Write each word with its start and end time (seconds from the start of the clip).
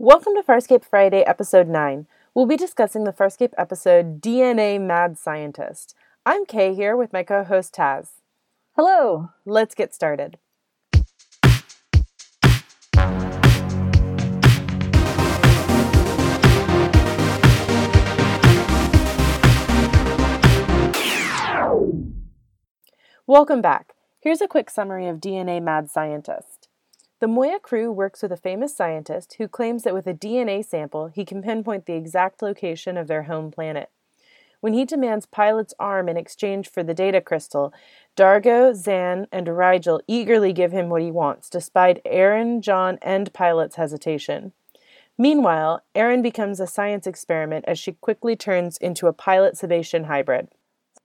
Welcome 0.00 0.34
to 0.34 0.42
Farscape 0.42 0.84
Friday, 0.84 1.20
Episode 1.20 1.68
9. 1.68 2.08
We'll 2.34 2.46
be 2.46 2.56
discussing 2.56 3.04
the 3.04 3.12
Farscape 3.12 3.52
episode 3.56 4.20
DNA 4.20 4.80
Mad 4.80 5.16
Scientist. 5.16 5.94
I'm 6.26 6.46
Kay 6.46 6.74
here 6.74 6.96
with 6.96 7.12
my 7.12 7.22
co 7.22 7.44
host 7.44 7.76
Taz. 7.76 8.08
Hello. 8.74 9.28
Let's 9.46 9.72
get 9.76 9.94
started. 9.94 10.38
Welcome 23.28 23.62
back. 23.62 23.94
Here's 24.18 24.40
a 24.40 24.48
quick 24.48 24.70
summary 24.70 25.06
of 25.06 25.18
DNA 25.18 25.62
Mad 25.62 25.88
Scientist. 25.88 26.53
The 27.20 27.28
Moya 27.28 27.60
crew 27.60 27.92
works 27.92 28.22
with 28.22 28.32
a 28.32 28.36
famous 28.36 28.76
scientist 28.76 29.34
who 29.38 29.46
claims 29.46 29.84
that 29.84 29.94
with 29.94 30.06
a 30.06 30.14
DNA 30.14 30.64
sample, 30.64 31.06
he 31.06 31.24
can 31.24 31.42
pinpoint 31.42 31.86
the 31.86 31.94
exact 31.94 32.42
location 32.42 32.96
of 32.96 33.06
their 33.06 33.24
home 33.24 33.50
planet. 33.50 33.90
When 34.60 34.72
he 34.72 34.84
demands 34.84 35.26
Pilot's 35.26 35.74
arm 35.78 36.08
in 36.08 36.16
exchange 36.16 36.70
for 36.70 36.82
the 36.82 36.94
data 36.94 37.20
crystal, 37.20 37.72
D'Argo, 38.16 38.72
Zhaan, 38.72 39.26
and 39.30 39.46
Rygel 39.46 40.00
eagerly 40.08 40.52
give 40.52 40.72
him 40.72 40.88
what 40.88 41.02
he 41.02 41.10
wants, 41.10 41.50
despite 41.50 42.02
Aeryn, 42.04 42.60
John, 42.60 42.98
and 43.02 43.32
Pilot's 43.32 43.76
hesitation. 43.76 44.52
Meanwhile, 45.16 45.82
Aeryn 45.94 46.22
becomes 46.22 46.58
a 46.58 46.66
science 46.66 47.06
experiment 47.06 47.66
as 47.68 47.78
she 47.78 47.92
quickly 47.92 48.34
turns 48.34 48.76
into 48.78 49.06
a 49.06 49.12
pilot 49.12 49.54
Sebacean 49.54 50.06
hybrid. 50.06 50.48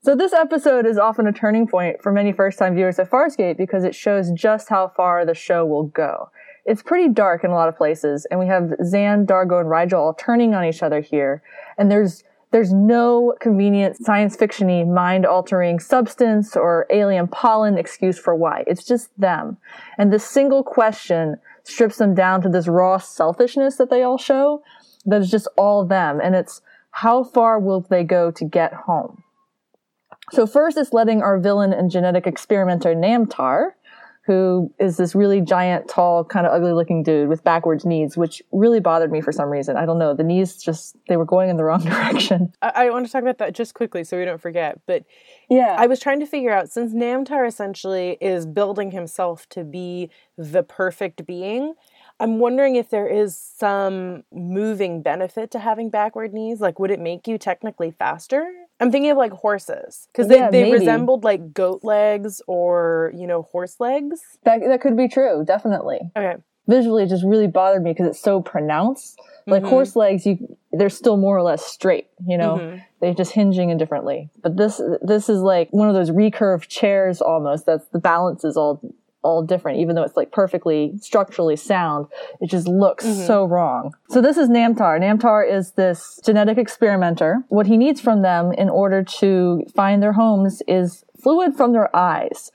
So 0.01 0.15
this 0.15 0.31
episode 0.31 0.85
is 0.85 0.97
often 0.97 1.27
a 1.27 1.33
turning 1.33 1.67
point 1.67 2.01
for 2.01 2.13
many 2.13 2.31
first-time 2.31 2.73
viewers 2.73 2.99
of 2.99 3.09
Farscape 3.09 3.57
because 3.57 3.83
it 3.83 3.93
shows 3.93 4.31
just 4.31 4.69
how 4.69 4.87
far 4.87 5.25
the 5.25 5.33
show 5.33 5.65
will 5.65 5.83
go. 5.83 6.29
It's 6.63 6.81
pretty 6.81 7.09
dark 7.09 7.43
in 7.43 7.51
a 7.51 7.53
lot 7.53 7.67
of 7.67 7.75
places, 7.75 8.25
and 8.31 8.39
we 8.39 8.47
have 8.47 8.71
Zhaan, 8.81 9.25
D'Argo, 9.25 9.59
and 9.59 9.67
Rygel 9.67 9.99
all 9.99 10.13
turning 10.13 10.53
on 10.53 10.63
each 10.63 10.81
other 10.81 11.01
here. 11.01 11.43
And 11.77 11.91
there's 11.91 12.23
there's 12.51 12.73
no 12.73 13.35
convenient 13.41 13.97
science 13.97 14.37
fictiony 14.37 14.87
mind-altering 14.87 15.79
substance 15.79 16.55
or 16.55 16.87
alien 16.89 17.27
pollen 17.27 17.77
excuse 17.77 18.17
for 18.17 18.33
why. 18.33 18.63
It's 18.67 18.85
just 18.85 19.09
them. 19.19 19.57
And 19.97 20.13
this 20.13 20.25
single 20.25 20.63
question 20.63 21.35
strips 21.63 21.97
them 21.97 22.15
down 22.15 22.41
to 22.43 22.49
this 22.49 22.69
raw 22.69 22.97
selfishness 22.99 23.75
that 23.75 23.89
they 23.89 24.01
all 24.01 24.17
show. 24.17 24.63
That 25.05 25.21
is 25.21 25.29
just 25.29 25.49
all 25.57 25.85
them. 25.85 26.21
And 26.23 26.35
it's 26.35 26.61
how 26.91 27.23
far 27.23 27.59
will 27.59 27.81
they 27.81 28.03
go 28.03 28.31
to 28.31 28.45
get 28.45 28.73
home? 28.73 29.23
So 30.31 30.45
first 30.47 30.77
it's 30.77 30.93
letting 30.93 31.21
our 31.21 31.39
villain 31.39 31.73
and 31.73 31.89
genetic 31.89 32.27
experimenter 32.27 32.93
Namtar, 32.95 33.71
who 34.25 34.71
is 34.79 34.97
this 34.97 35.15
really 35.15 35.41
giant, 35.41 35.87
tall, 35.87 36.23
kind 36.23 36.45
of 36.45 36.53
ugly 36.53 36.71
looking 36.71 37.01
dude 37.01 37.29
with 37.29 37.43
backwards 37.43 37.83
knees, 37.83 38.15
which 38.15 38.43
really 38.51 38.79
bothered 38.79 39.11
me 39.11 39.21
for 39.21 39.31
some 39.31 39.49
reason. 39.49 39.75
I 39.75 39.87
don't 39.87 39.97
know. 39.97 40.13
The 40.13 40.23
knees 40.23 40.61
just, 40.61 40.95
they 41.07 41.17
were 41.17 41.25
going 41.25 41.49
in 41.49 41.57
the 41.57 41.63
wrong 41.63 41.79
direction. 41.83 42.53
I, 42.61 42.71
I 42.75 42.89
want 42.91 43.07
to 43.07 43.11
talk 43.11 43.23
about 43.23 43.39
that 43.39 43.55
just 43.55 43.73
quickly 43.73 44.03
so 44.03 44.19
we 44.19 44.25
don't 44.25 44.39
forget. 44.39 44.79
But 44.85 45.03
Yeah. 45.49 45.75
I 45.79 45.87
was 45.87 45.99
trying 45.99 46.19
to 46.19 46.27
figure 46.27 46.51
out 46.51 46.69
since 46.69 46.93
Namtar 46.93 47.47
essentially 47.47 48.17
is 48.21 48.45
building 48.45 48.91
himself 48.91 49.49
to 49.49 49.63
be 49.63 50.11
the 50.37 50.61
perfect 50.61 51.25
being, 51.25 51.73
I'm 52.19 52.39
wondering 52.39 52.75
if 52.75 52.89
there 52.89 53.07
is 53.07 53.37
some 53.37 54.23
moving 54.33 55.01
benefit 55.01 55.51
to 55.51 55.59
having 55.59 55.89
backward 55.89 56.33
knees. 56.33 56.59
Like, 56.59 56.77
would 56.79 56.91
it 56.91 56.99
make 56.99 57.27
you 57.27 57.37
technically 57.37 57.91
faster? 57.91 58.45
I'm 58.81 58.91
thinking 58.91 59.11
of 59.11 59.17
like 59.17 59.31
horses 59.31 60.07
because 60.11 60.27
they, 60.27 60.35
Yeah, 60.37 60.51
they 60.51 60.63
maybe. 60.63 60.79
resembled 60.79 61.23
like 61.23 61.53
goat 61.53 61.81
legs 61.83 62.41
or, 62.47 63.11
you 63.15 63.25
know, 63.27 63.43
horse 63.43 63.79
legs. 63.79 64.21
that, 64.43 64.61
that 64.61 64.81
could 64.81 64.97
be 64.97 65.07
true. 65.07 65.43
Definitely. 65.45 65.99
Okay. 66.15 66.35
Visually, 66.67 67.03
it 67.03 67.09
just 67.09 67.23
really 67.25 67.47
bothered 67.47 67.83
me 67.83 67.91
because 67.91 68.07
it's 68.07 68.21
so 68.21 68.41
pronounced. 68.41 69.19
Like 69.47 69.63
Mhm. 69.63 69.69
horse 69.69 69.95
legs, 69.95 70.25
you, 70.25 70.55
they're 70.71 70.89
still 70.89 71.17
more 71.17 71.35
or 71.35 71.41
less 71.41 71.65
straight, 71.65 72.07
you 72.27 72.37
know? 72.37 72.57
Mhm. 72.57 72.81
They're 73.01 73.13
just 73.15 73.31
hinging 73.31 73.69
indifferently. 73.69 74.29
But 74.43 74.55
this, 74.57 74.79
this 75.01 75.29
is 75.29 75.39
like 75.41 75.69
one 75.71 75.87
of 75.89 75.95
those 75.95 76.11
recurved 76.11 76.67
chairs 76.67 77.21
almost. 77.21 77.65
That's 77.65 77.85
the 77.87 77.99
balance 77.99 78.43
is 78.43 78.55
all, 78.55 78.79
all 79.21 79.43
different, 79.43 79.79
even 79.79 79.95
though 79.95 80.03
it's 80.03 80.15
like 80.15 80.31
perfectly 80.31 80.93
structurally 81.01 81.55
sound. 81.55 82.07
It 82.39 82.49
just 82.49 82.67
looks 82.67 83.05
Mhm. 83.05 83.27
so 83.27 83.45
wrong. 83.45 83.93
So 84.09 84.21
this 84.21 84.37
is 84.37 84.49
Namtar. 84.49 84.99
Namtar 84.99 85.49
is 85.49 85.71
this 85.73 86.19
genetic 86.23 86.57
experimenter. 86.57 87.43
What 87.49 87.67
he 87.67 87.77
needs 87.77 87.99
from 87.99 88.21
them 88.21 88.53
in 88.53 88.69
order 88.69 89.03
to 89.19 89.63
find 89.75 90.01
their 90.01 90.13
homes 90.13 90.61
is 90.67 91.03
fluid 91.21 91.55
from 91.55 91.73
their 91.73 91.93
eyes. 91.95 92.51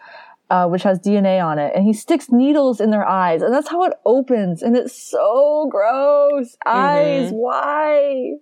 Uh, 0.50 0.69
which 0.69 0.82
has 0.82 1.00
DNA 1.00 1.41
on 1.41 1.58
it, 1.58 1.72
and 1.75 1.84
he 1.86 1.92
sticks 1.92 2.30
needles 2.30 2.78
in 2.78 2.91
their 2.91 3.08
eyes, 3.08 3.41
and 3.41 3.52
that's 3.52 3.69
how 3.70 3.82
it 3.82 3.94
opens, 4.04 4.62
and 4.62 4.76
it's 4.76 4.92
so 4.92 5.66
gross. 5.70 6.54
Eyes, 6.66 7.31
why? 7.32 8.34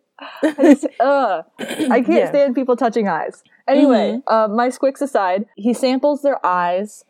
I 0.42 0.52
just, 0.58 0.86
ugh. 1.00 1.44
I 1.60 2.00
can't 2.02 2.08
Yeah. 2.08 2.28
stand 2.28 2.54
people 2.56 2.74
touching 2.76 3.06
eyes. 3.06 3.42
Anyway, 3.68 4.20
uh, 4.26 4.48
my 4.48 4.68
squicks 4.68 5.00
aside, 5.00 5.46
he 5.54 5.72
samples 5.72 6.22
their 6.22 6.44
eyes 6.44 7.04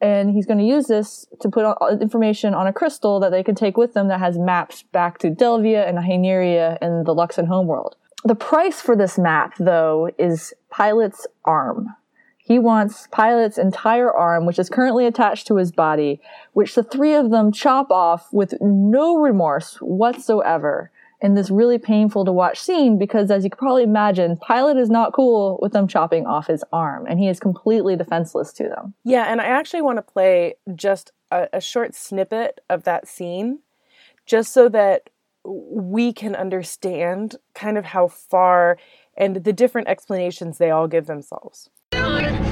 and 0.00 0.30
he's 0.30 0.46
going 0.46 0.58
to 0.58 0.64
use 0.64 0.86
this 0.86 1.26
to 1.40 1.48
put 1.48 1.64
on, 1.64 2.00
information 2.00 2.54
on 2.54 2.66
a 2.66 2.72
crystal 2.72 3.20
that 3.20 3.30
they 3.30 3.42
can 3.42 3.54
take 3.54 3.76
with 3.76 3.94
them 3.94 4.08
that 4.08 4.20
has 4.20 4.38
maps 4.38 4.82
back 4.92 5.18
to 5.18 5.30
Delvia 5.30 5.88
and 5.88 5.98
Hyneria 5.98 6.78
and 6.80 7.04
the 7.04 7.14
Luxan 7.14 7.46
homeworld. 7.48 7.96
The 8.24 8.34
price 8.34 8.80
for 8.80 8.96
this 8.96 9.18
map, 9.18 9.54
though, 9.58 10.10
is 10.18 10.52
Pilot's 10.70 11.26
arm. 11.44 11.94
He 12.38 12.58
wants 12.58 13.08
Pilot's 13.12 13.58
entire 13.58 14.12
arm, 14.12 14.46
which 14.46 14.58
is 14.58 14.70
currently 14.70 15.06
attached 15.06 15.46
to 15.48 15.56
his 15.56 15.70
body, 15.70 16.20
which 16.52 16.74
the 16.74 16.82
three 16.82 17.14
of 17.14 17.30
them 17.30 17.52
chop 17.52 17.90
off 17.90 18.32
with 18.32 18.54
no 18.60 19.16
remorse 19.16 19.76
whatsoever 19.76 20.90
in 21.20 21.34
this 21.34 21.50
really 21.50 21.78
painful 21.78 22.24
to 22.24 22.32
watch 22.32 22.60
scene 22.60 22.98
because 22.98 23.30
as 23.30 23.44
you 23.44 23.50
can 23.50 23.58
probably 23.58 23.82
imagine, 23.82 24.36
Pilot 24.36 24.76
is 24.76 24.88
not 24.88 25.12
cool 25.12 25.58
with 25.60 25.72
them 25.72 25.88
chopping 25.88 26.26
off 26.26 26.46
his 26.46 26.64
arm 26.72 27.06
and 27.08 27.18
he 27.18 27.28
is 27.28 27.40
completely 27.40 27.96
defenseless 27.96 28.52
to 28.54 28.64
them. 28.64 28.94
Yeah, 29.04 29.24
and 29.24 29.40
I 29.40 29.46
actually 29.46 29.82
want 29.82 29.98
to 29.98 30.02
play 30.02 30.54
just 30.74 31.12
a, 31.30 31.48
a 31.52 31.60
short 31.60 31.94
snippet 31.94 32.60
of 32.70 32.84
that 32.84 33.08
scene 33.08 33.60
just 34.26 34.52
so 34.52 34.68
that 34.68 35.10
we 35.44 36.12
can 36.12 36.34
understand 36.34 37.36
kind 37.54 37.78
of 37.78 37.86
how 37.86 38.08
far 38.08 38.78
and 39.16 39.42
the 39.42 39.52
different 39.52 39.88
explanations 39.88 40.58
they 40.58 40.70
all 40.70 40.86
give 40.86 41.06
themselves. 41.06 41.70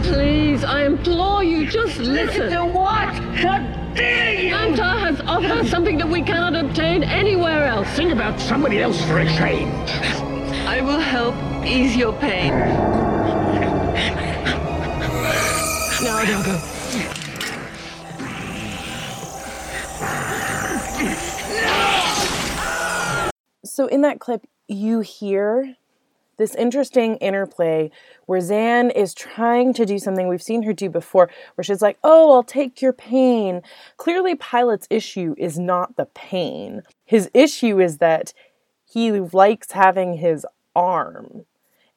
Please, 0.02 0.64
I 0.64 0.84
implore 0.84 1.44
you, 1.44 1.68
just 1.68 1.98
listen. 1.98 2.50
To 2.50 2.64
what? 2.64 3.14
How 3.14 3.58
dare 3.94 4.25
you? 5.42 5.48
Namtar 5.48 5.50
has 5.50 5.58
offered 5.58 5.64
us 5.64 5.70
something 5.70 5.98
that 5.98 6.08
we 6.08 6.22
cannot 6.22 6.54
obtain 6.54 7.02
anywhere 7.02 7.66
else. 7.66 7.88
Think 7.90 8.12
about 8.12 8.40
somebody 8.40 8.80
else 8.80 9.02
for 9.04 9.18
a 9.18 9.26
change. 9.26 9.90
I 10.66 10.80
will 10.80 11.00
help 11.00 11.34
ease 11.64 11.96
your 11.96 12.12
pain. 12.14 12.52
Now, 16.02 16.24
D'Argo. 16.24 16.58
So 23.64 23.86
in 23.86 24.00
that 24.02 24.20
clip, 24.20 24.46
you 24.68 25.00
hear 25.00 25.76
this 26.36 26.54
interesting 26.54 27.16
interplay 27.16 27.90
where 28.26 28.40
Zhaan 28.40 28.94
is 28.94 29.14
trying 29.14 29.72
to 29.74 29.86
do 29.86 29.98
something 29.98 30.28
we've 30.28 30.42
seen 30.42 30.62
her 30.64 30.72
do 30.72 30.90
before, 30.90 31.30
where 31.54 31.64
she's 31.64 31.82
like, 31.82 31.98
Oh, 32.04 32.32
I'll 32.32 32.42
take 32.42 32.82
your 32.82 32.92
pain. 32.92 33.62
Clearly, 33.96 34.34
Pilot's 34.34 34.86
issue 34.90 35.34
is 35.38 35.58
not 35.58 35.96
the 35.96 36.06
pain. 36.06 36.82
His 37.04 37.30
issue 37.34 37.80
is 37.80 37.98
that 37.98 38.32
he 38.84 39.12
likes 39.12 39.72
having 39.72 40.14
his 40.14 40.46
arm. 40.74 41.44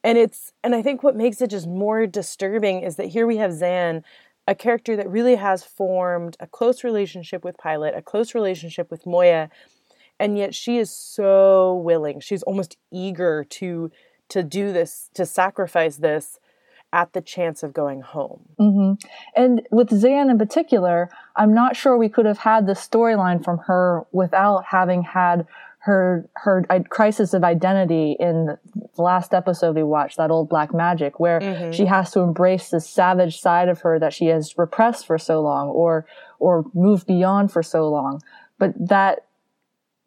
And 0.04 0.18
it's 0.18 0.54
and 0.64 0.74
I 0.74 0.82
think 0.82 1.04
what 1.04 1.16
makes 1.16 1.42
it 1.42 1.50
just 1.50 1.68
more 1.68 2.08
disturbing 2.08 2.82
is 2.82 2.96
that 2.96 3.08
here 3.08 3.28
we 3.28 3.38
have 3.38 3.52
Zhaan, 3.52 4.04
a 4.48 4.56
character 4.56 4.96
that 4.96 5.10
really 5.10 5.36
has 5.36 5.64
formed 5.64 6.38
a 6.40 6.48
close 6.48 6.84
relationship 6.84 7.44
with 7.44 7.58
Pilot, 7.58 7.96
a 7.96 8.02
close 8.02 8.34
relationship 8.34 8.90
with 8.90 9.06
Moya, 9.06 9.50
and 10.20 10.38
yet 10.38 10.56
she 10.56 10.78
is 10.78 10.90
so 10.90 11.76
willing. 11.76 12.20
She's 12.22 12.44
almost 12.44 12.78
eager 12.92 13.44
to 13.44 13.92
to 14.30 14.44
do 14.44 14.72
this, 14.72 15.10
to 15.16 15.26
sacrifice 15.26 15.98
this 15.98 16.40
at 16.92 17.14
the 17.14 17.22
chance 17.22 17.62
of 17.62 17.72
going 17.74 18.02
home. 18.02 18.42
hmm 18.58 18.94
And 19.36 19.62
with 19.72 19.90
Zhaan 19.90 20.32
in 20.32 20.38
particular, 20.40 21.10
I'm 21.36 21.54
not 21.54 21.76
sure 21.76 21.96
we 21.98 22.10
could 22.10 22.26
have 22.26 22.40
had 22.40 22.66
the 22.66 22.74
storyline 22.74 23.44
from 23.44 23.60
her 23.68 24.06
without 24.12 24.66
having 24.66 25.04
had 25.04 25.46
her 25.84 26.28
her 26.36 26.66
i- 26.70 26.80
crisis 26.80 27.34
of 27.34 27.44
identity 27.44 28.18
in 28.20 28.48
the 28.48 29.02
last 29.02 29.34
episode 29.34 29.76
we 29.76 29.84
watched, 29.84 30.18
that 30.18 30.30
old 30.32 30.50
Black 30.50 30.74
Magic, 30.74 31.20
where 31.22 31.40
Mhm. 31.40 31.72
she 31.74 31.86
has 31.86 32.12
to 32.12 32.20
embrace 32.20 32.70
this 32.70 32.90
savage 32.90 33.40
side 33.40 33.70
of 33.70 33.82
her 33.82 33.98
that 34.00 34.12
she 34.12 34.26
has 34.28 34.58
repressed 34.58 35.06
for 35.06 35.18
so 35.18 35.42
long, 35.42 35.70
or 35.70 36.06
or 36.40 36.66
moved 36.74 37.06
beyond 37.08 37.52
for 37.52 37.62
so 37.64 37.88
long. 37.88 38.22
But 38.58 38.74
that 38.88 39.24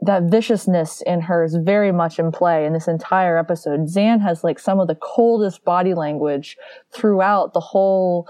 that 0.03 0.25
viciousness 0.25 1.01
in 1.07 1.21
her 1.23 1.45
is 1.45 1.55
very 1.55 1.93
much 1.93 2.19
in 2.19 2.33
play 2.33 2.67
in 2.67 2.73
this 2.73 2.89
entire 2.89 3.39
episode. 3.39 3.81
Zhaan 3.83 4.21
has 4.21 4.43
like 4.43 4.59
some 4.59 4.81
of 4.81 4.89
the 4.89 4.97
coldest 4.97 5.65
body 5.65 5.95
language 5.95 6.57
throughout 6.91 7.55
the 7.55 7.61
whole 7.61 8.29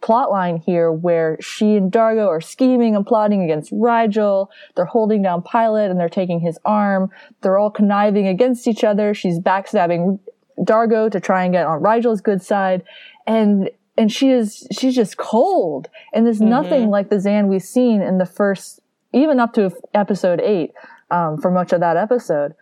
plot 0.00 0.30
line 0.30 0.56
here 0.56 0.90
where 0.90 1.36
she 1.38 1.76
and 1.76 1.92
D'Argo 1.92 2.26
are 2.26 2.40
scheming 2.40 2.96
and 2.96 3.06
plotting 3.06 3.42
against 3.42 3.70
Rygel. 3.70 4.48
They're 4.74 4.86
holding 4.86 5.20
down 5.20 5.42
Pilot 5.42 5.90
and 5.90 6.00
they're 6.00 6.08
taking 6.08 6.40
his 6.40 6.58
arm. 6.64 7.10
They're 7.42 7.58
all 7.58 7.70
conniving 7.70 8.26
against 8.26 8.66
each 8.66 8.82
other. 8.82 9.12
She's 9.12 9.38
backstabbing 9.38 10.18
D'Argo 10.64 11.10
to 11.10 11.20
try 11.20 11.44
and 11.44 11.52
get 11.52 11.66
on 11.66 11.82
Rygel's 11.82 12.22
good 12.22 12.42
side. 12.42 12.82
And 13.26 13.70
and 13.98 14.10
she 14.10 14.30
is 14.30 14.66
she's 14.72 14.94
just 14.94 15.18
cold. 15.18 15.88
And 16.14 16.24
there's 16.24 16.38
mm-hmm. 16.38 16.48
nothing 16.48 16.88
like 16.88 17.10
the 17.10 17.16
Zhaan 17.16 17.48
we've 17.48 17.62
seen 17.62 18.00
in 18.00 18.16
the 18.16 18.24
first 18.24 18.80
even 19.12 19.40
up 19.40 19.52
to 19.54 19.70
episode 19.94 20.40
eight, 20.40 20.72
um, 21.10 21.38
for 21.38 21.50
much 21.50 21.72
of 21.72 21.80
that 21.80 21.96
episode. 21.96 22.54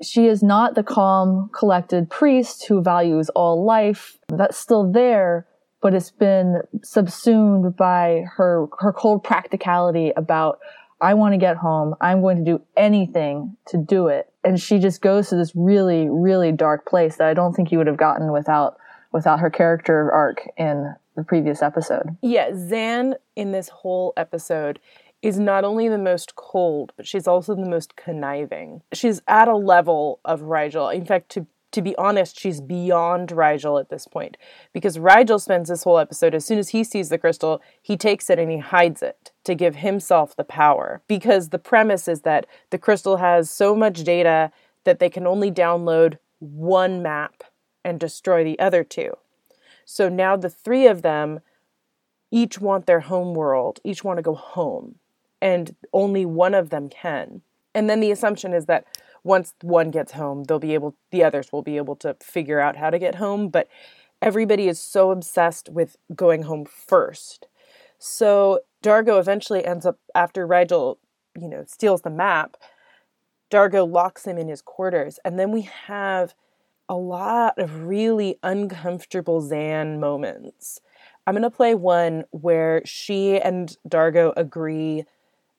She 0.00 0.26
is 0.26 0.42
not 0.42 0.76
the 0.76 0.84
calm, 0.84 1.50
collected 1.52 2.08
priest 2.08 2.66
who 2.66 2.82
values 2.82 3.30
all 3.30 3.64
life. 3.64 4.16
That's 4.28 4.56
still 4.56 4.90
there, 4.90 5.46
but 5.82 5.92
it's 5.92 6.12
been 6.12 6.62
subsumed 6.84 7.76
by 7.76 8.26
her, 8.36 8.68
her 8.78 8.92
cold 8.92 9.24
practicality 9.24 10.12
about, 10.16 10.60
I 11.00 11.14
want 11.14 11.32
to 11.32 11.38
get 11.38 11.56
home. 11.56 11.96
I'm 12.00 12.20
going 12.20 12.36
to 12.36 12.44
do 12.44 12.62
anything 12.76 13.56
to 13.68 13.76
do 13.76 14.06
it. 14.06 14.32
And 14.44 14.60
she 14.60 14.78
just 14.78 15.00
goes 15.00 15.30
to 15.30 15.36
this 15.36 15.52
really, 15.56 16.08
really 16.08 16.52
dark 16.52 16.86
place 16.86 17.16
that 17.16 17.26
I 17.26 17.34
don't 17.34 17.52
think 17.52 17.72
you 17.72 17.78
would 17.78 17.88
have 17.88 17.96
gotten 17.96 18.32
without, 18.32 18.76
without 19.12 19.40
her 19.40 19.50
character 19.50 20.12
arc 20.12 20.48
in 20.56 20.94
the 21.16 21.24
previous 21.24 21.60
episode. 21.60 22.16
Yeah, 22.22 22.50
Zhaan 22.50 23.14
in 23.34 23.50
this 23.50 23.68
whole 23.68 24.12
episode 24.16 24.78
is 25.22 25.38
not 25.38 25.64
only 25.64 25.88
the 25.88 25.98
most 25.98 26.34
cold, 26.34 26.92
but 26.96 27.06
she's 27.06 27.26
also 27.26 27.54
the 27.54 27.68
most 27.68 27.96
conniving. 27.96 28.82
She's 28.92 29.20
at 29.28 29.48
a 29.48 29.56
level 29.56 30.20
of 30.24 30.40
Rygel. 30.42 30.94
In 30.94 31.04
fact, 31.04 31.30
to 31.32 31.46
to 31.72 31.82
be 31.82 31.94
honest, 31.96 32.38
she's 32.38 32.60
beyond 32.60 33.28
Rygel 33.28 33.78
at 33.78 33.90
this 33.90 34.08
point 34.08 34.36
because 34.72 34.98
Rygel 34.98 35.40
spends 35.40 35.68
this 35.68 35.84
whole 35.84 35.98
episode 35.98 36.34
as 36.34 36.44
soon 36.44 36.58
as 36.58 36.70
he 36.70 36.82
sees 36.82 37.10
the 37.10 37.18
crystal, 37.18 37.62
he 37.80 37.96
takes 37.96 38.28
it 38.28 38.38
and 38.38 38.50
he 38.50 38.58
hides 38.58 39.02
it 39.02 39.30
to 39.44 39.54
give 39.54 39.76
himself 39.76 40.34
the 40.34 40.44
power. 40.44 41.02
Because 41.06 41.50
the 41.50 41.58
premise 41.58 42.08
is 42.08 42.22
that 42.22 42.46
the 42.70 42.78
crystal 42.78 43.18
has 43.18 43.50
so 43.50 43.76
much 43.76 44.02
data 44.02 44.50
that 44.84 44.98
they 44.98 45.08
can 45.08 45.26
only 45.26 45.50
download 45.50 46.18
one 46.40 47.02
map 47.02 47.44
and 47.84 48.00
destroy 48.00 48.42
the 48.42 48.58
other 48.58 48.82
two. 48.82 49.12
So 49.84 50.08
now 50.08 50.36
the 50.36 50.50
three 50.50 50.86
of 50.86 51.02
them 51.02 51.40
each 52.30 52.60
want 52.60 52.86
their 52.86 53.00
home 53.00 53.34
world, 53.34 53.80
each 53.84 54.04
want 54.04 54.18
to 54.18 54.22
go 54.22 54.34
home, 54.34 54.96
and 55.40 55.74
only 55.92 56.24
one 56.24 56.54
of 56.54 56.70
them 56.70 56.88
can. 56.88 57.42
And 57.74 57.88
then 57.88 58.00
the 58.00 58.10
assumption 58.10 58.52
is 58.52 58.66
that 58.66 58.84
once 59.22 59.54
one 59.62 59.90
gets 59.90 60.12
home, 60.12 60.44
they'll 60.44 60.58
be 60.58 60.74
able 60.74 60.96
the 61.10 61.22
others 61.22 61.52
will 61.52 61.62
be 61.62 61.76
able 61.76 61.96
to 61.96 62.16
figure 62.20 62.60
out 62.60 62.76
how 62.76 62.90
to 62.90 62.98
get 62.98 63.16
home, 63.16 63.48
but 63.48 63.68
everybody 64.22 64.68
is 64.68 64.80
so 64.80 65.10
obsessed 65.10 65.68
with 65.68 65.96
going 66.14 66.42
home 66.42 66.64
first. 66.64 67.46
So 67.98 68.60
D'Argo 68.82 69.18
eventually 69.18 69.64
ends 69.64 69.84
up 69.84 69.98
after 70.14 70.46
Rygel, 70.46 70.96
you 71.38 71.48
know, 71.48 71.64
steals 71.66 72.02
the 72.02 72.10
map, 72.10 72.56
D'Argo 73.50 73.84
locks 73.84 74.26
him 74.26 74.38
in 74.38 74.48
his 74.48 74.62
quarters, 74.62 75.18
and 75.24 75.38
then 75.38 75.50
we 75.50 75.62
have 75.62 76.34
a 76.88 76.94
lot 76.94 77.58
of 77.58 77.86
really 77.86 78.36
uncomfortable 78.42 79.42
Zhaan 79.42 79.98
moments. 80.00 80.80
I'm 81.26 81.34
going 81.34 81.42
to 81.42 81.50
play 81.50 81.74
one 81.74 82.24
where 82.30 82.82
she 82.84 83.40
and 83.40 83.76
D'Argo 83.86 84.32
agree 84.36 85.04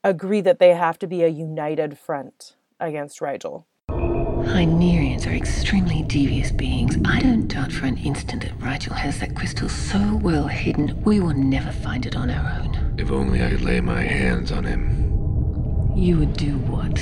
agree 0.03 0.41
that 0.41 0.59
they 0.59 0.73
have 0.73 0.97
to 0.99 1.07
be 1.07 1.23
a 1.23 1.27
united 1.27 1.97
front 1.97 2.55
against 2.79 3.19
Rygel. 3.19 3.65
Hynerians 3.89 5.27
are 5.27 5.35
extremely 5.35 6.01
devious 6.03 6.51
beings. 6.51 6.97
I 7.05 7.19
don't 7.19 7.47
doubt 7.47 7.71
for 7.71 7.85
an 7.85 7.97
instant 7.97 8.41
that 8.41 8.57
Rygel 8.57 8.93
has 8.93 9.19
that 9.19 9.35
crystal 9.35 9.69
so 9.69 10.19
well 10.23 10.47
hidden 10.47 10.99
we 11.03 11.19
will 11.19 11.35
never 11.35 11.71
find 11.71 12.07
it 12.07 12.15
on 12.15 12.31
our 12.31 12.59
own. 12.59 12.95
If 12.97 13.11
only 13.11 13.43
I 13.43 13.51
could 13.51 13.61
lay 13.61 13.81
my 13.81 14.01
hands 14.01 14.51
on 14.51 14.63
him. 14.63 15.93
You 15.95 16.17
would 16.17 16.33
do 16.33 16.57
what? 16.57 16.99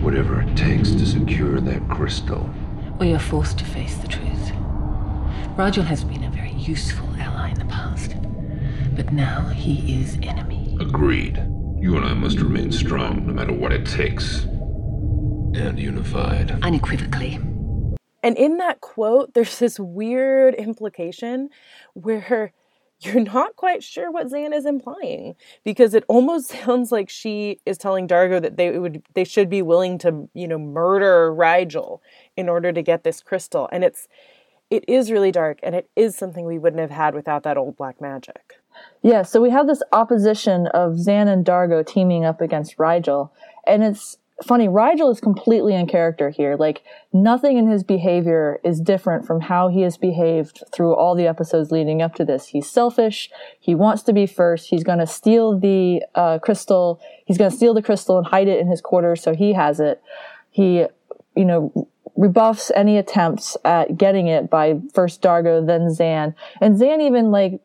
Whatever 0.00 0.42
it 0.42 0.56
takes 0.56 0.92
to 0.92 1.04
secure 1.04 1.60
that 1.60 1.88
crystal. 1.88 2.48
We 3.00 3.12
are 3.14 3.18
forced 3.18 3.58
to 3.58 3.64
face 3.64 3.96
the 3.96 4.08
truth. 4.08 4.52
Rygel 5.56 5.84
has 5.84 6.04
been 6.04 6.22
a 6.22 6.30
very 6.30 6.52
useful 6.52 7.08
ally 7.18 7.50
in 7.50 7.58
the 7.58 7.64
past, 7.64 8.14
but 8.94 9.12
now 9.12 9.48
he 9.48 10.00
is 10.00 10.16
enemy. 10.22 10.76
Agreed. 10.80 11.57
You 11.80 11.96
and 11.96 12.04
I 12.04 12.12
must 12.12 12.40
remain 12.40 12.72
strong 12.72 13.24
no 13.24 13.32
matter 13.32 13.52
what 13.52 13.72
it 13.72 13.86
takes. 13.86 14.42
And 14.42 15.78
unified. 15.78 16.50
Unequivocally. 16.62 17.38
And 18.20 18.36
in 18.36 18.56
that 18.56 18.80
quote, 18.80 19.34
there's 19.34 19.60
this 19.60 19.78
weird 19.78 20.54
implication 20.56 21.50
where 21.94 22.52
you're 23.00 23.22
not 23.22 23.54
quite 23.54 23.84
sure 23.84 24.10
what 24.10 24.26
Zhaan 24.26 24.52
is 24.52 24.66
implying 24.66 25.36
because 25.64 25.94
it 25.94 26.04
almost 26.08 26.48
sounds 26.64 26.90
like 26.90 27.08
she 27.08 27.60
is 27.64 27.78
telling 27.78 28.08
D'Argo 28.08 28.40
that 28.40 28.56
they 28.56 28.76
would 28.76 29.04
they 29.14 29.24
should 29.24 29.48
be 29.48 29.62
willing 29.62 29.98
to, 29.98 30.28
you 30.34 30.48
know, 30.48 30.58
murder 30.58 31.32
Rygel 31.32 32.00
in 32.36 32.48
order 32.48 32.72
to 32.72 32.82
get 32.82 33.04
this 33.04 33.22
crystal. 33.22 33.68
And 33.70 33.84
it's 33.84 34.08
it 34.68 34.84
is 34.88 35.12
really 35.12 35.30
dark 35.30 35.60
and 35.62 35.76
it 35.76 35.88
is 35.94 36.16
something 36.16 36.44
we 36.44 36.58
wouldn't 36.58 36.80
have 36.80 36.90
had 36.90 37.14
without 37.14 37.44
that 37.44 37.56
old 37.56 37.76
black 37.76 38.00
magic. 38.00 38.57
Yeah, 39.02 39.22
so 39.22 39.40
we 39.40 39.50
have 39.50 39.66
this 39.66 39.82
opposition 39.92 40.66
of 40.68 40.94
Zhaan 40.94 41.28
and 41.28 41.44
D'Argo 41.44 41.82
teaming 41.82 42.24
up 42.24 42.40
against 42.40 42.78
Rygel, 42.78 43.30
and 43.66 43.84
it's 43.84 44.18
funny. 44.44 44.68
Rygel 44.68 45.10
is 45.10 45.20
completely 45.20 45.74
in 45.74 45.86
character 45.86 46.30
here. 46.30 46.56
Like 46.56 46.82
nothing 47.12 47.56
in 47.56 47.68
his 47.68 47.82
behavior 47.82 48.60
is 48.64 48.80
different 48.80 49.26
from 49.26 49.40
how 49.40 49.68
he 49.68 49.82
has 49.82 49.96
behaved 49.96 50.62
through 50.72 50.94
all 50.94 51.14
the 51.14 51.26
episodes 51.26 51.70
leading 51.70 52.02
up 52.02 52.14
to 52.16 52.24
this. 52.24 52.48
He's 52.48 52.70
selfish. 52.70 53.30
He 53.58 53.74
wants 53.74 54.02
to 54.04 54.12
be 54.12 54.26
first. 54.26 54.68
He's 54.68 54.84
going 54.84 54.98
to 54.98 55.06
steal 55.06 55.58
the 55.58 56.02
uh, 56.14 56.38
crystal. 56.38 57.00
He's 57.24 57.38
going 57.38 57.50
to 57.50 57.56
steal 57.56 57.74
the 57.74 57.82
crystal 57.82 58.18
and 58.18 58.26
hide 58.26 58.48
it 58.48 58.60
in 58.60 58.68
his 58.68 58.80
quarters 58.80 59.22
so 59.22 59.34
he 59.34 59.54
has 59.54 59.80
it. 59.80 60.02
He, 60.50 60.86
you 61.36 61.44
know, 61.44 61.88
rebuffs 62.16 62.72
any 62.74 62.98
attempts 62.98 63.56
at 63.64 63.96
getting 63.96 64.26
it 64.26 64.50
by 64.50 64.80
first 64.92 65.22
D'Argo, 65.22 65.64
then 65.64 65.82
Zhaan. 65.82 66.34
And 66.60 66.76
Zhaan 66.76 67.00
even 67.00 67.30
like 67.30 67.60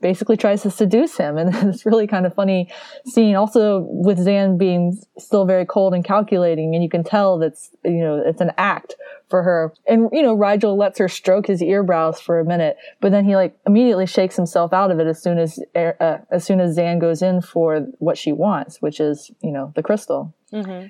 basically 0.00 0.36
tries 0.36 0.62
to 0.62 0.70
seduce 0.70 1.16
him. 1.16 1.36
And 1.38 1.54
it's 1.68 1.86
really 1.86 2.06
kind 2.06 2.26
of 2.26 2.34
funny 2.34 2.70
scene 3.06 3.34
also 3.34 3.86
with 3.88 4.18
Zhaan 4.18 4.58
being 4.58 4.98
still 5.18 5.44
very 5.44 5.66
cold 5.66 5.94
and 5.94 6.04
calculating. 6.04 6.74
And 6.74 6.82
you 6.82 6.90
can 6.90 7.04
tell 7.04 7.38
that's, 7.38 7.70
you 7.84 8.00
know, 8.00 8.22
it's 8.24 8.40
an 8.40 8.52
act 8.58 8.96
for 9.28 9.42
her. 9.42 9.72
And, 9.86 10.08
you 10.12 10.22
know, 10.22 10.36
Rygel 10.36 10.76
lets 10.76 10.98
her 10.98 11.08
stroke 11.08 11.46
his 11.46 11.62
earbrows 11.62 12.20
for 12.20 12.40
a 12.40 12.44
minute, 12.44 12.76
but 13.00 13.12
then 13.12 13.24
he 13.24 13.36
like 13.36 13.56
immediately 13.66 14.06
shakes 14.06 14.36
himself 14.36 14.72
out 14.72 14.90
of 14.90 14.98
it 14.98 15.06
as 15.06 15.22
soon 15.22 15.38
as, 15.38 15.58
uh, 15.74 16.18
as 16.30 16.44
soon 16.44 16.60
as 16.60 16.76
Zhaan 16.76 17.00
goes 17.00 17.22
in 17.22 17.40
for 17.40 17.86
what 17.98 18.18
she 18.18 18.32
wants, 18.32 18.82
which 18.82 19.00
is, 19.00 19.30
you 19.42 19.52
know, 19.52 19.72
the 19.76 19.82
crystal. 19.82 20.34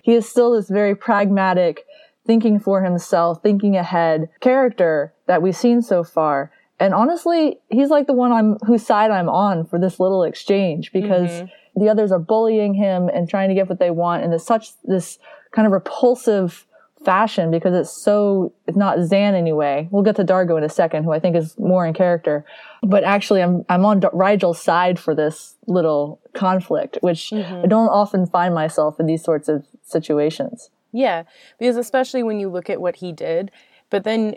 He 0.02 0.14
is 0.14 0.28
still 0.28 0.52
this 0.52 0.70
very 0.70 0.94
pragmatic, 0.94 1.84
thinking 2.26 2.58
for 2.58 2.82
himself, 2.82 3.42
thinking 3.42 3.76
ahead 3.76 4.28
character 4.40 5.12
that 5.26 5.42
we've 5.42 5.56
seen 5.56 5.82
so 5.82 6.02
far. 6.04 6.50
And 6.80 6.94
honestly, 6.94 7.60
he's 7.68 7.90
like 7.90 8.06
the 8.06 8.14
one 8.14 8.32
I'm 8.32 8.56
whose 8.66 8.84
side 8.84 9.10
I'm 9.10 9.28
on 9.28 9.66
for 9.66 9.78
this 9.78 10.00
little 10.00 10.24
exchange 10.24 10.92
because 10.92 11.30
mm-hmm. 11.30 11.80
the 11.80 11.90
others 11.90 12.10
are 12.10 12.18
bullying 12.18 12.74
him 12.74 13.08
and 13.08 13.28
trying 13.28 13.50
to 13.50 13.54
get 13.54 13.68
what 13.68 13.78
they 13.78 13.90
want 13.90 14.24
in 14.24 14.30
this 14.30 14.46
such 14.46 14.70
this 14.84 15.18
kind 15.52 15.66
of 15.66 15.72
repulsive 15.72 16.66
fashion 17.04 17.50
because 17.50 17.74
it's 17.74 17.90
so 17.90 18.52
it's 18.66 18.76
not 18.76 18.98
Zhaan 18.98 19.34
anyway. 19.34 19.88
We'll 19.90 20.02
get 20.02 20.16
to 20.16 20.24
D'Argo 20.24 20.56
in 20.56 20.64
a 20.64 20.68
second, 20.68 21.04
who 21.04 21.12
I 21.12 21.20
think 21.20 21.36
is 21.36 21.58
more 21.58 21.86
in 21.86 21.94
character. 21.94 22.44
But 22.82 23.04
actually, 23.04 23.42
I'm 23.42 23.64
I'm 23.68 23.84
on 23.84 24.00
D- 24.00 24.08
Rygel's 24.12 24.60
side 24.60 24.98
for 24.98 25.14
this 25.14 25.56
little 25.66 26.20
conflict, 26.34 26.98
which 27.02 27.30
mm-hmm. 27.30 27.64
I 27.64 27.66
don't 27.66 27.88
often 27.88 28.26
find 28.26 28.54
myself 28.54 28.98
in 28.98 29.06
these 29.06 29.22
sorts 29.22 29.48
of 29.48 29.66
situations. 29.82 30.70
Yeah, 30.92 31.24
because 31.58 31.76
especially 31.76 32.22
when 32.22 32.40
you 32.40 32.48
look 32.48 32.68
at 32.68 32.80
what 32.80 32.96
he 32.96 33.12
did, 33.12 33.50
but 33.90 34.04
then 34.04 34.36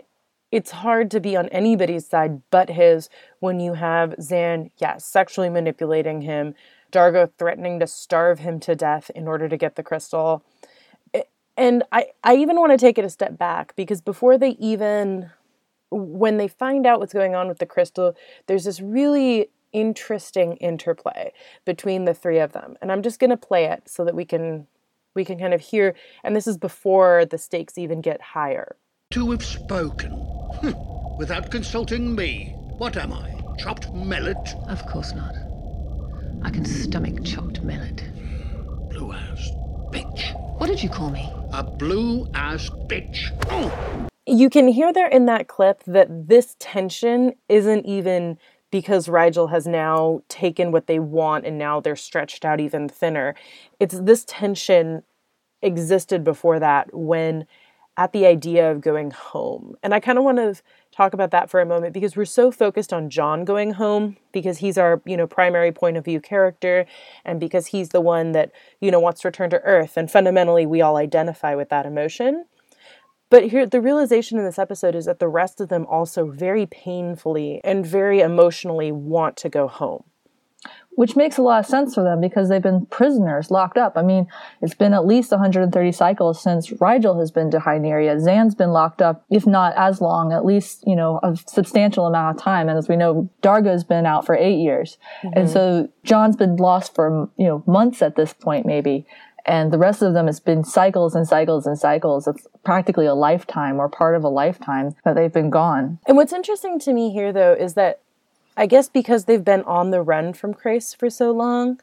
it's 0.54 0.70
hard 0.70 1.10
to 1.10 1.18
be 1.18 1.36
on 1.36 1.48
anybody's 1.48 2.06
side 2.06 2.40
but 2.52 2.70
his 2.70 3.08
when 3.40 3.58
you 3.58 3.74
have 3.74 4.10
Zhaan, 4.20 4.70
yeah, 4.78 4.98
sexually 4.98 5.50
manipulating 5.50 6.20
him, 6.20 6.54
D'Argo 6.92 7.28
threatening 7.38 7.80
to 7.80 7.88
starve 7.88 8.38
him 8.38 8.60
to 8.60 8.76
death 8.76 9.10
in 9.16 9.26
order 9.26 9.48
to 9.48 9.56
get 9.56 9.74
the 9.74 9.82
crystal. 9.82 10.44
And 11.56 11.82
I, 11.90 12.06
I 12.22 12.36
even 12.36 12.54
want 12.56 12.70
to 12.70 12.78
take 12.78 12.98
it 12.98 13.04
a 13.04 13.10
step 13.10 13.36
back 13.36 13.74
because 13.74 14.00
before 14.00 14.38
they 14.38 14.50
even, 14.50 15.30
when 15.90 16.36
they 16.36 16.46
find 16.46 16.86
out 16.86 17.00
what's 17.00 17.12
going 17.12 17.34
on 17.34 17.48
with 17.48 17.58
the 17.58 17.66
crystal, 17.66 18.16
there's 18.46 18.62
this 18.64 18.80
really 18.80 19.48
interesting 19.72 20.56
interplay 20.58 21.32
between 21.64 22.04
the 22.04 22.14
three 22.14 22.38
of 22.38 22.52
them. 22.52 22.76
And 22.80 22.92
I'm 22.92 23.02
just 23.02 23.18
going 23.18 23.30
to 23.30 23.36
play 23.36 23.64
it 23.64 23.88
so 23.88 24.04
that 24.04 24.14
we 24.14 24.24
can 24.24 24.68
we 25.14 25.24
can 25.24 25.38
kind 25.38 25.54
of 25.54 25.60
hear 25.60 25.94
and 26.22 26.34
this 26.36 26.46
is 26.46 26.58
before 26.58 27.24
the 27.24 27.38
stakes 27.38 27.76
even 27.76 28.00
get 28.00 28.20
higher. 28.20 28.76
To 29.10 29.32
have 29.32 29.44
spoken. 29.44 30.33
Hm, 30.60 30.74
Without 31.18 31.50
consulting 31.50 32.14
me. 32.14 32.54
What 32.78 32.96
am 32.96 33.12
I? 33.12 33.34
Chopped 33.58 33.92
millet? 33.94 34.54
Of 34.68 34.84
course 34.86 35.14
not. 35.14 35.34
I 36.42 36.50
can 36.50 36.64
stomach 36.64 37.24
chopped 37.24 37.62
millet. 37.62 38.02
Blue 38.90 39.12
ass 39.12 39.50
bitch. 39.92 40.58
What 40.58 40.66
did 40.66 40.82
you 40.82 40.88
call 40.88 41.10
me? 41.10 41.30
A 41.52 41.62
blue 41.62 42.28
ass 42.34 42.68
bitch. 42.88 43.30
Oh! 43.50 44.08
You 44.26 44.50
can 44.50 44.68
hear 44.68 44.92
there 44.92 45.08
in 45.08 45.26
that 45.26 45.48
clip 45.48 45.84
that 45.84 46.28
this 46.28 46.56
tension 46.58 47.34
isn't 47.48 47.86
even 47.86 48.38
because 48.70 49.06
Rygel 49.06 49.50
has 49.50 49.68
now 49.68 50.22
taken 50.28 50.72
what 50.72 50.88
they 50.88 50.98
want 50.98 51.46
and 51.46 51.58
now 51.58 51.78
they're 51.78 51.94
stretched 51.94 52.44
out 52.44 52.58
even 52.58 52.88
thinner. 52.88 53.36
It's 53.78 54.00
this 54.00 54.24
tension 54.26 55.04
existed 55.62 56.24
before 56.24 56.58
that 56.58 56.92
when 56.92 57.46
at 57.96 58.12
the 58.12 58.26
idea 58.26 58.70
of 58.70 58.80
going 58.80 59.10
home. 59.10 59.76
And 59.82 59.94
I 59.94 60.00
kind 60.00 60.18
of 60.18 60.24
want 60.24 60.38
to 60.38 60.60
talk 60.90 61.12
about 61.12 61.30
that 61.30 61.48
for 61.48 61.60
a 61.60 61.66
moment 61.66 61.94
because 61.94 62.16
we're 62.16 62.24
so 62.24 62.50
focused 62.50 62.92
on 62.92 63.10
John 63.10 63.44
going 63.44 63.72
home 63.72 64.16
because 64.32 64.58
he's 64.58 64.76
our, 64.78 65.00
you 65.04 65.16
know, 65.16 65.26
primary 65.26 65.72
point 65.72 65.96
of 65.96 66.04
view 66.04 66.20
character 66.20 66.86
and 67.24 67.38
because 67.38 67.68
he's 67.68 67.90
the 67.90 68.00
one 68.00 68.32
that, 68.32 68.50
you 68.80 68.90
know, 68.90 69.00
wants 69.00 69.20
to 69.20 69.28
return 69.28 69.50
to 69.50 69.60
earth 69.62 69.96
and 69.96 70.10
fundamentally 70.10 70.66
we 70.66 70.80
all 70.80 70.96
identify 70.96 71.54
with 71.54 71.68
that 71.68 71.86
emotion. 71.86 72.44
But 73.30 73.48
here 73.48 73.66
the 73.66 73.80
realization 73.80 74.38
in 74.38 74.44
this 74.44 74.58
episode 74.58 74.94
is 74.94 75.06
that 75.06 75.18
the 75.18 75.28
rest 75.28 75.60
of 75.60 75.68
them 75.68 75.86
also 75.86 76.26
very 76.26 76.66
painfully 76.66 77.60
and 77.64 77.86
very 77.86 78.20
emotionally 78.20 78.92
want 78.92 79.36
to 79.38 79.48
go 79.48 79.68
home 79.68 80.04
which 80.96 81.16
makes 81.16 81.38
a 81.38 81.42
lot 81.42 81.60
of 81.60 81.66
sense 81.66 81.94
for 81.94 82.02
them 82.02 82.20
because 82.20 82.48
they've 82.48 82.62
been 82.62 82.86
prisoners 82.86 83.50
locked 83.50 83.76
up. 83.76 83.96
I 83.96 84.02
mean, 84.02 84.26
it's 84.62 84.74
been 84.74 84.94
at 84.94 85.06
least 85.06 85.30
130 85.30 85.92
cycles 85.92 86.42
since 86.42 86.70
Rygel 86.70 87.18
has 87.18 87.30
been 87.30 87.50
to 87.50 87.58
Hyneria. 87.58 88.16
Zhaan's 88.16 88.54
been 88.54 88.70
locked 88.70 89.02
up, 89.02 89.24
if 89.30 89.46
not 89.46 89.74
as 89.76 90.00
long, 90.00 90.32
at 90.32 90.44
least, 90.44 90.84
you 90.86 90.96
know, 90.96 91.20
a 91.22 91.36
substantial 91.46 92.06
amount 92.06 92.36
of 92.36 92.42
time. 92.42 92.68
And 92.68 92.78
as 92.78 92.88
we 92.88 92.96
know, 92.96 93.28
D'Argo's 93.42 93.84
been 93.84 94.06
out 94.06 94.24
for 94.24 94.36
eight 94.36 94.58
years. 94.58 94.98
Mm-hmm. 95.22 95.38
And 95.38 95.50
so 95.50 95.88
John's 96.04 96.36
been 96.36 96.56
lost 96.56 96.94
for, 96.94 97.28
you 97.36 97.46
know, 97.46 97.64
months 97.66 98.02
at 98.02 98.16
this 98.16 98.32
point, 98.32 98.66
maybe. 98.66 99.06
And 99.46 99.72
the 99.72 99.78
rest 99.78 100.00
of 100.00 100.14
them 100.14 100.26
has 100.26 100.40
been 100.40 100.64
cycles 100.64 101.14
and 101.14 101.28
cycles 101.28 101.66
and 101.66 101.78
cycles. 101.78 102.26
It's 102.26 102.46
practically 102.64 103.06
a 103.06 103.14
lifetime 103.14 103.78
or 103.78 103.88
part 103.88 104.16
of 104.16 104.24
a 104.24 104.28
lifetime 104.28 104.94
that 105.04 105.14
they've 105.14 105.32
been 105.32 105.50
gone. 105.50 105.98
And 106.06 106.16
what's 106.16 106.32
interesting 106.32 106.78
to 106.80 106.92
me 106.94 107.12
here, 107.12 107.32
though, 107.32 107.52
is 107.52 107.74
that 107.74 108.00
I 108.56 108.66
guess 108.66 108.88
because 108.88 109.24
they've 109.24 109.44
been 109.44 109.62
on 109.62 109.90
the 109.90 110.02
run 110.02 110.32
from 110.32 110.54
Crais 110.54 110.94
for 110.94 111.10
so 111.10 111.32
long 111.32 111.80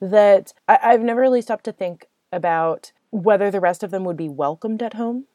that 0.00 0.52
I, 0.68 0.78
I've 0.82 1.02
never 1.02 1.20
really 1.20 1.42
stopped 1.42 1.64
to 1.64 1.72
think 1.72 2.06
about 2.32 2.92
whether 3.10 3.50
the 3.50 3.60
rest 3.60 3.82
of 3.82 3.90
them 3.90 4.04
would 4.04 4.16
be 4.16 4.28
welcomed 4.28 4.82
at 4.82 4.94
home. 4.94 5.26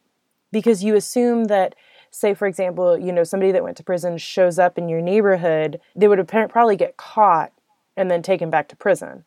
Because 0.51 0.83
you 0.83 0.95
assume 0.95 1.45
that, 1.45 1.75
say, 2.09 2.33
for 2.33 2.47
example, 2.47 2.97
you 2.97 3.11
know, 3.11 3.23
somebody 3.23 3.51
that 3.51 3.63
went 3.63 3.77
to 3.77 3.83
prison 3.83 4.17
shows 4.17 4.57
up 4.57 4.77
in 4.77 4.89
your 4.89 5.01
neighborhood, 5.01 5.79
they 5.95 6.07
would 6.07 6.27
probably 6.27 6.75
get 6.75 6.97
caught 6.97 7.51
and 7.95 8.09
then 8.09 8.23
taken 8.23 8.49
back 8.49 8.67
to 8.69 8.75
prison. 8.75 9.23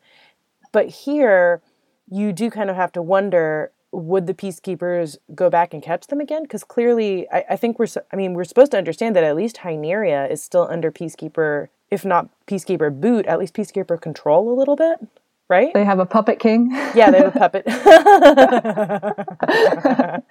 But 0.73 0.89
here, 0.89 1.61
you 2.09 2.33
do 2.33 2.49
kind 2.49 2.69
of 2.69 2.75
have 2.75 2.91
to 2.93 3.01
wonder 3.01 3.71
would 3.93 4.27
the 4.27 4.33
peacekeepers 4.33 5.17
go 5.33 5.49
back 5.49 5.73
and 5.73 5.81
catch 5.81 6.07
them 6.07 6.19
again? 6.19 6.43
Because 6.43 6.63
clearly, 6.63 7.29
I, 7.31 7.45
I, 7.51 7.55
think 7.55 7.79
we're, 7.79 7.87
I 8.11 8.15
mean, 8.15 8.33
we're 8.33 8.43
supposed 8.43 8.71
to 8.71 8.77
understand 8.77 9.15
that 9.15 9.23
at 9.23 9.35
least 9.35 9.57
Hyneria 9.57 10.29
is 10.29 10.41
still 10.41 10.67
under 10.69 10.91
peacekeeper, 10.91 11.69
if 11.91 12.03
not 12.03 12.29
peacekeeper 12.47 12.99
boot, 12.99 13.25
at 13.27 13.39
least 13.39 13.53
peacekeeper 13.53 14.01
control 14.01 14.51
a 14.51 14.55
little 14.57 14.75
bit, 14.75 14.97
right? 15.47 15.73
They 15.73 15.85
have 15.85 15.99
a 15.99 16.05
puppet 16.05 16.39
king. 16.39 16.71
Yeah, 16.95 17.11
they 17.11 17.19
have 17.19 17.35
a 17.35 17.39
puppet. 17.39 17.65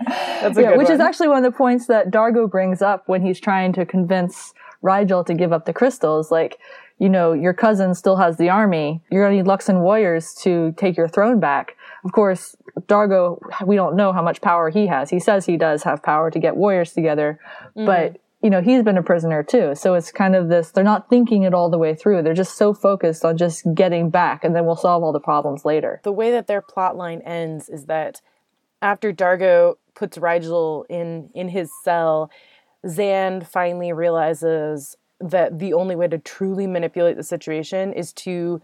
That's 0.43 0.59
a 0.59 0.63
yeah, 0.63 0.77
which 0.77 0.89
one. 0.89 0.93
is 0.93 1.01
actually 1.01 1.29
one 1.29 1.45
of 1.45 1.53
the 1.53 1.57
points 1.57 1.87
that 1.87 2.11
D'Argo 2.11 2.49
brings 2.49 2.83
up 2.83 3.05
when 3.07 3.23
he's 3.23 3.41
trying 3.41 3.73
to 3.75 3.87
convince 3.87 4.53
Rygel 4.83 5.25
to 5.27 5.35
give 5.35 5.53
up 5.53 5.67
the 5.67 5.73
crystals. 5.73 6.31
Like, 6.31 6.59
you 6.99 7.09
know, 7.09 7.33
your 7.33 7.53
cousin 7.53 7.95
still 7.95 8.17
has 8.17 8.37
the 8.37 8.49
army. 8.49 9.01
You're 9.11 9.25
going 9.25 9.37
to 9.37 9.43
need 9.43 9.49
Luxan 9.49 9.83
warriors 9.83 10.35
to 10.43 10.73
take 10.77 10.97
your 10.97 11.09
throne 11.09 11.41
back. 11.41 11.77
Of 12.05 12.13
course, 12.13 12.57
D'Argo, 12.87 13.41
we 13.65 13.77
don't 13.77 13.97
know 13.97 14.13
how 14.13 14.23
much 14.23 14.41
power 14.41 14.71
he 14.71 14.87
has. 14.87 15.11
He 15.11 15.21
says 15.21 15.47
he 15.47 15.57
does 15.57 15.83
have 15.83 16.03
power 16.03 16.31
to 16.31 16.39
get 16.39 16.57
warriors 16.57 16.93
together, 16.93 17.39
mm-hmm. 17.77 17.87
but 17.87 18.17
you 18.43 18.51
know, 18.51 18.61
he's 18.61 18.83
been 18.83 18.99
a 18.99 19.03
prisoner 19.03 19.43
too. 19.43 19.75
So 19.77 19.95
it's 19.95 20.11
kind 20.11 20.35
of 20.35 20.49
this, 20.49 20.73
they're 20.73 20.83
not 20.83 21.09
thinking 21.09 21.45
it 21.45 21.55
all 21.55 21.71
the 21.71 21.79
way 21.79 21.95
through. 21.95 22.23
They're 22.23 22.35
just 22.35 22.57
so 22.57 22.75
focused 22.75 23.25
on 23.25 23.37
just 23.37 23.65
getting 23.73 24.11
back 24.11 24.43
and 24.43 24.55
then 24.55 24.67
we'll 24.67 24.75
solve 24.75 25.05
all 25.05 25.13
the 25.13 25.21
problems 25.21 25.65
later. 25.65 26.01
The 26.03 26.13
way 26.13 26.33
that 26.33 26.49
their 26.49 26.61
plot 26.61 26.97
line 26.97 27.21
ends 27.21 27.69
is 27.69 27.87
that 27.87 28.21
after 28.81 29.13
D'Argo 29.13 29.79
puts 29.95 30.19
Rygel 30.19 30.85
in, 30.89 31.31
in 31.35 31.49
his 31.49 31.71
cell, 31.85 32.33
Zhaan 32.85 33.47
finally 33.47 33.93
realizes 33.93 34.97
that 35.21 35.61
the 35.61 35.73
only 35.73 35.95
way 35.95 36.09
to 36.09 36.19
truly 36.19 36.67
manipulate 36.67 37.17
the 37.17 37.23
situation 37.23 37.93
is 37.93 38.13
to 38.13 38.61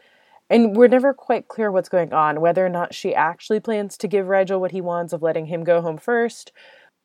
and 0.51 0.77
we're 0.77 0.89
never 0.89 1.13
quite 1.13 1.49
clear 1.49 1.71
what's 1.71 1.89
going 1.89 2.13
on 2.13 2.41
whether 2.41 2.65
or 2.65 2.71
not 2.71 2.95
she 2.95 3.15
actually 3.15 3.61
plans 3.61 3.97
to 3.97 4.09
give 4.09 4.27
Rygel 4.27 4.61
what 4.61 4.73
he 4.73 4.81
wants 4.81 5.13
of 5.13 5.23
letting 5.23 5.47
him 5.47 5.65
go 5.65 5.81
home 5.81 5.99
first 5.99 6.53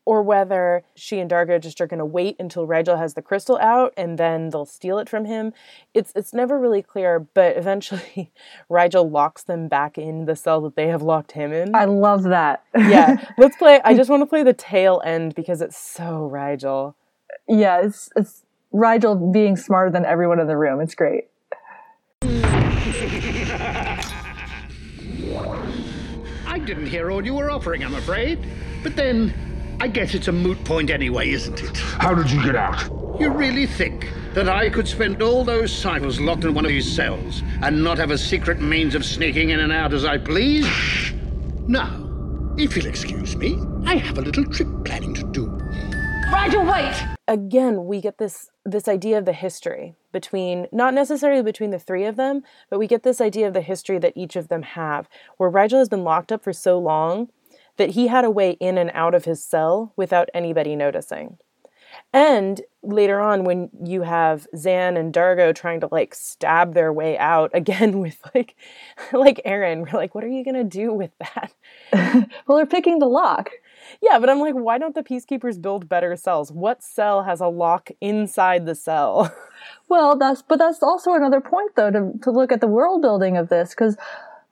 or 0.06 0.22
whether 0.22 0.82
she 0.94 1.18
and 1.18 1.30
D'Argo 1.30 1.58
just 1.58 1.80
are 1.80 1.86
going 1.86 1.98
to 1.98 2.04
wait 2.04 2.36
until 2.38 2.66
Rygel 2.66 2.98
has 2.98 3.14
the 3.14 3.22
crystal 3.22 3.58
out 3.58 3.94
and 3.96 4.18
then 4.18 4.50
they'll 4.50 4.66
steal 4.66 4.98
it 4.98 5.08
from 5.08 5.24
him. 5.24 5.52
It's 5.94 6.12
it's 6.14 6.34
never 6.34 6.58
really 6.58 6.82
clear, 6.82 7.20
but 7.20 7.56
eventually 7.56 8.30
Rygel 8.70 9.10
locks 9.10 9.42
them 9.42 9.68
back 9.68 9.96
in 9.96 10.26
the 10.26 10.36
cell 10.36 10.60
that 10.62 10.76
they 10.76 10.88
have 10.88 11.02
locked 11.02 11.32
him 11.32 11.52
in. 11.52 11.74
I 11.74 11.86
love 11.86 12.24
that. 12.24 12.64
yeah, 12.76 13.30
let's 13.38 13.56
play. 13.56 13.80
I 13.84 13.94
just 13.94 14.10
want 14.10 14.22
to 14.22 14.26
play 14.26 14.42
the 14.42 14.52
tail 14.52 15.00
end 15.04 15.34
because 15.34 15.62
it's 15.62 15.78
so 15.78 16.28
Rygel. 16.32 16.94
Yeah, 17.48 17.80
it's 17.80 18.10
it's 18.16 18.44
Rygel 18.72 19.32
being 19.32 19.56
smarter 19.56 19.90
than 19.90 20.04
everyone 20.04 20.40
in 20.40 20.46
the 20.46 20.56
room. 20.56 20.80
It's 20.80 20.94
great. 20.94 21.24
Didn't 26.64 26.86
hear 26.86 27.10
all 27.10 27.22
you 27.22 27.34
were 27.34 27.50
offering, 27.50 27.84
I'm 27.84 27.94
afraid. 27.94 28.38
But 28.82 28.96
then, 28.96 29.76
I 29.80 29.86
guess 29.86 30.14
it's 30.14 30.28
a 30.28 30.32
moot 30.32 30.64
point 30.64 30.88
anyway, 30.88 31.28
isn't 31.30 31.62
it? 31.62 31.76
How 31.76 32.14
did 32.14 32.30
you 32.30 32.42
get 32.42 32.56
out? 32.56 32.80
You 33.20 33.28
really 33.28 33.66
think 33.66 34.10
that 34.32 34.48
I 34.48 34.70
could 34.70 34.88
spend 34.88 35.20
all 35.20 35.44
those 35.44 35.70
cycles 35.70 36.18
locked 36.18 36.44
in 36.44 36.54
one 36.54 36.64
of 36.64 36.70
these 36.70 36.90
cells 36.90 37.42
and 37.62 37.84
not 37.84 37.98
have 37.98 38.10
a 38.10 38.16
secret 38.16 38.62
means 38.62 38.94
of 38.94 39.04
sneaking 39.04 39.50
in 39.50 39.60
and 39.60 39.72
out 39.72 39.92
as 39.92 40.06
I 40.06 40.16
please? 40.16 40.66
Now, 41.68 42.08
if 42.56 42.76
you'll 42.76 42.86
excuse 42.86 43.36
me, 43.36 43.58
I 43.84 43.96
have 43.96 44.16
a 44.16 44.22
little 44.22 44.46
trip 44.46 44.68
planning 44.86 45.12
to 45.14 45.22
do. 45.32 45.46
Rygel, 46.30 46.72
wait! 46.72 47.16
Again, 47.28 47.84
we 47.84 48.00
get 48.00 48.16
this 48.16 48.50
this 48.64 48.88
idea 48.88 49.18
of 49.18 49.26
the 49.26 49.34
history 49.34 49.96
between 50.14 50.66
not 50.72 50.94
necessarily 50.94 51.42
between 51.42 51.70
the 51.70 51.78
three 51.78 52.06
of 52.06 52.16
them, 52.16 52.42
but 52.70 52.78
we 52.78 52.86
get 52.86 53.02
this 53.02 53.20
idea 53.20 53.46
of 53.46 53.52
the 53.52 53.60
history 53.60 53.98
that 53.98 54.14
each 54.16 54.36
of 54.36 54.48
them 54.48 54.62
have, 54.62 55.06
where 55.36 55.50
Rygel 55.50 55.78
has 55.78 55.90
been 55.90 56.04
locked 56.04 56.32
up 56.32 56.42
for 56.42 56.54
so 56.54 56.78
long 56.78 57.28
that 57.76 57.90
he 57.90 58.06
had 58.06 58.24
a 58.24 58.30
way 58.30 58.52
in 58.52 58.78
and 58.78 58.90
out 58.94 59.14
of 59.14 59.26
his 59.26 59.44
cell 59.44 59.92
without 59.96 60.30
anybody 60.32 60.74
noticing. 60.74 61.36
And 62.12 62.60
later 62.82 63.20
on, 63.20 63.44
when 63.44 63.70
you 63.84 64.02
have 64.02 64.46
Zhaan 64.54 64.98
and 64.98 65.12
D'Argo 65.12 65.52
trying 65.52 65.80
to 65.80 65.88
like 65.90 66.14
stab 66.14 66.74
their 66.74 66.92
way 66.92 67.18
out 67.18 67.50
again 67.54 67.98
with 68.00 68.18
like, 68.34 68.56
like 69.12 69.40
Aeryn, 69.44 69.80
we're 69.80 69.98
like, 69.98 70.14
what 70.14 70.24
are 70.24 70.28
you 70.28 70.44
gonna 70.44 70.64
do 70.64 70.92
with 70.92 71.10
that? 71.18 71.52
well, 72.46 72.56
they're 72.56 72.66
picking 72.66 72.98
the 72.98 73.06
lock. 73.06 73.50
Yeah, 74.02 74.18
but 74.18 74.30
I'm 74.30 74.40
like, 74.40 74.54
why 74.54 74.78
don't 74.78 74.94
the 74.94 75.02
peacekeepers 75.02 75.60
build 75.60 75.88
better 75.88 76.16
cells? 76.16 76.52
What 76.52 76.82
cell 76.82 77.24
has 77.24 77.40
a 77.40 77.48
lock 77.48 77.90
inside 78.00 78.66
the 78.66 78.74
cell? 78.74 79.34
Well, 79.88 80.18
that's 80.18 80.42
but 80.42 80.58
that's 80.58 80.82
also 80.82 81.14
another 81.14 81.40
point 81.40 81.74
though 81.74 81.90
to 81.90 82.12
to 82.22 82.30
look 82.30 82.52
at 82.52 82.60
the 82.60 82.66
world 82.66 83.00
building 83.00 83.36
of 83.36 83.48
this 83.48 83.70
because 83.70 83.96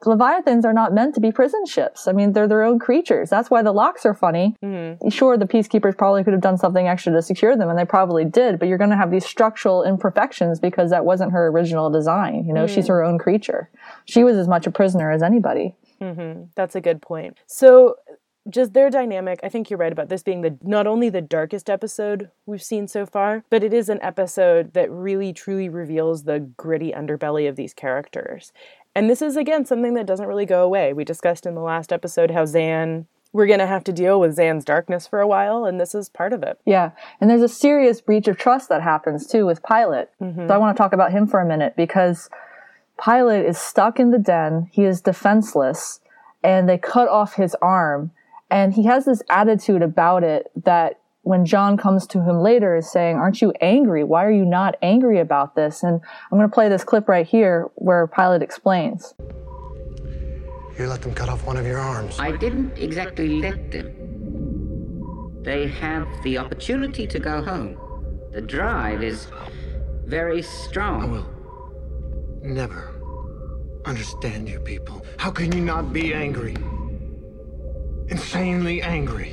Leviathans 0.05 0.65
are 0.65 0.73
not 0.73 0.93
meant 0.93 1.15
to 1.15 1.21
be 1.21 1.31
prison 1.31 1.65
ships. 1.65 2.07
I 2.07 2.11
mean, 2.11 2.33
they're 2.33 2.47
their 2.47 2.63
own 2.63 2.79
creatures. 2.79 3.29
That's 3.29 3.49
why 3.49 3.61
the 3.61 3.71
locks 3.71 4.05
are 4.05 4.13
funny. 4.13 4.55
Mm-hmm. 4.63 5.09
Sure, 5.09 5.37
the 5.37 5.45
peacekeepers 5.45 5.97
probably 5.97 6.23
could 6.23 6.33
have 6.33 6.41
done 6.41 6.57
something 6.57 6.87
extra 6.87 7.13
to 7.13 7.21
secure 7.21 7.55
them, 7.55 7.69
and 7.69 7.77
they 7.77 7.85
probably 7.85 8.25
did, 8.25 8.59
but 8.59 8.67
you're 8.67 8.77
going 8.77 8.89
to 8.89 8.97
have 8.97 9.11
these 9.11 9.25
structural 9.25 9.83
imperfections 9.83 10.59
because 10.59 10.89
that 10.89 11.05
wasn't 11.05 11.31
her 11.31 11.47
original 11.47 11.89
design. 11.89 12.45
You 12.45 12.53
know, 12.53 12.65
mm-hmm. 12.65 12.75
she's 12.75 12.87
her 12.87 13.03
own 13.03 13.17
creature. 13.17 13.69
She 14.05 14.23
was 14.23 14.37
as 14.37 14.47
much 14.47 14.67
a 14.67 14.71
prisoner 14.71 15.11
as 15.11 15.23
anybody. 15.23 15.75
Mm-hmm. 16.01 16.45
That's 16.55 16.75
a 16.75 16.81
good 16.81 17.01
point. 17.01 17.37
So 17.47 17.95
just 18.49 18.73
their 18.73 18.89
dynamic 18.89 19.39
i 19.43 19.49
think 19.49 19.69
you're 19.69 19.79
right 19.79 19.93
about 19.93 20.09
this 20.09 20.23
being 20.23 20.41
the 20.41 20.57
not 20.61 20.85
only 20.85 21.09
the 21.09 21.21
darkest 21.21 21.69
episode 21.69 22.29
we've 22.45 22.63
seen 22.63 22.87
so 22.87 23.05
far 23.05 23.43
but 23.49 23.63
it 23.63 23.73
is 23.73 23.89
an 23.89 23.99
episode 24.01 24.73
that 24.73 24.91
really 24.91 25.31
truly 25.33 25.69
reveals 25.69 26.23
the 26.23 26.39
gritty 26.39 26.91
underbelly 26.91 27.47
of 27.47 27.55
these 27.55 27.73
characters. 27.73 28.51
And 28.95 29.09
this 29.09 29.21
is 29.21 29.35
again 29.35 29.65
something 29.65 29.93
that 29.95 30.05
doesn't 30.05 30.27
really 30.27 30.45
go 30.45 30.63
away. 30.63 30.93
We 30.93 31.03
discussed 31.03 31.45
in 31.45 31.55
the 31.55 31.61
last 31.61 31.91
episode 31.91 32.31
how 32.31 32.43
Zhaan 32.43 33.05
we're 33.31 33.47
going 33.47 33.59
to 33.59 33.65
have 33.65 33.83
to 33.85 33.91
deal 33.91 34.19
with 34.19 34.37
Zhaan's 34.37 34.63
darkness 34.63 35.07
for 35.07 35.19
a 35.19 35.27
while 35.27 35.65
and 35.65 35.79
this 35.79 35.95
is 35.95 36.07
part 36.07 36.33
of 36.33 36.43
it. 36.43 36.59
Yeah 36.65 36.91
and 37.19 37.29
there's 37.29 37.41
a 37.41 37.47
serious 37.47 38.01
breach 38.01 38.27
of 38.27 38.37
trust 38.37 38.69
that 38.69 38.81
happens 38.81 39.25
too 39.25 39.45
with 39.45 39.63
pilot 39.63 40.11
mm-hmm. 40.21 40.47
so 40.47 40.53
i 40.53 40.57
want 40.57 40.75
to 40.75 40.81
talk 40.81 40.93
about 40.93 41.11
him 41.11 41.27
for 41.27 41.41
a 41.41 41.45
minute 41.45 41.75
because 41.75 42.29
pilot 42.97 43.45
is 43.45 43.57
stuck 43.57 43.99
in 43.99 44.11
the 44.11 44.19
den. 44.19 44.69
He 44.71 44.83
is 44.83 45.01
defenseless 45.01 45.99
and 46.43 46.69
they 46.69 46.77
cut 46.77 47.07
off 47.07 47.35
his 47.35 47.55
arm 47.61 48.11
and 48.53 48.71
he 48.71 48.83
has 48.85 49.05
this 49.05 49.23
attitude 49.31 49.81
about 49.81 50.23
it 50.23 50.51
that 50.63 50.99
when 51.23 51.43
John 51.43 51.75
comes 51.75 52.05
to 52.07 52.21
him 52.21 52.39
later 52.39 52.75
is 52.75 52.91
saying, 52.91 53.15
aren't 53.15 53.41
you 53.41 53.51
angry? 53.61 54.03
Why 54.03 54.23
are 54.25 54.31
you 54.31 54.45
not 54.45 54.75
angry 54.83 55.19
about 55.19 55.55
this? 55.55 55.81
And 55.81 55.99
I'm 56.31 56.37
going 56.37 56.47
to 56.47 56.53
play 56.53 56.69
this 56.69 56.83
clip 56.83 57.09
right 57.09 57.25
here 57.25 57.71
where 57.75 58.05
Pilot 58.05 58.43
explains. 58.43 59.15
You 60.77 60.87
let 60.87 61.01
them 61.01 61.15
cut 61.15 61.29
off 61.29 61.47
one 61.47 61.57
of 61.57 61.65
your 61.65 61.79
arms. 61.79 62.19
I 62.19 62.37
didn't 62.37 62.77
exactly 62.77 63.41
let 63.41 63.71
them. 63.71 65.41
They 65.41 65.67
have 65.67 66.07
the 66.23 66.37
opportunity 66.37 67.07
to 67.07 67.17
go 67.17 67.41
home. 67.41 67.75
The 68.33 68.41
drive 68.41 69.01
is 69.01 69.29
very 70.05 70.43
strong. 70.43 71.01
I 71.01 71.05
will 71.07 71.27
never 72.43 73.81
understand 73.85 74.47
you 74.47 74.59
people. 74.59 75.03
How 75.17 75.31
can 75.31 75.51
you 75.51 75.61
not 75.61 75.91
be 75.91 76.13
angry? 76.13 76.55
Insanely 78.09 78.81
angry. 78.81 79.31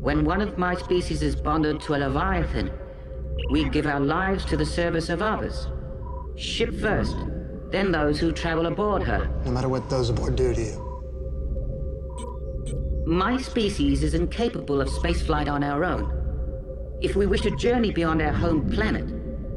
When 0.00 0.24
one 0.24 0.40
of 0.40 0.58
my 0.58 0.74
species 0.74 1.22
is 1.22 1.36
bonded 1.36 1.80
to 1.82 1.94
a 1.94 1.98
Leviathan, 1.98 2.70
we 3.50 3.68
give 3.68 3.86
our 3.86 4.00
lives 4.00 4.44
to 4.46 4.56
the 4.56 4.66
service 4.66 5.08
of 5.08 5.22
others. 5.22 5.68
Ship 6.36 6.74
first, 6.74 7.16
then 7.70 7.92
those 7.92 8.18
who 8.18 8.32
travel 8.32 8.66
aboard 8.66 9.02
her. 9.04 9.30
No 9.44 9.52
matter 9.52 9.68
what 9.68 9.88
those 9.88 10.10
aboard 10.10 10.36
do 10.36 10.54
to 10.54 10.60
you. 10.60 10.84
My 13.06 13.36
species 13.36 14.02
is 14.02 14.14
incapable 14.14 14.80
of 14.80 14.88
spaceflight 14.88 15.48
on 15.48 15.62
our 15.64 15.84
own. 15.84 16.98
If 17.00 17.16
we 17.16 17.26
wish 17.26 17.42
to 17.42 17.56
journey 17.56 17.92
beyond 17.92 18.20
our 18.20 18.32
home 18.32 18.68
planet, 18.70 19.06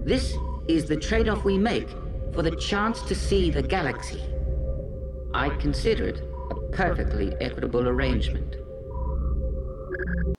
this 0.06 0.36
is 0.68 0.86
the 0.86 0.96
trade 0.96 1.28
off 1.28 1.44
we 1.44 1.58
make 1.58 1.90
for 2.34 2.44
the 2.44 2.56
chance 2.56 3.02
to 3.04 3.16
see 3.16 3.50
the 3.50 3.64
galaxy. 3.64 4.22
I 5.34 5.50
consider 5.50 6.08
it 6.08 6.22
a 6.22 6.31
perfectly 6.72 7.34
equitable 7.40 7.88
arrangement. 7.88 8.56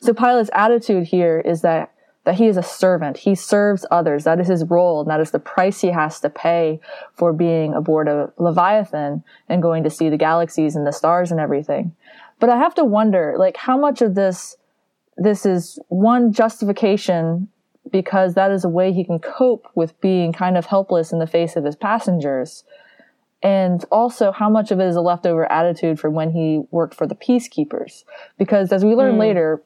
So 0.00 0.12
Pilot's 0.12 0.50
attitude 0.52 1.06
here 1.06 1.40
is 1.40 1.62
that 1.62 1.92
that 2.24 2.36
he 2.36 2.46
is 2.46 2.56
a 2.56 2.62
servant. 2.62 3.16
He 3.16 3.34
serves 3.34 3.84
others. 3.90 4.22
That 4.24 4.38
is 4.38 4.46
his 4.46 4.64
role, 4.64 5.00
and 5.00 5.10
that 5.10 5.20
is 5.20 5.32
the 5.32 5.40
price 5.40 5.80
he 5.80 5.88
has 5.88 6.20
to 6.20 6.30
pay 6.30 6.80
for 7.14 7.32
being 7.32 7.74
aboard 7.74 8.06
a 8.06 8.32
Leviathan 8.38 9.24
and 9.48 9.62
going 9.62 9.82
to 9.82 9.90
see 9.90 10.08
the 10.08 10.16
galaxies 10.16 10.76
and 10.76 10.86
the 10.86 10.92
stars 10.92 11.32
and 11.32 11.40
everything. 11.40 11.96
But 12.38 12.48
I 12.48 12.58
have 12.58 12.76
to 12.76 12.84
wonder, 12.84 13.34
like, 13.38 13.56
how 13.56 13.76
much 13.76 14.02
of 14.02 14.14
this 14.14 14.56
this 15.16 15.44
is 15.44 15.78
one 15.88 16.32
justification 16.32 17.48
because 17.90 18.34
that 18.34 18.50
is 18.50 18.64
a 18.64 18.68
way 18.68 18.92
he 18.92 19.04
can 19.04 19.18
cope 19.18 19.66
with 19.74 20.00
being 20.00 20.32
kind 20.32 20.56
of 20.56 20.66
helpless 20.66 21.12
in 21.12 21.18
the 21.18 21.26
face 21.26 21.56
of 21.56 21.64
his 21.64 21.76
passengers. 21.76 22.64
And 23.42 23.84
also 23.90 24.30
how 24.30 24.49
much 24.49 24.70
of 24.70 24.78
it 24.78 24.87
is 24.87 24.96
a 24.96 25.00
leftover 25.00 25.50
attitude 25.50 25.99
from 25.99 26.14
when 26.14 26.30
he 26.30 26.62
worked 26.70 26.94
for 26.94 27.06
the 27.06 27.14
peacekeepers. 27.16 28.04
Because 28.38 28.72
as 28.72 28.84
we 28.84 28.94
learn 28.94 29.16
Mm. 29.16 29.20
later, 29.20 29.62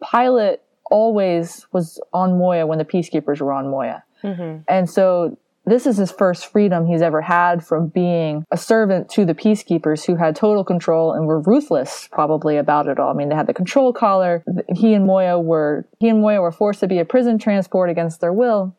Pilot 0.00 0.62
always 0.90 1.66
was 1.72 2.00
on 2.12 2.38
Moya 2.38 2.66
when 2.66 2.78
the 2.78 2.84
peacekeepers 2.84 3.40
were 3.40 3.52
on 3.52 3.68
Moya. 3.68 4.04
Mm-hmm. 4.22 4.58
And 4.68 4.88
so 4.88 5.36
this 5.64 5.84
is 5.84 5.96
his 5.96 6.12
first 6.12 6.46
freedom 6.46 6.86
he's 6.86 7.02
ever 7.02 7.20
had 7.20 7.64
from 7.64 7.88
being 7.88 8.44
a 8.52 8.56
servant 8.56 9.08
to 9.10 9.24
the 9.24 9.34
peacekeepers 9.34 10.06
who 10.06 10.14
had 10.14 10.36
total 10.36 10.62
control 10.62 11.12
and 11.12 11.26
were 11.26 11.40
ruthless 11.40 12.08
probably 12.12 12.56
about 12.56 12.86
it 12.86 13.00
all. 13.00 13.10
I 13.10 13.14
mean, 13.14 13.28
they 13.30 13.34
had 13.34 13.48
the 13.48 13.54
control 13.54 13.92
collar. 13.92 14.44
He 14.72 14.94
and 14.94 15.06
Moya 15.06 15.40
were, 15.40 15.84
he 15.98 16.08
and 16.08 16.20
Moya 16.20 16.40
were 16.40 16.52
forced 16.52 16.78
to 16.80 16.86
be 16.86 17.00
a 17.00 17.04
prison 17.04 17.38
transport 17.38 17.90
against 17.90 18.20
their 18.20 18.32
will. 18.32 18.76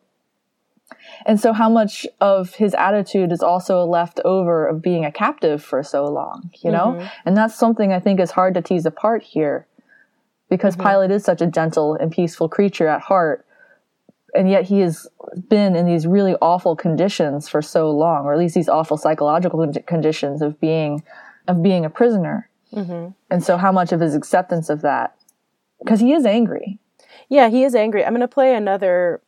And 1.26 1.40
so 1.40 1.52
how 1.52 1.68
much 1.68 2.06
of 2.20 2.54
his 2.54 2.74
attitude 2.74 3.32
is 3.32 3.42
also 3.42 3.84
left 3.84 4.20
over 4.24 4.66
of 4.66 4.82
being 4.82 5.04
a 5.04 5.12
captive 5.12 5.62
for 5.62 5.82
so 5.82 6.06
long, 6.06 6.50
you 6.60 6.70
know? 6.70 6.96
Mhm. 6.98 7.10
And 7.26 7.36
that's 7.36 7.54
something 7.54 7.92
I 7.92 8.00
think 8.00 8.20
is 8.20 8.32
hard 8.32 8.54
to 8.54 8.62
tease 8.62 8.86
apart 8.86 9.22
here 9.22 9.66
because 10.48 10.76
Pilot 10.76 11.10
is 11.10 11.24
such 11.24 11.42
a 11.42 11.46
gentle 11.46 11.94
and 11.94 12.10
peaceful 12.10 12.48
creature 12.48 12.88
at 12.88 13.02
heart. 13.02 13.44
And 14.34 14.48
yet 14.48 14.64
he 14.64 14.80
has 14.80 15.06
been 15.48 15.74
in 15.76 15.86
these 15.86 16.06
really 16.06 16.36
awful 16.40 16.76
conditions 16.76 17.48
for 17.48 17.62
so 17.62 17.90
long, 17.90 18.24
or 18.24 18.32
at 18.32 18.38
least 18.38 18.54
these 18.54 18.68
awful 18.68 18.96
psychological 18.96 19.72
conditions 19.86 20.42
of 20.42 20.60
being, 20.60 21.02
of 21.46 21.62
being 21.62 21.84
a 21.84 21.90
prisoner. 21.90 22.48
Mm-hmm. 22.72 23.08
And 23.30 23.42
so 23.42 23.56
how 23.56 23.72
much 23.72 23.92
of 23.92 24.00
his 24.00 24.14
acceptance 24.14 24.68
of 24.68 24.82
that? 24.82 25.14
Because 25.78 26.00
he 26.00 26.12
is 26.12 26.26
angry. 26.26 26.78
Yeah, 27.28 27.48
he 27.48 27.64
is 27.64 27.74
angry. 27.74 28.04
I'm 28.04 28.12
going 28.12 28.20
to 28.20 28.28
play 28.28 28.54
another 28.54 29.20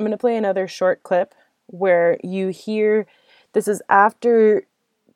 I'm 0.00 0.06
going 0.06 0.16
to 0.16 0.20
play 0.20 0.36
another 0.36 0.68
short 0.68 1.02
clip 1.02 1.34
where 1.66 2.18
you 2.22 2.48
hear 2.48 3.04
this 3.52 3.66
is 3.66 3.82
after 3.88 4.62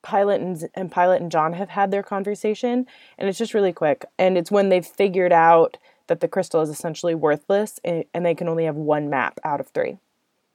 Pilot 0.02 0.40
and, 0.40 0.68
and 0.74 0.90
Pilot 0.90 1.22
and 1.22 1.30
John 1.30 1.52
have 1.52 1.68
had 1.68 1.92
their 1.92 2.02
conversation 2.02 2.86
and 3.16 3.28
it's 3.28 3.38
just 3.38 3.54
really 3.54 3.72
quick 3.72 4.04
and 4.18 4.36
it's 4.36 4.50
when 4.50 4.70
they've 4.70 4.84
figured 4.84 5.32
out 5.32 5.76
that 6.08 6.18
the 6.18 6.26
crystal 6.26 6.62
is 6.62 6.68
essentially 6.68 7.14
worthless 7.14 7.78
and, 7.84 8.04
and 8.12 8.26
they 8.26 8.34
can 8.34 8.48
only 8.48 8.64
have 8.64 8.74
one 8.74 9.08
map 9.08 9.38
out 9.44 9.60
of 9.60 9.68
3. 9.68 9.98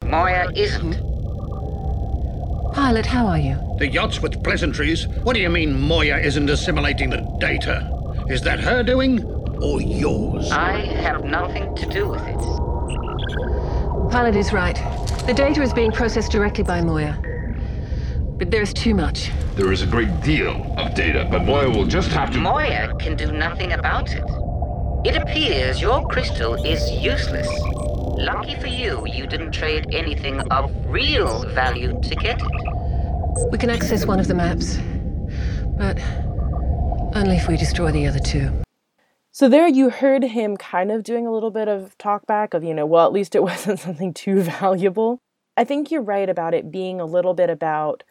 Moya 0.04 0.52
isn't. 0.54 0.96
Pilot, 2.74 3.06
how 3.06 3.28
are 3.28 3.40
you? 3.40 3.58
The 3.80 3.88
yachts 3.88 4.20
with 4.20 4.44
pleasantries? 4.44 5.08
What 5.24 5.36
do 5.36 5.40
you 5.40 5.50
mean 5.50 5.80
Moya 5.80 6.18
isn't 6.18 6.50
assimilating 6.50 7.12
the 7.12 7.22
data? 7.40 8.26
Is 8.28 8.42
that 8.42 8.60
her 8.60 8.84
doing 8.84 9.24
or 9.24 9.82
yours? 9.82 10.52
I 10.52 10.80
have 10.80 11.24
nothing 11.24 11.74
to 11.78 11.86
do 11.86 12.10
with 12.10 12.28
it. 12.28 12.67
Pilot 14.10 14.36
is 14.38 14.54
right. 14.54 14.76
The 15.28 15.34
data 15.34 15.62
is 15.62 15.74
being 15.74 15.92
processed 15.92 16.32
directly 16.32 16.64
by 16.64 16.82
Moya. 16.82 17.18
But 18.38 18.52
there's 18.52 18.74
too 18.74 18.96
much. 18.96 19.32
There 19.56 19.72
is 19.72 19.82
a 19.82 19.86
great 19.88 20.22
deal 20.22 20.74
of 20.78 20.96
data, 20.96 21.28
but 21.30 21.44
Moya 21.44 21.70
will 21.70 21.86
just 21.86 22.10
have 22.12 22.32
to. 22.32 22.40
Moya 22.40 22.94
can 23.00 23.16
do 23.16 23.32
nothing 23.32 23.74
about 23.74 24.14
it. 24.14 24.24
It 25.06 25.22
appears 25.22 25.82
your 25.82 26.08
crystal 26.08 26.56
is 26.66 26.90
useless. 26.92 27.50
Lucky 28.18 28.56
for 28.56 28.68
you, 28.68 29.06
you 29.08 29.28
didn't 29.28 29.52
trade 29.52 29.88
anything 29.92 30.40
of 30.52 30.72
real 30.86 31.48
value 31.50 32.00
to 32.02 32.16
get 32.16 32.42
it. 32.42 33.52
We 33.52 33.58
can 33.58 33.70
access 33.70 34.06
one 34.06 34.20
of 34.20 34.28
the 34.28 34.34
maps. 34.34 34.80
But 35.78 36.00
only 37.16 37.36
if 37.36 37.48
we 37.48 37.58
destroy 37.58 37.92
the 37.92 38.08
other 38.08 38.20
two. 38.20 38.52
So 39.38 39.48
there 39.48 39.68
you 39.68 39.92
heard 39.92 40.24
him 40.24 40.58
kind 40.58 40.92
of 40.92 41.04
doing 41.04 41.28
a 41.28 41.32
little 41.32 41.52
bit 41.52 41.68
of 41.68 41.96
talk 42.00 42.26
back 42.26 42.56
of, 42.56 42.64
you 42.64 42.74
know, 42.74 42.88
well, 42.88 43.06
at 43.06 43.14
least 43.14 43.36
it 43.36 43.44
wasn't 43.52 43.80
something 43.80 44.12
too 44.12 44.42
valuable. 44.42 45.20
I 45.56 45.64
think 45.64 45.92
you're 45.92 46.02
right 46.02 46.28
about 46.28 46.56
it 46.56 46.72
being 46.72 47.00
a 47.00 47.06
little 47.06 47.36
bit 47.36 47.48
about 47.48 48.04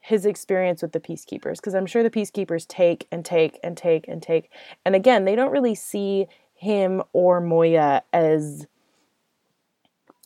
his 0.00 0.26
experience 0.26 0.82
with 0.82 0.90
the 0.90 0.98
peacekeepers 0.98 1.58
because 1.58 1.76
I'm 1.76 1.86
sure 1.86 2.02
the 2.02 2.10
peacekeepers 2.10 2.66
take 2.66 3.06
and 3.12 3.24
take 3.24 3.60
and 3.62 3.76
take 3.76 4.08
and 4.08 4.20
take. 4.20 4.50
And 4.84 4.96
again, 4.96 5.24
they 5.24 5.36
don't 5.36 5.52
really 5.52 5.76
see 5.76 6.26
him 6.52 7.00
or 7.12 7.40
Moya 7.40 8.02
as 8.12 8.66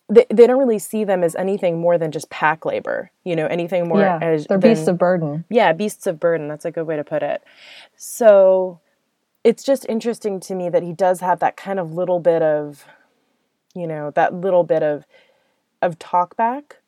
they, 0.08 0.24
they 0.30 0.46
don't 0.46 0.58
really 0.58 0.78
see 0.78 1.04
them 1.04 1.22
as 1.22 1.36
anything 1.36 1.82
more 1.82 1.98
than 1.98 2.12
just 2.12 2.30
pack 2.30 2.64
labor, 2.64 3.10
you 3.24 3.36
know, 3.36 3.44
anything 3.44 3.88
more 3.88 4.00
yeah, 4.00 4.18
as 4.22 4.46
they're 4.46 4.56
than- 4.56 4.70
beasts 4.70 4.88
of 4.88 4.96
burden. 4.96 5.44
yeah, 5.50 5.74
beasts 5.74 6.06
of 6.06 6.18
burden. 6.18 6.48
That's 6.48 6.64
a 6.64 6.70
good 6.70 6.86
way 6.86 6.96
to 6.96 7.04
put 7.04 7.22
it. 7.22 7.42
So 7.98 8.80
it's 9.44 9.62
just 9.62 9.86
interesting 9.88 10.40
to 10.40 10.54
me 10.54 10.68
that 10.68 10.82
he 10.82 10.92
does 10.92 11.20
have 11.20 11.40
that 11.40 11.56
kind 11.56 11.78
of 11.78 11.92
little 11.94 12.20
bit 12.20 12.42
of, 12.42 12.84
you 13.74 13.86
know, 13.86 14.10
that 14.12 14.34
little 14.34 14.64
bit 14.64 14.82
of 14.82 15.06
of 15.82 15.98
talk 15.98 16.36
back. 16.36 16.78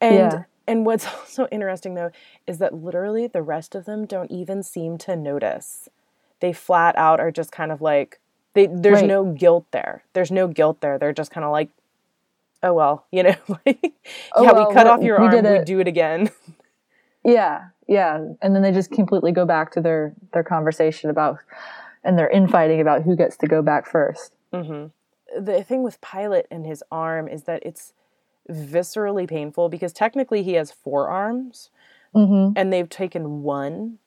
And 0.00 0.32
Yeah. 0.32 0.44
and 0.66 0.86
what's 0.86 1.06
also 1.14 1.46
interesting 1.48 1.94
though 1.94 2.10
is 2.46 2.58
that 2.58 2.74
literally 2.74 3.26
the 3.26 3.42
rest 3.42 3.74
of 3.74 3.84
them 3.84 4.06
don't 4.06 4.30
even 4.30 4.62
seem 4.62 4.98
to 4.98 5.16
notice. 5.16 5.88
They 6.40 6.52
flat 6.52 6.96
out 6.96 7.20
are 7.20 7.30
just 7.30 7.52
kind 7.52 7.72
of 7.72 7.80
like 7.82 8.20
they 8.54 8.66
there's 8.66 9.02
Right. 9.02 9.08
no 9.08 9.24
guilt 9.32 9.66
there. 9.72 10.04
There's 10.14 10.30
no 10.30 10.48
guilt 10.48 10.80
there. 10.80 10.98
They're 10.98 11.12
just 11.12 11.30
kind 11.30 11.44
of 11.44 11.52
like 11.52 11.70
oh 12.62 12.72
well, 12.72 13.06
you 13.12 13.22
know, 13.22 13.36
like 13.66 13.92
Oh, 14.34 14.44
yeah, 14.44 14.52
well, 14.52 14.68
we 14.68 14.74
cut 14.74 14.86
off 14.86 15.02
your 15.02 15.18
we 15.18 15.24
arm, 15.24 15.44
we 15.46 15.58
do 15.58 15.80
it 15.80 15.88
again. 15.88 16.30
Yeah, 17.24 17.68
yeah, 17.88 18.16
and 18.42 18.54
then 18.54 18.62
they 18.62 18.72
just 18.72 18.90
completely 18.90 19.32
go 19.32 19.44
back 19.44 19.72
to 19.72 19.80
their 19.80 20.12
their 20.32 20.44
conversation 20.44 21.10
about 21.10 21.38
and 22.04 22.18
their 22.18 22.28
infighting 22.28 22.80
about 22.80 23.02
who 23.02 23.16
gets 23.16 23.36
to 23.38 23.46
go 23.46 23.62
back 23.62 23.86
first. 23.86 24.32
hmm 24.52 24.86
The 25.36 25.62
thing 25.64 25.82
with 25.82 26.00
Pilot 26.00 26.46
and 26.50 26.64
his 26.66 26.82
arm 26.90 27.28
is 27.28 27.44
that 27.44 27.62
it's 27.64 27.92
viscerally 28.48 29.28
painful 29.28 29.68
because 29.68 29.92
technically 29.92 30.42
he 30.42 30.52
has 30.54 30.70
four 30.70 31.08
arms 31.08 31.70
Mm-hmm. 32.14 32.52
and 32.56 32.72
they've 32.72 32.88
taken 32.88 33.42
one, 33.42 33.98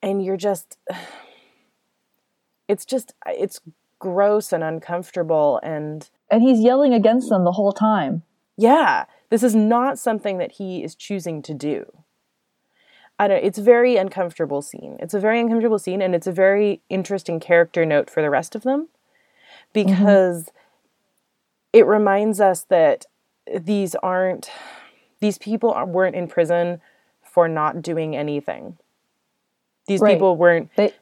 and 0.00 0.24
you're 0.24 0.38
just, 0.38 0.78
it's 2.68 2.84
just, 2.84 3.12
it's 3.26 3.60
gross 3.98 4.52
and 4.52 4.62
uncomfortable. 4.64 5.60
And 5.62 6.08
And 6.30 6.42
he's 6.42 6.60
yelling 6.60 6.94
against 6.94 7.28
them 7.28 7.44
the 7.44 7.52
whole 7.52 7.72
time. 7.72 8.22
yeah, 8.56 9.04
this 9.28 9.42
is 9.42 9.54
not 9.54 9.98
something 9.98 10.38
that 10.38 10.52
he 10.52 10.82
is 10.82 10.94
choosing 10.94 11.42
to 11.42 11.52
do. 11.52 11.84
I 13.18 13.28
don't. 13.28 13.44
It's 13.44 13.58
a 13.58 13.62
very 13.62 13.96
uncomfortable 13.96 14.62
scene. 14.62 14.96
It's 15.00 15.14
a 15.14 15.20
very 15.20 15.40
uncomfortable 15.40 15.78
scene, 15.78 16.02
and 16.02 16.14
it's 16.14 16.26
a 16.26 16.32
very 16.32 16.82
interesting 16.88 17.40
character 17.40 17.86
note 17.86 18.10
for 18.10 18.22
the 18.22 18.30
rest 18.30 18.54
of 18.54 18.62
them, 18.62 18.88
mm-hmm. 19.74 19.90
because 19.90 20.50
it 21.72 21.86
reminds 21.86 22.40
us 22.40 22.62
that 22.64 23.06
these 23.54 23.94
aren't 23.96 24.50
these 25.20 25.38
people 25.38 25.74
weren't 25.86 26.16
in 26.16 26.28
prison 26.28 26.80
for 27.22 27.48
not 27.48 27.82
doing 27.82 28.16
anything. 28.16 28.76
These 29.86 30.00
Right. 30.00 30.14
people 30.14 30.36
weren't 30.36 30.74
They 30.76 30.92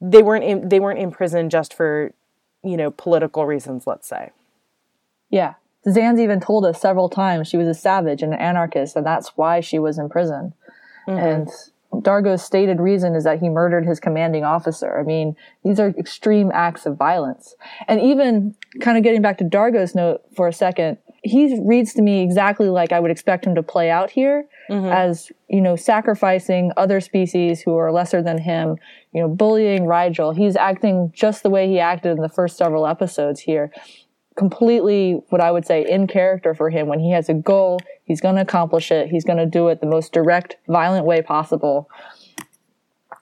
they 0.00 0.22
weren't 0.22 0.44
in, 0.44 0.68
they 0.68 0.80
weren't 0.80 0.98
in 0.98 1.10
prison 1.10 1.48
just 1.50 1.74
for 1.74 2.12
you 2.62 2.76
know 2.76 2.90
political 2.90 3.46
reasons. 3.46 3.86
Let's 3.86 4.08
say. 4.08 4.30
Yeah. 5.30 5.54
Zhaan's 5.86 6.20
even 6.20 6.38
told 6.38 6.64
us 6.64 6.80
several 6.80 7.08
times 7.08 7.48
she 7.48 7.56
was 7.56 7.66
a 7.66 7.74
savage 7.74 8.22
and 8.22 8.32
an 8.32 8.38
anarchist, 8.38 8.94
and 8.94 9.04
that's 9.04 9.36
why 9.36 9.60
she 9.60 9.80
was 9.80 9.98
in 9.98 10.08
prison. 10.08 10.54
Mm-hmm. 11.08 11.18
And 11.18 11.48
D'Argo's 12.02 12.42
stated 12.42 12.80
reason 12.80 13.14
is 13.14 13.24
that 13.24 13.40
he 13.40 13.48
murdered 13.48 13.84
his 13.84 14.00
commanding 14.00 14.44
officer. 14.44 14.98
I 14.98 15.02
mean, 15.02 15.36
these 15.64 15.78
are 15.78 15.88
extreme 15.88 16.50
acts 16.54 16.86
of 16.86 16.96
violence. 16.96 17.54
And 17.86 18.00
even 18.00 18.54
kind 18.80 18.96
of 18.96 19.04
getting 19.04 19.20
back 19.20 19.38
to 19.38 19.44
D'Argo's 19.44 19.94
note 19.94 20.22
for 20.34 20.48
a 20.48 20.52
second, 20.52 20.98
he 21.22 21.60
reads 21.62 21.92
to 21.94 22.02
me 22.02 22.22
exactly 22.22 22.68
like 22.68 22.92
I 22.92 22.98
would 22.98 23.10
expect 23.10 23.46
him 23.46 23.54
to 23.54 23.62
play 23.62 23.90
out 23.90 24.10
here 24.10 24.46
mm-hmm. 24.70 24.86
as, 24.86 25.30
you 25.48 25.60
know, 25.60 25.76
sacrificing 25.76 26.72
other 26.76 27.00
species 27.00 27.60
who 27.60 27.76
are 27.76 27.92
lesser 27.92 28.22
than 28.22 28.38
him, 28.38 28.76
you 29.12 29.20
know, 29.20 29.28
bullying 29.28 29.82
Rygel. 29.82 30.36
He's 30.36 30.56
acting 30.56 31.12
just 31.14 31.42
the 31.42 31.50
way 31.50 31.68
he 31.68 31.78
acted 31.78 32.16
in 32.16 32.22
the 32.22 32.28
first 32.28 32.56
several 32.56 32.86
episodes 32.86 33.40
here. 33.40 33.70
Completely 34.36 35.20
what 35.28 35.40
I 35.40 35.52
would 35.52 35.66
say 35.66 35.86
in 35.88 36.06
character 36.06 36.54
for 36.54 36.70
him 36.70 36.88
when 36.88 36.98
he 36.98 37.12
has 37.12 37.28
a 37.28 37.34
goal, 37.34 37.78
he's 38.04 38.20
going 38.20 38.36
to 38.36 38.42
accomplish 38.42 38.90
it. 38.90 39.08
He's 39.08 39.24
going 39.24 39.38
to 39.38 39.46
do 39.46 39.68
it 39.68 39.80
the 39.80 39.86
most 39.86 40.12
direct, 40.12 40.56
violent 40.68 41.06
way 41.06 41.22
possible 41.22 41.88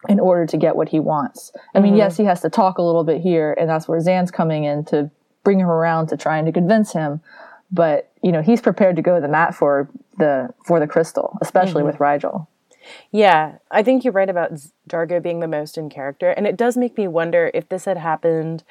in 0.08 0.18
order 0.18 0.46
to 0.46 0.56
get 0.56 0.76
what 0.76 0.88
he 0.88 1.00
wants. 1.00 1.52
I 1.74 1.80
mean, 1.80 1.92
mm-hmm. 1.92 1.98
yes, 1.98 2.16
he 2.16 2.24
has 2.24 2.40
to 2.42 2.50
talk 2.50 2.78
a 2.78 2.82
little 2.82 3.04
bit 3.04 3.20
here, 3.20 3.54
and 3.58 3.68
that's 3.68 3.86
where 3.86 4.00
Zhaan's 4.00 4.30
coming 4.30 4.64
in 4.64 4.84
to 4.86 5.10
bring 5.44 5.60
him 5.60 5.68
around 5.68 6.08
to 6.08 6.16
trying 6.16 6.46
to 6.46 6.52
convince 6.52 6.92
him. 6.92 7.20
But 7.70 8.10
you 8.22 8.32
know, 8.32 8.42
he's 8.42 8.60
prepared 8.60 8.96
to 8.96 9.02
go 9.02 9.14
to 9.14 9.20
the 9.20 9.28
mat 9.28 9.54
for 9.54 9.88
the 10.18 10.52
for 10.64 10.80
the 10.80 10.86
crystal, 10.86 11.38
especially 11.40 11.82
mm-hmm. 11.82 11.86
with 11.86 11.96
Rygel. 11.98 12.46
Yeah, 13.12 13.58
I 13.70 13.82
think 13.82 14.04
you're 14.04 14.12
right 14.12 14.30
about 14.30 14.52
D'Argo 14.88 15.20
being 15.20 15.40
the 15.40 15.48
most 15.48 15.76
in 15.76 15.90
character, 15.90 16.30
and 16.30 16.46
it 16.46 16.56
does 16.56 16.76
make 16.76 16.96
me 16.96 17.06
wonder 17.06 17.50
if 17.52 17.68
this 17.68 17.84
had 17.84 17.98
happened 17.98 18.64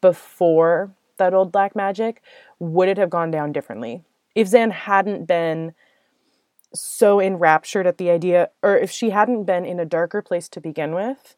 before 0.00 0.92
that 1.16 1.32
old 1.32 1.50
black 1.50 1.74
magic, 1.74 2.22
would 2.58 2.88
it 2.88 2.98
have 2.98 3.10
gone 3.10 3.30
down 3.30 3.52
differently? 3.52 4.02
If 4.34 4.50
Zhaan 4.50 4.72
hadn't 4.72 5.26
been 5.26 5.74
so 6.74 7.20
enraptured 7.20 7.86
at 7.86 7.98
the 7.98 8.10
idea, 8.10 8.50
or 8.62 8.76
if 8.76 8.90
she 8.90 9.10
hadn't 9.10 9.44
been 9.44 9.64
in 9.64 9.78
a 9.78 9.84
darker 9.84 10.22
place 10.22 10.48
to 10.50 10.60
begin 10.60 10.94
with, 10.94 11.36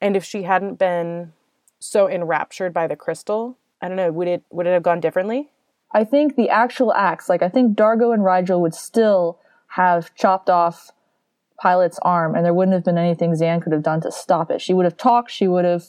and 0.00 0.16
if 0.16 0.24
she 0.24 0.42
hadn't 0.42 0.78
been 0.78 1.32
so 1.78 2.08
enraptured 2.08 2.72
by 2.72 2.86
the 2.86 2.96
crystal, 2.96 3.56
I 3.80 3.88
don't 3.88 3.96
know, 3.96 4.10
would 4.10 4.28
it 4.28 4.42
would 4.50 4.66
it 4.66 4.72
have 4.72 4.82
gone 4.82 5.00
differently? 5.00 5.50
I 5.92 6.02
think 6.02 6.34
the 6.34 6.50
actual 6.50 6.92
acts, 6.92 7.28
like 7.28 7.42
I 7.42 7.48
think 7.48 7.76
D'Argo 7.76 8.10
and 8.10 8.22
Rygel 8.22 8.60
would 8.60 8.74
still 8.74 9.38
have 9.68 10.14
chopped 10.14 10.50
off 10.50 10.90
Pilot's 11.60 12.00
arm, 12.02 12.34
and 12.34 12.44
there 12.44 12.54
wouldn't 12.54 12.74
have 12.74 12.84
been 12.84 12.98
anything 12.98 13.32
Zhaan 13.32 13.62
could 13.62 13.72
have 13.72 13.82
done 13.82 14.00
to 14.00 14.10
stop 14.10 14.50
it. 14.50 14.60
She 14.60 14.74
would 14.74 14.84
have 14.84 14.96
talked, 14.96 15.30
she 15.30 15.46
would 15.46 15.64
have 15.64 15.84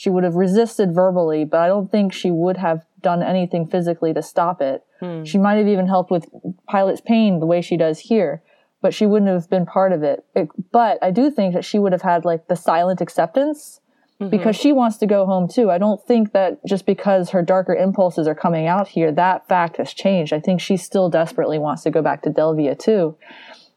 she 0.00 0.08
would 0.08 0.24
have 0.24 0.34
resisted 0.34 0.94
verbally, 0.94 1.44
but 1.44 1.60
I 1.60 1.66
don't 1.66 1.92
think 1.92 2.14
she 2.14 2.30
would 2.30 2.56
have 2.56 2.86
done 3.02 3.22
anything 3.22 3.66
physically 3.66 4.14
to 4.14 4.22
stop 4.22 4.62
it. 4.62 4.82
Hmm. 4.98 5.24
She 5.24 5.36
might 5.36 5.56
have 5.56 5.68
even 5.68 5.88
helped 5.88 6.10
with 6.10 6.26
Pilot's 6.66 7.02
pain 7.02 7.38
the 7.38 7.44
way 7.44 7.60
she 7.60 7.76
does 7.76 7.98
here, 7.98 8.42
but 8.80 8.94
she 8.94 9.04
wouldn't 9.04 9.30
have 9.30 9.50
been 9.50 9.66
part 9.66 9.92
of 9.92 10.02
it. 10.02 10.24
it 10.34 10.48
but 10.72 10.98
I 11.02 11.10
do 11.10 11.30
think 11.30 11.52
that 11.52 11.66
she 11.66 11.78
would 11.78 11.92
have 11.92 12.00
had 12.00 12.24
like 12.24 12.48
the 12.48 12.56
silent 12.56 13.02
acceptance 13.02 13.82
mm-hmm. 14.18 14.30
because 14.30 14.56
she 14.56 14.72
wants 14.72 14.96
to 14.96 15.06
go 15.06 15.26
home 15.26 15.46
too. 15.46 15.70
I 15.70 15.76
don't 15.76 16.02
think 16.06 16.32
that 16.32 16.64
just 16.66 16.86
because 16.86 17.28
her 17.28 17.42
darker 17.42 17.74
impulses 17.74 18.26
are 18.26 18.34
coming 18.34 18.66
out 18.66 18.88
here, 18.88 19.12
that 19.12 19.48
fact 19.48 19.76
has 19.76 19.92
changed. 19.92 20.32
I 20.32 20.40
think 20.40 20.62
she 20.62 20.78
still 20.78 21.10
desperately 21.10 21.58
wants 21.58 21.82
to 21.82 21.90
go 21.90 22.00
back 22.00 22.22
to 22.22 22.30
Delvia 22.30 22.78
too. 22.78 23.18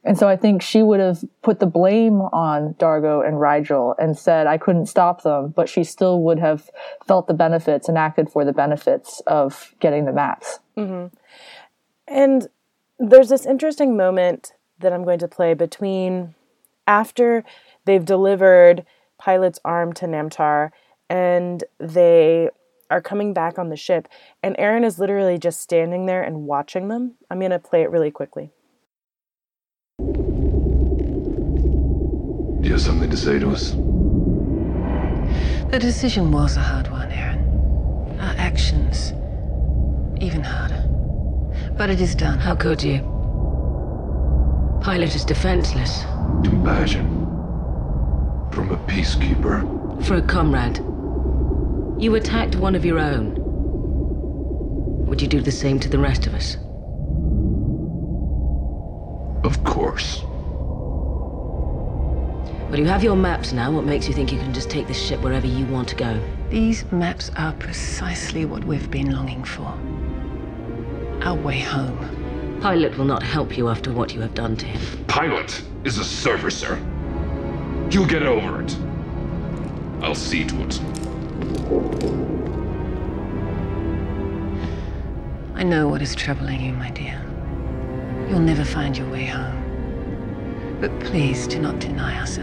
And 0.06 0.18
so 0.18 0.28
I 0.28 0.36
think 0.36 0.62
she 0.62 0.84
would 0.84 1.00
have 1.00 1.24
put 1.42 1.60
the 1.60 1.66
blame 1.66 2.22
on 2.22 2.76
D'Argo 2.78 3.22
and 3.22 3.36
Rygel 3.36 3.96
and 3.98 4.18
said, 4.18 4.48
I 4.48 4.58
couldn't 4.58 4.88
stop 4.88 5.24
them, 5.24 5.54
but 5.56 5.70
she 5.70 5.84
still 5.86 6.22
would 6.24 6.40
have 6.40 6.70
felt 7.08 7.28
the 7.28 7.34
benefits 7.34 7.88
and 7.88 7.98
acted 7.98 8.30
for 8.30 8.44
the 8.44 8.52
benefits 8.52 9.22
of 9.28 9.74
getting 9.80 10.04
the 10.06 10.12
maps. 10.12 10.60
Mm-hmm. 10.78 11.16
And 12.08 12.48
there's 13.00 13.30
this 13.30 13.46
interesting 13.46 13.96
moment 13.96 14.54
that 14.80 14.92
I'm 14.92 15.06
going 15.06 15.20
to 15.20 15.28
play 15.28 15.54
between 15.54 16.36
after 16.86 17.46
they've 17.86 18.04
delivered 18.04 18.86
Pilot's 19.18 19.60
arm 19.64 19.94
to 19.94 20.06
Namtar 20.06 20.72
and 21.10 21.64
they 21.80 22.50
are 22.90 23.02
coming 23.02 23.34
back 23.34 23.58
on 23.58 23.70
the 23.70 23.78
ship, 23.78 24.08
and 24.44 24.56
Aeryn 24.58 24.86
is 24.86 25.00
literally 25.00 25.38
just 25.38 25.62
standing 25.62 26.06
there 26.06 26.22
and 26.22 26.44
watching 26.44 26.90
them. 26.90 27.16
I'm 27.30 27.40
going 27.40 27.52
to 27.52 27.60
play 27.60 27.82
it 27.82 27.90
really 27.90 28.12
quickly. 28.12 28.52
You 32.74 32.78
have 32.78 32.88
something 32.88 33.12
to 33.12 33.18
say 33.18 33.38
to 33.38 33.52
us? 33.52 33.70
The 35.70 35.78
decision 35.80 36.32
was 36.32 36.58
a 36.58 36.60
hard 36.60 36.90
one, 36.90 37.12
Aeryn. 37.12 38.20
Our 38.20 38.34
actions, 38.36 39.14
even 40.20 40.42
harder. 40.42 40.84
But 41.78 41.92
it 41.92 42.02
is 42.02 42.16
done. 42.16 42.40
How 42.40 42.56
could 42.56 42.82
you? 42.82 43.02
Pilot 44.82 45.14
is 45.14 45.24
defenseless. 45.24 46.02
Compassion. 46.44 47.06
From 48.52 48.72
a 48.72 48.78
peacekeeper. 48.88 50.04
For 50.04 50.16
a 50.16 50.24
comrade. 50.24 50.80
You 52.02 52.16
attacked 52.16 52.56
one 52.56 52.74
of 52.74 52.84
your 52.84 52.98
own. 52.98 53.36
Would 55.06 55.22
you 55.22 55.28
do 55.28 55.42
the 55.42 55.52
same 55.52 55.80
to 55.82 55.90
the 55.90 56.00
rest 56.00 56.26
of 56.26 56.34
us? 56.34 56.58
Of 59.44 59.64
course. 59.64 60.24
Well, 62.74 62.82
you 62.82 62.88
have 62.88 63.04
your 63.04 63.16
maps 63.16 63.54
now. 63.54 63.72
What 63.72 63.86
makes 63.86 64.08
you 64.08 64.16
think 64.16 64.32
you 64.32 64.40
can 64.40 64.52
just 64.52 64.68
take 64.68 64.88
the 64.88 64.96
ship 64.96 65.22
wherever 65.22 65.46
you 65.46 65.64
want 65.68 65.88
to 65.90 65.96
go? 65.96 66.20
These 66.50 66.92
maps 66.92 67.30
are 67.38 67.54
precisely 67.54 68.46
what 68.46 68.64
we've 68.64 68.90
been 68.90 69.12
longing 69.12 69.44
for. 69.44 69.78
Our 71.22 71.36
way 71.36 71.60
home. 71.60 72.58
Pilot 72.62 72.98
will 72.98 73.06
not 73.06 73.22
help 73.22 73.56
you 73.56 73.70
after 73.70 73.94
what 73.94 74.16
you 74.16 74.22
have 74.22 74.34
done 74.34 74.58
to 74.58 74.66
him. 74.66 75.06
Pilot 75.06 75.62
is 75.84 76.00
a 76.00 76.02
servicer. 76.02 76.80
You'll 77.94 78.08
get 78.08 78.24
over 78.24 78.64
it. 78.64 78.76
I'll 80.02 80.16
see 80.16 80.44
to 80.44 80.62
it. 80.64 80.82
I 85.54 85.62
know 85.62 85.90
what 85.90 86.02
is 86.02 86.16
troubling 86.16 86.60
you, 86.60 86.74
my 86.74 86.90
dear. 86.90 87.24
You'll 88.28 88.40
never 88.40 88.66
find 88.66 88.98
your 88.98 89.12
way 89.12 89.26
home. 89.26 89.60
But 90.82 91.00
please 91.02 91.46
do 91.46 91.60
not 91.60 91.78
deny 91.78 92.20
us 92.20 92.40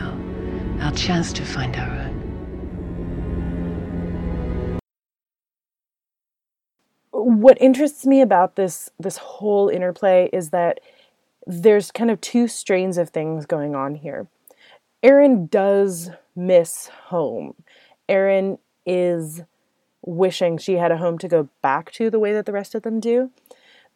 our, 0.81 0.93
chance 0.93 1.33
to 1.33 1.45
find 1.45 1.77
our 1.77 1.89
own. 1.89 2.31
what 7.41 7.61
interests 7.61 8.07
me 8.07 8.21
about 8.21 8.57
this 8.57 8.91
this 8.99 9.17
whole 9.17 9.69
interplay 9.69 10.29
is 10.33 10.51
that 10.51 10.81
there's 11.47 11.91
kind 11.91 12.11
of 12.11 12.21
two 12.21 12.47
strains 12.47 12.99
of 12.99 13.11
things 13.11 13.47
going 13.47 13.75
on 13.75 13.95
here. 13.95 14.27
Aeryn 15.03 15.49
does 15.49 16.11
miss 16.37 16.89
home. 17.07 17.55
Aeryn 18.09 18.59
is 18.85 19.43
wishing 20.05 20.59
she 20.59 20.75
had 20.75 20.93
a 20.93 20.99
home 20.99 21.19
to 21.19 21.29
go 21.29 21.49
back 21.63 21.91
to 21.93 22.11
the 22.11 22.19
way 22.19 22.33
that 22.33 22.47
the 22.47 22.53
rest 22.53 22.75
of 22.75 22.83
them 22.83 23.01
do. 23.01 23.31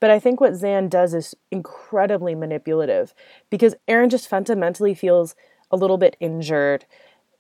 But 0.01 0.11
I 0.11 0.19
think 0.19 0.41
what 0.41 0.53
Zhaan 0.53 0.89
does 0.89 1.15
is 1.15 1.35
incredibly 1.51 2.35
manipulative 2.35 3.15
because 3.51 3.75
Aeryn 3.89 4.11
just 4.11 4.29
fundamentally 4.29 4.95
feels 4.95 5.35
a 5.71 5.77
little 5.77 5.99
bit 5.99 6.17
injured 6.21 6.85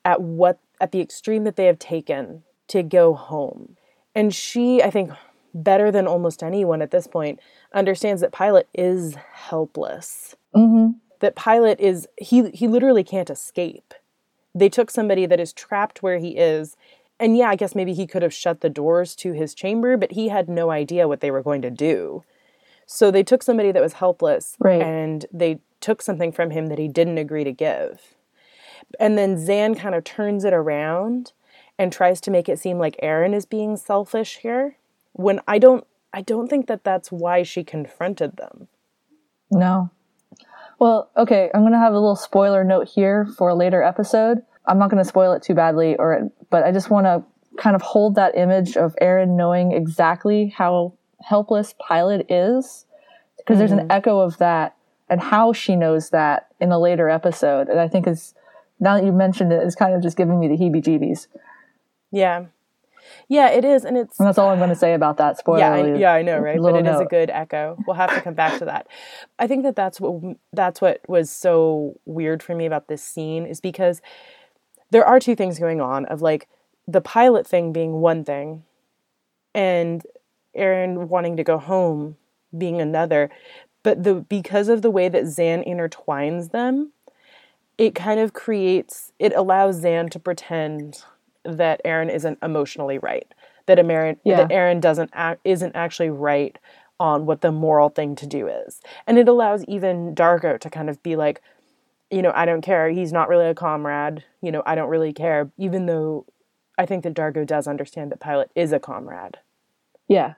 at 0.04 0.20
what 0.20 0.58
at 0.80 0.92
the 0.92 1.00
extreme 1.00 1.44
that 1.44 1.56
they 1.56 1.66
have 1.66 1.78
taken 1.78 2.42
to 2.68 2.82
go 2.82 3.14
home. 3.14 3.76
And 4.14 4.34
she, 4.34 4.82
I 4.82 4.90
think, 4.90 5.10
better 5.54 5.90
than 5.90 6.06
almost 6.06 6.42
anyone 6.42 6.82
at 6.82 6.90
this 6.90 7.06
point, 7.06 7.40
understands 7.72 8.20
that 8.20 8.32
Pilot 8.32 8.68
is 8.74 9.14
helpless. 9.32 10.34
Mm-hmm. 10.54 10.98
That 11.20 11.36
Pilot 11.36 11.80
is 11.80 12.06
he 12.18 12.50
he 12.50 12.66
literally 12.68 13.04
can't 13.04 13.30
escape. 13.30 13.94
They 14.54 14.68
took 14.68 14.90
somebody 14.90 15.26
that 15.26 15.40
is 15.40 15.52
trapped 15.52 16.02
where 16.02 16.18
he 16.18 16.36
is. 16.36 16.76
And 17.20 17.36
yeah, 17.36 17.48
I 17.48 17.56
guess 17.56 17.74
maybe 17.76 17.94
he 17.94 18.06
could 18.06 18.22
have 18.22 18.34
shut 18.34 18.60
the 18.60 18.68
doors 18.68 19.14
to 19.16 19.32
his 19.32 19.54
chamber, 19.54 19.96
but 19.96 20.12
he 20.12 20.28
had 20.28 20.48
no 20.48 20.70
idea 20.70 21.06
what 21.08 21.20
they 21.20 21.30
were 21.30 21.42
going 21.42 21.62
to 21.62 21.70
do. 21.70 22.24
So 22.86 23.10
they 23.10 23.22
took 23.22 23.42
somebody 23.42 23.72
that 23.72 23.80
was 23.82 23.94
helpless 23.94 24.56
Right. 24.58 24.82
and 24.82 25.24
they 25.32 25.58
took 25.84 26.00
something 26.00 26.32
from 26.32 26.50
him 26.50 26.68
that 26.68 26.78
he 26.78 26.88
didn't 26.88 27.18
agree 27.18 27.44
to 27.44 27.52
give. 27.52 28.14
And 28.98 29.18
then 29.18 29.36
Zhaan 29.36 29.78
kind 29.78 29.94
of 29.94 30.02
turns 30.02 30.44
it 30.44 30.54
around 30.54 31.32
and 31.78 31.92
tries 31.92 32.22
to 32.22 32.30
make 32.30 32.48
it 32.48 32.58
seem 32.58 32.78
like 32.78 32.98
Aeryn 33.02 33.34
is 33.34 33.44
being 33.44 33.76
selfish 33.76 34.38
here 34.38 34.78
when 35.12 35.40
I 35.46 35.58
don't 35.58 35.86
I 36.14 36.22
don't 36.22 36.48
think 36.48 36.68
that 36.68 36.84
that's 36.84 37.12
why 37.12 37.42
she 37.42 37.64
confronted 37.64 38.36
them. 38.36 38.68
No. 39.50 39.90
Well, 40.78 41.10
okay, 41.16 41.50
I'm 41.52 41.62
going 41.62 41.72
to 41.72 41.78
have 41.78 41.92
a 41.92 41.98
little 41.98 42.16
spoiler 42.16 42.62
note 42.62 42.88
here 42.88 43.26
for 43.36 43.48
a 43.48 43.54
later 43.54 43.82
episode. 43.82 44.38
I'm 44.66 44.78
not 44.78 44.90
going 44.90 45.02
to 45.02 45.08
spoil 45.08 45.32
it 45.32 45.42
too 45.42 45.54
badly 45.54 45.96
or 45.96 46.30
but 46.48 46.64
I 46.64 46.72
just 46.72 46.88
want 46.88 47.06
to 47.06 47.22
kind 47.60 47.76
of 47.76 47.82
hold 47.82 48.14
that 48.14 48.38
image 48.38 48.78
of 48.78 48.96
Aeryn 49.02 49.36
knowing 49.36 49.72
exactly 49.72 50.48
how 50.56 50.94
helpless 51.20 51.74
Pilot 51.78 52.24
is 52.30 52.86
because 53.36 53.58
there's 53.58 53.72
an 53.72 53.80
mm-hmm. 53.80 53.90
echo 53.90 54.20
of 54.20 54.38
that 54.38 54.76
and 55.08 55.20
how 55.20 55.52
she 55.52 55.76
knows 55.76 56.10
that 56.10 56.48
in 56.60 56.72
a 56.72 56.78
later 56.78 57.08
episode 57.08 57.68
and 57.68 57.78
I 57.78 57.88
think 57.88 58.06
is 58.06 58.34
now 58.80 58.96
that 58.96 59.04
you 59.04 59.12
mentioned 59.12 59.52
it 59.52 59.62
it's 59.62 59.74
kind 59.74 59.94
of 59.94 60.02
just 60.02 60.16
giving 60.16 60.40
me 60.40 60.48
the 60.48 60.56
heebie-jeebies. 60.56 61.26
Yeah. 62.10 62.46
Yeah, 63.28 63.48
it 63.50 63.64
is 63.64 63.84
and 63.84 63.96
it's 63.96 64.18
And 64.18 64.26
that's 64.26 64.38
all 64.38 64.50
I'm 64.50 64.58
going 64.58 64.70
to 64.70 64.76
say 64.76 64.94
about 64.94 65.18
that 65.18 65.38
spoiler. 65.38 65.58
yeah, 65.58 65.72
I, 65.72 65.94
yeah, 65.94 66.12
I 66.12 66.22
know, 66.22 66.38
right? 66.38 66.58
But 66.60 66.76
it 66.76 66.86
is 66.86 67.00
a 67.00 67.04
good 67.04 67.30
echo. 67.30 67.76
We'll 67.86 67.96
have 67.96 68.14
to 68.14 68.20
come 68.20 68.34
back 68.34 68.58
to 68.58 68.64
that. 68.64 68.86
I 69.38 69.46
think 69.46 69.62
that 69.64 69.76
that's 69.76 70.00
what 70.00 70.36
that's 70.52 70.80
what 70.80 71.00
was 71.08 71.30
so 71.30 71.98
weird 72.06 72.42
for 72.42 72.54
me 72.54 72.66
about 72.66 72.88
this 72.88 73.02
scene 73.02 73.46
is 73.46 73.60
because 73.60 74.00
there 74.90 75.04
are 75.04 75.20
two 75.20 75.34
things 75.34 75.58
going 75.58 75.80
on 75.80 76.06
of 76.06 76.22
like 76.22 76.48
the 76.86 77.00
pilot 77.00 77.46
thing 77.46 77.72
being 77.72 77.94
one 77.94 78.24
thing 78.24 78.64
and 79.54 80.04
Aeryn 80.56 81.08
wanting 81.08 81.36
to 81.36 81.44
go 81.44 81.58
home 81.58 82.16
being 82.56 82.80
another. 82.80 83.30
But 83.84 84.02
the 84.02 84.14
because 84.16 84.68
of 84.68 84.82
the 84.82 84.90
way 84.90 85.08
that 85.08 85.22
Zhaan 85.24 85.64
intertwines 85.68 86.50
them, 86.50 86.90
it 87.78 87.94
kind 87.94 88.18
of 88.18 88.32
creates 88.32 89.12
it 89.20 89.32
allows 89.36 89.82
Zhaan 89.82 90.10
to 90.10 90.18
pretend 90.18 91.04
that 91.44 91.80
Aeryn 91.84 92.12
isn't 92.12 92.38
emotionally 92.42 92.98
right. 92.98 93.32
That 93.66 93.78
Aeryn 93.78 94.18
Yeah. 94.24 94.38
that 94.38 94.48
Aeryn 94.50 94.80
doesn't 94.80 95.10
act, 95.12 95.40
isn't 95.44 95.76
actually 95.76 96.10
right 96.10 96.58
on 96.98 97.26
what 97.26 97.40
the 97.42 97.52
moral 97.52 97.88
thing 97.90 98.16
to 98.16 98.26
do 98.26 98.48
is. 98.48 98.80
And 99.06 99.18
it 99.18 99.28
allows 99.28 99.64
even 99.66 100.14
D'Argo 100.14 100.56
to 100.58 100.70
kind 100.70 100.88
of 100.88 101.02
be 101.02 101.16
like, 101.16 101.42
you 102.10 102.22
know, 102.22 102.32
I 102.34 102.46
don't 102.46 102.60
care. 102.62 102.88
He's 102.88 103.12
not 103.12 103.28
really 103.28 103.46
a 103.46 103.54
comrade. 103.54 104.24
You 104.40 104.52
know, 104.52 104.62
I 104.64 104.74
don't 104.74 104.88
really 104.88 105.12
care, 105.12 105.50
even 105.58 105.86
though 105.86 106.24
I 106.78 106.86
think 106.86 107.02
that 107.04 107.14
D'Argo 107.14 107.44
does 107.44 107.66
understand 107.66 108.12
that 108.12 108.20
Pilot 108.20 108.50
is 108.54 108.72
a 108.72 108.78
comrade. 108.78 109.38
Yeah. 110.08 110.34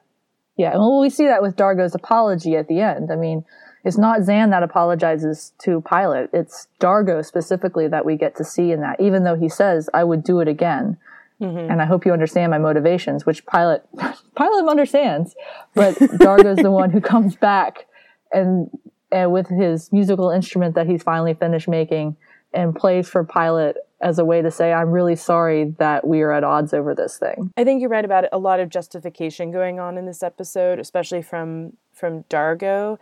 Yeah. 0.57 0.77
Well, 0.77 1.01
we 1.01 1.11
see 1.11 1.27
that 1.27 1.43
with 1.43 1.57
D'Argo's 1.57 1.95
apology 1.95 2.57
at 2.57 2.69
the 2.69 2.81
end. 2.81 3.13
I 3.13 3.17
mean, 3.17 3.45
it's 3.85 3.99
not 3.99 4.21
Zhaan 4.21 4.51
that 4.51 4.63
apologizes 4.63 5.53
to 5.59 5.81
Pilot. 5.83 6.31
It's 6.33 6.67
D'Argo 6.81 7.23
specifically 7.23 7.87
that 7.89 8.05
we 8.05 8.17
get 8.17 8.35
to 8.37 8.45
see 8.45 8.73
in 8.73 8.81
that, 8.81 9.01
even 9.01 9.23
though 9.23 9.37
he 9.37 9.49
says, 9.49 9.89
I 9.95 10.03
would 10.03 10.25
do 10.25 10.41
it 10.41 10.49
again. 10.49 10.97
Mm-hmm. 11.41 11.71
And 11.71 11.83
I 11.83 11.85
hope 11.85 12.07
you 12.07 12.13
understand 12.13 12.51
my 12.51 12.59
motivations, 12.59 13.27
which 13.27 13.45
Pilot, 13.47 13.87
Pilot 14.35 14.69
understands, 14.69 15.37
but 15.75 15.97
D'Argo's 16.19 16.57
the 16.57 16.71
one 16.71 16.91
who 16.91 17.01
comes 17.01 17.37
back 17.37 17.87
and, 18.33 18.71
and 19.13 19.31
with 19.31 19.49
his 19.49 19.93
musical 19.93 20.31
instrument 20.31 20.75
that 20.75 20.89
he's 20.89 21.03
finally 21.03 21.35
finished 21.35 21.69
making 21.69 22.17
and 22.55 22.75
plays 22.75 23.09
for 23.09 23.23
Pilot 23.23 23.77
as 24.01 24.19
a 24.19 24.25
way 24.25 24.43
to 24.43 24.51
say, 24.51 24.73
I'm 24.73 24.91
really 24.91 25.17
sorry 25.17 25.75
that 25.79 26.07
we 26.07 26.21
are 26.23 26.33
at 26.33 26.45
odds 26.45 26.75
over 26.75 26.95
this 26.95 27.19
thing. 27.19 27.53
I 27.57 27.65
think 27.65 27.81
you're 27.81 27.91
right 27.91 28.05
about 28.05 28.25
it. 28.25 28.31
A 28.33 28.39
lot 28.39 28.61
of 28.61 28.69
justification 28.69 29.51
going 29.51 29.81
on 29.81 29.97
in 29.97 30.07
this 30.07 30.23
episode, 30.23 30.79
especially 30.79 31.23
from 31.23 31.77
from 31.93 32.23
D'Argo 32.29 32.99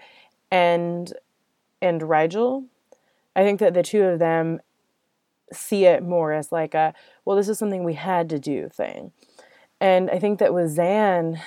and 0.50 1.12
and 1.82 2.00
Rygel. 2.02 2.66
I 3.34 3.42
think 3.42 3.58
that 3.60 3.74
the 3.74 3.82
two 3.82 4.02
of 4.02 4.18
them 4.20 4.60
see 5.52 5.84
it 5.84 6.02
more 6.02 6.32
as 6.32 6.52
like 6.52 6.74
a 6.74 6.94
well, 7.24 7.36
this 7.36 7.48
is 7.48 7.58
something 7.58 7.82
we 7.82 7.94
had 7.94 8.28
to 8.28 8.38
do 8.38 8.68
thing. 8.68 9.12
And 9.80 10.10
I 10.10 10.18
think 10.18 10.38
that 10.38 10.54
with 10.54 10.76
Zhaan, 10.76 11.40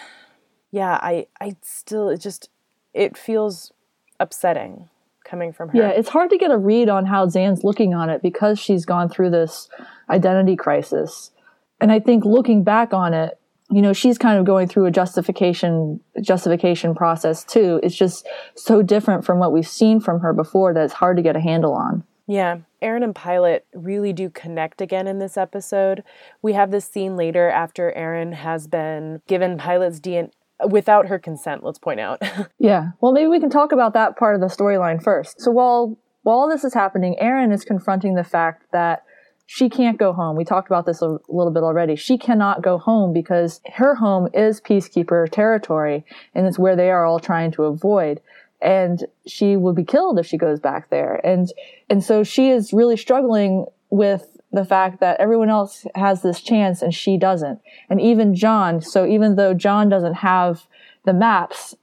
yeah, 0.71 0.99
I 1.01 1.27
I 1.39 1.55
still 1.61 2.09
it 2.09 2.19
just 2.19 2.49
it 2.93 3.17
feels 3.17 3.71
upsetting 4.19 4.89
coming 5.27 5.53
from 5.53 5.69
her. 5.69 5.77
Yeah, 5.77 5.89
it's 5.89 6.09
hard 6.09 6.29
to 6.31 6.37
get 6.37 6.51
a 6.51 6.57
read 6.57 6.89
on 6.89 7.05
how 7.05 7.25
Zhaan's 7.27 7.63
looking 7.63 7.93
on 7.93 8.09
it 8.09 8.21
because 8.21 8.59
she's 8.59 8.85
gone 8.85 9.09
through 9.09 9.31
this 9.31 9.69
identity 10.09 10.55
crisis. 10.55 11.31
And 11.79 11.91
I 11.91 11.99
think 11.99 12.25
looking 12.25 12.63
back 12.63 12.93
on 12.93 13.13
it, 13.13 13.39
you 13.69 13.81
know, 13.81 13.93
she's 13.93 14.17
kind 14.17 14.39
of 14.39 14.45
going 14.45 14.67
through 14.67 14.85
a 14.85 14.91
justification 14.91 15.99
justification 16.21 16.95
process 16.95 17.43
too. 17.43 17.79
It's 17.83 17.95
just 17.95 18.27
so 18.55 18.81
different 18.81 19.25
from 19.25 19.39
what 19.39 19.51
we've 19.51 19.67
seen 19.67 19.99
from 19.99 20.21
her 20.21 20.33
before 20.33 20.73
that 20.73 20.85
it's 20.85 20.93
hard 20.93 21.17
to 21.17 21.23
get 21.23 21.35
a 21.35 21.41
handle 21.41 21.73
on. 21.73 22.03
Yeah, 22.29 22.59
Aeryn 22.81 23.03
and 23.03 23.15
Pilot 23.15 23.65
really 23.73 24.11
do 24.11 24.29
connect 24.29 24.81
again 24.81 25.07
in 25.07 25.19
this 25.19 25.37
episode. 25.37 26.03
We 26.41 26.53
have 26.53 26.71
this 26.71 26.85
scene 26.85 27.15
later 27.15 27.49
after 27.49 27.93
Aeryn 27.97 28.33
has 28.33 28.67
been 28.67 29.21
given 29.27 29.57
Pilot's 29.57 30.01
DNA 30.01 30.31
without 30.65 31.07
her 31.07 31.19
consent, 31.19 31.63
let's 31.63 31.79
point 31.79 31.99
out. 31.99 32.21
Yeah. 32.59 32.89
Well, 33.01 33.11
maybe 33.11 33.27
we 33.27 33.39
can 33.39 33.49
talk 33.49 33.71
about 33.71 33.93
that 33.93 34.17
part 34.17 34.35
of 34.35 34.41
the 34.41 34.47
storyline 34.47 35.01
first. 35.01 35.39
So 35.39 35.51
while 35.51 35.97
while 36.23 36.49
this 36.49 36.63
is 36.63 36.73
happening, 36.73 37.15
Aeryn 37.21 37.53
is 37.53 37.63
confronting 37.63 38.15
the 38.15 38.23
fact 38.23 38.65
that 38.73 39.03
she 39.45 39.69
can't 39.69 39.97
go 39.97 40.11
home. 40.11 40.35
We 40.35 40.43
talked 40.43 40.67
about 40.67 40.85
this 40.85 41.01
a 41.01 41.19
little 41.29 41.51
bit 41.51 41.63
already. 41.63 41.95
She 41.95 42.17
cannot 42.17 42.61
go 42.61 42.77
home 42.77 43.13
because 43.13 43.61
her 43.75 43.95
home 43.95 44.27
is 44.33 44.59
peacekeeper 44.59 45.31
territory 45.31 46.03
and 46.35 46.45
it's 46.45 46.59
where 46.59 46.75
they 46.75 46.89
are 46.89 47.05
all 47.05 47.19
trying 47.19 47.51
to 47.51 47.63
avoid. 47.63 48.19
And 48.61 49.05
she 49.25 49.55
will 49.55 49.73
be 49.73 49.85
killed 49.85 50.19
if 50.19 50.25
she 50.25 50.37
goes 50.37 50.59
back 50.59 50.89
there. 50.89 51.21
And 51.23 51.51
and 51.89 52.03
so 52.03 52.23
she 52.23 52.49
is 52.49 52.73
really 52.73 52.97
struggling 52.97 53.65
with 53.89 54.36
the 54.57 54.65
fact 54.65 54.99
that 54.99 55.19
everyone 55.19 55.49
else 55.49 55.85
has 55.95 56.21
this 56.21 56.41
chance 56.41 56.81
and 56.81 56.93
she 56.93 57.17
doesn't. 57.17 57.61
And 57.89 58.01
even 58.01 58.35
John, 58.35 58.81
so 58.81 59.05
even 59.05 59.35
though 59.35 59.53
John 59.53 59.87
doesn't 59.87 60.15
have 60.15 60.67
the 61.05 61.13
maps, 61.13 61.75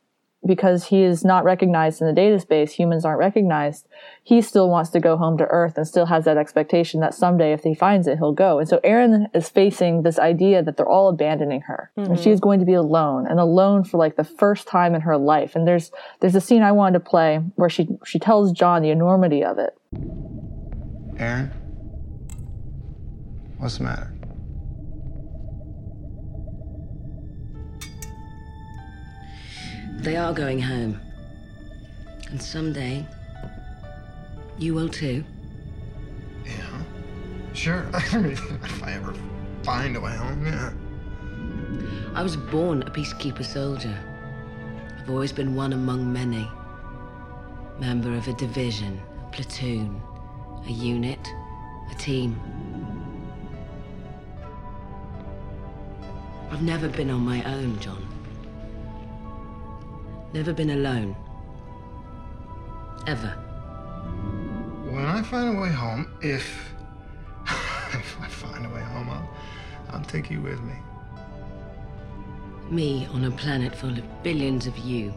because 0.47 0.85
he 0.85 1.03
is 1.03 1.25
not 1.25 1.45
recognized 1.45 2.01
in 2.01 2.07
the 2.07 2.13
data 2.13 2.39
space, 2.39 2.73
humans 2.73 3.05
aren't 3.05 3.19
recognized, 3.19 3.87
he 4.23 4.43
still 4.43 4.69
wants 4.69 4.91
to 4.91 5.01
go 5.01 5.17
home 5.17 5.39
to 5.39 5.47
Earth 5.47 5.79
and 5.79 5.89
still 5.89 6.07
has 6.07 6.25
that 6.27 6.37
expectation 6.37 7.01
that 7.01 7.15
someday 7.15 7.53
if 7.53 7.63
he 7.63 7.75
finds 7.75 8.07
it, 8.07 8.19
he'll 8.19 8.33
go. 8.33 8.59
And 8.59 8.69
so 8.69 8.79
Aeryn 8.85 9.35
is 9.35 9.49
facing 9.49 10.03
this 10.03 10.19
idea 10.19 10.63
that 10.63 10.77
they're 10.77 10.89
all 10.89 11.09
abandoning 11.09 11.63
her 11.63 11.91
and 11.97 12.09
mm-hmm. 12.09 12.23
she 12.23 12.31
is 12.31 12.41
going 12.41 12.61
to 12.61 12.67
be 12.67 12.75
alone 12.75 13.27
and 13.27 13.41
alone 13.41 13.85
for 13.85 13.97
like 13.97 14.17
the 14.17 14.25
first 14.25 14.69
time 14.69 14.95
in 14.95 15.01
her 15.01 15.17
life. 15.17 15.57
And 15.57 15.67
there's, 15.67 15.91
there's 16.21 16.35
a 16.35 16.41
scene 16.41 16.63
I 16.63 16.73
wanted 16.73 16.99
to 16.99 17.05
play 17.09 17.39
where 17.55 17.71
she, 17.71 17.89
she 18.05 18.19
tells 18.19 18.53
John 18.53 18.83
the 18.83 18.91
enormity 18.91 19.43
of 19.43 19.59
it. 19.59 19.75
Aeryn? 21.17 21.51
What's 23.65 23.79
the 23.79 23.85
matter? 23.85 24.13
They 30.03 30.19
are 30.19 30.35
going 30.35 30.61
home. 30.61 31.01
And 32.29 32.43
someday, 32.43 33.07
you 34.59 34.75
will 34.75 34.91
too. 34.91 35.25
Yeah. 36.45 36.83
Sure. 37.55 37.87
if 37.95 38.83
I 38.83 38.93
ever 38.93 39.15
find 39.63 39.97
a 39.97 40.01
way 40.03 40.15
home, 40.15 40.45
yeah. 40.45 40.71
I 42.15 42.23
was 42.23 42.37
born 42.37 42.83
a 42.83 42.91
peacekeeper 42.91 43.47
soldier. 43.47 43.99
I've 44.99 45.09
always 45.09 45.33
been 45.33 45.55
one 45.55 45.73
among 45.73 46.13
many. 46.13 46.47
Member 47.81 48.15
of 48.15 48.29
a 48.29 48.35
division, 48.35 49.01
a 49.27 49.31
platoon, 49.31 50.03
a 50.67 50.71
unit, 50.71 51.27
a 51.91 51.95
team. 51.95 52.39
I've 56.55 56.63
never 56.63 56.89
been 56.89 57.11
on 57.11 57.23
my 57.23 57.43
own, 57.53 57.81
John. 57.81 58.07
Never 60.33 60.53
been 60.53 60.71
alone. 60.71 61.17
Ever. 63.09 63.31
When 64.89 65.05
I 65.05 65.21
find 65.23 65.59
a 65.59 65.61
way 65.61 65.71
home, 65.71 66.07
if 66.23 66.73
if 67.49 68.21
I 68.21 68.29
find 68.29 68.65
a 68.67 68.69
way 68.69 68.83
home, 68.83 69.11
I'll, 69.11 69.29
I'll 69.91 70.05
take 70.05 70.31
you 70.31 70.41
with 70.43 70.61
me. 70.63 70.75
Me 72.71 73.09
on 73.13 73.25
a 73.25 73.33
planet 73.33 73.75
full 73.75 73.99
of 73.99 74.23
billions 74.23 74.69
of 74.69 74.79
you. 74.79 75.13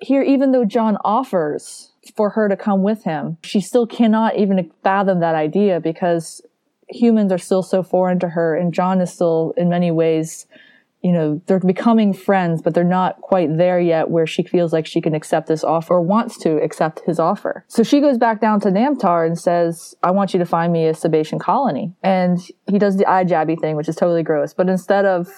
here, 0.00 0.22
even 0.22 0.52
though 0.52 0.64
John 0.64 0.96
offers 1.04 1.92
for 2.16 2.30
her 2.30 2.48
to 2.48 2.56
come 2.56 2.82
with 2.82 3.04
him, 3.04 3.36
she 3.42 3.60
still 3.60 3.86
cannot 3.86 4.36
even 4.36 4.70
fathom 4.82 5.20
that 5.20 5.34
idea 5.34 5.80
because 5.80 6.40
humans 6.88 7.32
are 7.32 7.38
still 7.38 7.62
so 7.62 7.82
foreign 7.82 8.18
to 8.20 8.28
her, 8.28 8.56
and 8.56 8.72
John 8.72 9.00
is 9.00 9.12
still, 9.12 9.54
in 9.56 9.68
many 9.68 9.90
ways, 9.90 10.46
you 11.02 11.12
know, 11.12 11.40
they're 11.46 11.60
becoming 11.60 12.12
friends, 12.12 12.60
but 12.60 12.74
they're 12.74 12.82
not 12.82 13.20
quite 13.20 13.56
there 13.56 13.78
yet 13.78 14.10
where 14.10 14.26
she 14.26 14.42
feels 14.42 14.72
like 14.72 14.84
she 14.84 15.00
can 15.00 15.14
accept 15.14 15.46
this 15.46 15.62
offer 15.62 15.94
or 15.94 16.00
wants 16.00 16.36
to 16.38 16.56
accept 16.56 17.00
his 17.06 17.20
offer. 17.20 17.64
So 17.68 17.84
she 17.84 18.00
goes 18.00 18.18
back 18.18 18.40
down 18.40 18.60
to 18.60 18.68
Namtar 18.68 19.24
and 19.24 19.38
says, 19.38 19.94
I 20.02 20.10
want 20.10 20.32
you 20.32 20.38
to 20.40 20.46
find 20.46 20.72
me 20.72 20.86
a 20.86 20.92
Sebacean 20.92 21.38
colony. 21.38 21.94
And 22.02 22.40
he 22.68 22.78
does 22.78 22.96
the 22.96 23.06
eye 23.06 23.24
jabby 23.24 23.60
thing, 23.60 23.76
which 23.76 23.88
is 23.88 23.94
totally 23.94 24.24
gross. 24.24 24.52
But 24.54 24.68
instead 24.68 25.04
of 25.04 25.28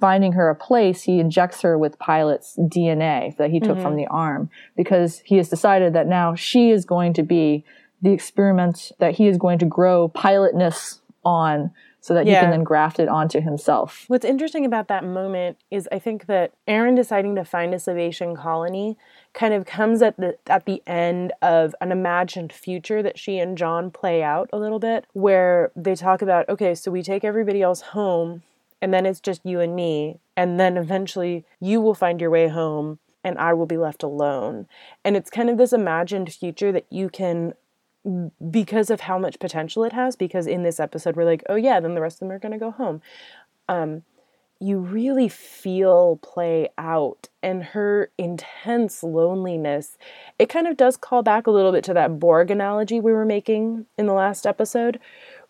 finding 0.00 0.32
her 0.32 0.48
a 0.48 0.56
place, 0.56 1.02
he 1.02 1.20
injects 1.20 1.60
her 1.60 1.78
with 1.78 1.98
Pilot's 1.98 2.58
DNA 2.58 3.36
that 3.36 3.50
he 3.50 3.60
took 3.60 3.72
mm-hmm. 3.72 3.82
from 3.82 3.96
the 3.96 4.06
arm 4.06 4.48
because 4.74 5.20
he 5.20 5.36
has 5.36 5.50
decided 5.50 5.92
that 5.92 6.06
now 6.06 6.34
she 6.34 6.70
is 6.70 6.84
going 6.86 7.12
to 7.12 7.22
be 7.22 7.64
the 8.02 8.12
experiment 8.12 8.92
that 8.98 9.14
he 9.14 9.28
is 9.28 9.38
going 9.38 9.58
to 9.60 9.66
grow 9.66 10.08
pilotness 10.08 11.00
on 11.24 11.70
so 12.00 12.14
that 12.14 12.26
he 12.26 12.32
can 12.32 12.50
then 12.50 12.64
graft 12.64 12.98
it 12.98 13.08
onto 13.08 13.40
himself. 13.40 14.06
What's 14.08 14.24
interesting 14.24 14.66
about 14.66 14.88
that 14.88 15.04
moment 15.04 15.56
is 15.70 15.88
I 15.92 16.00
think 16.00 16.26
that 16.26 16.50
Aeryn 16.66 16.96
deciding 16.96 17.36
to 17.36 17.44
find 17.44 17.72
a 17.72 17.76
Sebacean 17.76 18.36
colony 18.36 18.98
kind 19.34 19.54
of 19.54 19.66
comes 19.66 20.02
at 20.02 20.16
the 20.16 20.36
at 20.48 20.66
the 20.66 20.82
end 20.84 21.32
of 21.40 21.76
an 21.80 21.92
imagined 21.92 22.52
future 22.52 23.04
that 23.04 23.20
she 23.20 23.38
and 23.38 23.56
John 23.56 23.92
play 23.92 24.20
out 24.20 24.50
a 24.52 24.58
little 24.58 24.80
bit, 24.80 25.06
where 25.12 25.70
they 25.76 25.94
talk 25.94 26.22
about, 26.22 26.48
okay, 26.48 26.74
so 26.74 26.90
we 26.90 27.04
take 27.04 27.22
everybody 27.22 27.62
else 27.62 27.82
home, 27.82 28.42
and 28.80 28.92
then 28.92 29.06
it's 29.06 29.20
just 29.20 29.46
you 29.46 29.60
and 29.60 29.76
me, 29.76 30.18
and 30.36 30.58
then 30.58 30.76
eventually 30.76 31.44
you 31.60 31.80
will 31.80 31.94
find 31.94 32.20
your 32.20 32.30
way 32.30 32.48
home, 32.48 32.98
and 33.22 33.38
I 33.38 33.54
will 33.54 33.66
be 33.66 33.78
left 33.78 34.02
alone. 34.02 34.66
And 35.04 35.16
it's 35.16 35.30
kind 35.30 35.48
of 35.48 35.56
this 35.56 35.72
imagined 35.72 36.32
future 36.32 36.72
that 36.72 36.86
you 36.90 37.08
can 37.08 37.54
because 38.50 38.90
of 38.90 39.00
how 39.00 39.18
much 39.18 39.38
potential 39.38 39.84
it 39.84 39.92
has 39.92 40.16
because 40.16 40.46
in 40.46 40.62
this 40.62 40.80
episode 40.80 41.16
we're 41.16 41.24
like 41.24 41.42
oh 41.48 41.54
yeah 41.54 41.78
then 41.78 41.94
the 41.94 42.00
rest 42.00 42.16
of 42.16 42.20
them 42.20 42.32
are 42.32 42.38
going 42.38 42.52
to 42.52 42.58
go 42.58 42.70
home 42.70 43.00
um 43.68 44.02
you 44.60 44.78
really 44.78 45.28
feel 45.28 46.18
play 46.22 46.68
out 46.78 47.28
and 47.42 47.62
her 47.62 48.10
intense 48.18 49.02
loneliness 49.04 49.98
it 50.38 50.48
kind 50.48 50.66
of 50.66 50.76
does 50.76 50.96
call 50.96 51.22
back 51.22 51.46
a 51.46 51.50
little 51.50 51.72
bit 51.72 51.84
to 51.84 51.94
that 51.94 52.18
borg 52.18 52.50
analogy 52.50 52.98
we 52.98 53.12
were 53.12 53.24
making 53.24 53.86
in 53.96 54.06
the 54.06 54.12
last 54.12 54.46
episode 54.46 54.98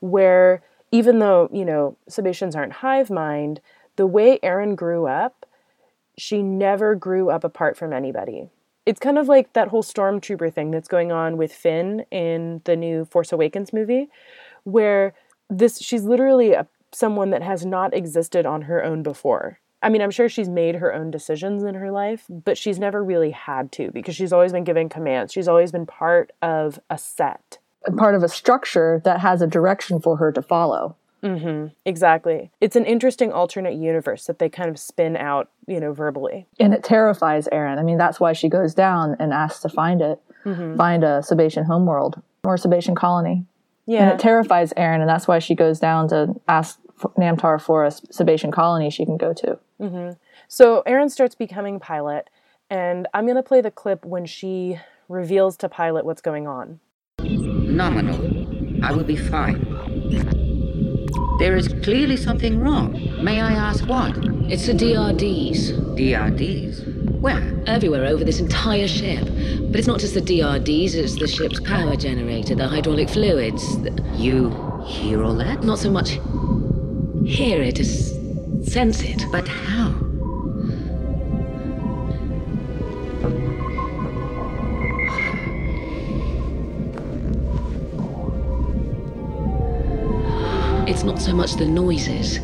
where 0.01 0.63
even 0.91 1.21
though 1.21 1.49
you 1.53 1.65
know 1.65 1.97
Sebaceans 2.11 2.55
aren't 2.55 2.75
hive 2.75 3.11
mind 3.11 3.61
the 3.97 4.07
way 4.07 4.39
Aeryn 4.43 4.77
grew 4.77 5.07
up 5.07 5.47
she 6.19 6.43
never 6.43 6.95
grew 6.95 7.31
up 7.31 7.45
apart 7.45 7.77
from 7.77 7.93
anybody. 7.93 8.49
It's 8.85 9.01
kind 9.01 9.19
of 9.19 9.29
like 9.29 9.53
that 9.53 9.69
whole 9.69 9.83
stormtrooper 9.83 10.53
thing 10.53 10.71
that's 10.71 10.89
going 10.89 11.13
on 11.13 11.37
with 11.37 11.53
Finn 11.53 12.05
in 12.11 12.63
the 12.65 12.77
new 12.77 13.05
Force 13.05 13.33
Awakens 13.33 13.73
movie, 13.73 14.09
where 14.65 15.15
this 15.49 15.79
she's 15.81 16.03
literally 16.05 16.53
a, 16.53 16.67
someone 16.93 17.31
that 17.31 17.43
has 17.43 17.65
not 17.65 17.95
existed 17.95 18.45
on 18.47 18.63
her 18.63 18.85
own 18.85 19.03
before. 19.03 19.61
I 19.83 19.89
mean, 19.89 20.01
I'm 20.01 20.11
sure 20.13 20.29
she's 20.29 20.49
made 20.49 20.77
her 20.77 20.95
own 20.95 21.11
decisions 21.11 21.65
in 21.65 21.75
her 21.75 21.91
life, 21.91 22.25
but 22.29 22.57
she's 22.57 22.79
never 22.79 23.03
really 23.03 23.33
had 23.33 23.73
to 23.73 23.91
because 23.91 24.15
she's 24.15 24.33
always 24.33 24.53
been 24.53 24.65
given 24.65 24.89
commands. 24.89 25.33
She's 25.33 25.49
always 25.49 25.73
been 25.73 25.87
part 25.87 26.31
of 26.41 26.79
a 26.89 26.97
set. 26.97 27.59
Part 27.97 28.15
of 28.15 28.23
a 28.23 28.29
structure 28.29 29.03
that 29.05 29.19
has 29.21 29.43
a 29.43 29.47
direction 29.47 30.01
for 30.01 30.17
her 30.19 30.31
to 30.31 30.41
follow. 30.41 30.97
Mm-hmm. 31.23 31.69
Exactly. 31.85 32.51
It's 32.61 32.75
an 32.77 32.85
interesting 32.85 33.33
alternate 33.33 33.75
universe 33.75 34.27
that 34.27 34.39
they 34.39 34.49
kind 34.49 34.69
of 34.69 34.79
spin 34.79 35.17
out, 35.17 35.51
you 35.67 35.79
know, 35.79 35.93
verbally. 35.93 36.47
And 36.59 36.75
it 36.75 36.83
terrifies 36.83 37.49
Aeryn. 37.53 37.79
I 37.79 37.83
mean, 37.83 37.99
that's 37.99 38.19
why 38.19 38.33
she 38.33 38.49
goes 38.49 38.75
down 38.75 39.17
and 39.21 39.33
asks 39.33 39.61
to 39.61 39.69
find 39.69 40.01
it, 40.03 40.21
Mhm. 40.45 40.77
find 40.77 41.05
a 41.05 41.21
Sebacean 41.21 41.65
homeworld 41.67 42.21
or 42.45 42.57
Sebacean 42.57 42.97
colony. 42.97 43.45
Yeah. 43.87 44.03
And 44.05 44.13
it 44.13 44.19
terrifies 44.19 44.73
Aeryn, 44.75 45.01
and 45.01 45.09
that's 45.09 45.29
why 45.29 45.39
she 45.39 45.55
goes 45.55 45.79
down 45.79 46.09
to 46.09 46.35
ask 46.49 46.81
Namtar 47.19 47.61
for 47.61 47.85
a 47.85 47.89
Sebacean 47.89 48.53
colony 48.53 48.91
she 48.91 49.05
can 49.05 49.17
go 49.17 49.33
to. 49.33 49.59
hmm 49.81 50.11
So 50.49 50.83
Aeryn 50.87 51.11
starts 51.11 51.35
becoming 51.35 51.79
pilot, 51.81 52.29
and 52.71 53.07
I'm 53.15 53.25
going 53.27 53.37
to 53.37 53.43
play 53.43 53.61
the 53.61 53.71
clip 53.71 54.05
when 54.05 54.25
she 54.25 54.79
reveals 55.09 55.57
to 55.59 55.69
pilot 55.69 56.05
what's 56.05 56.23
going 56.23 56.47
on. 56.47 56.81
Nominal. 57.21 58.85
I 58.85 58.93
will 58.93 59.05
be 59.05 59.17
fine. 59.17 60.41
There 61.43 61.57
is 61.57 61.67
clearly 61.83 62.17
something 62.17 62.61
wrong. 62.61 62.93
May 63.21 63.41
I 63.41 63.51
ask 63.51 63.85
what? 63.89 64.17
It's 64.49 64.69
the 64.69 64.75
DRDs. 64.75 65.73
DRDs? 65.99 67.19
Where? 67.21 67.43
Everywhere 67.67 68.07
over 68.07 68.23
this 68.23 68.39
entire 68.39 68.87
ship. 68.87 69.25
But 69.67 69.81
it's 69.81 69.89
not 69.89 69.99
just 69.99 70.15
the 70.15 70.21
DRDs, 70.21 70.95
it's 70.95 71.19
the 71.19 71.27
ship's 71.27 71.59
power 71.59 71.97
generator, 71.97 72.55
the 72.55 72.69
hydraulic 72.69 73.11
fluids. 73.11 73.77
The... 73.83 73.91
You 74.15 74.51
hear 74.87 75.25
all 75.25 75.35
that? 75.35 75.65
Not 75.65 75.81
so 75.81 75.91
much 75.91 76.21
hear 77.27 77.61
it 77.61 77.81
as 77.81 78.17
sense 78.63 79.03
it. 79.03 79.25
But 79.33 79.49
how? 79.49 80.12
It's 90.93 91.05
not 91.05 91.23
so 91.23 91.33
much 91.33 91.55
the 91.55 91.65
noises 91.65 92.39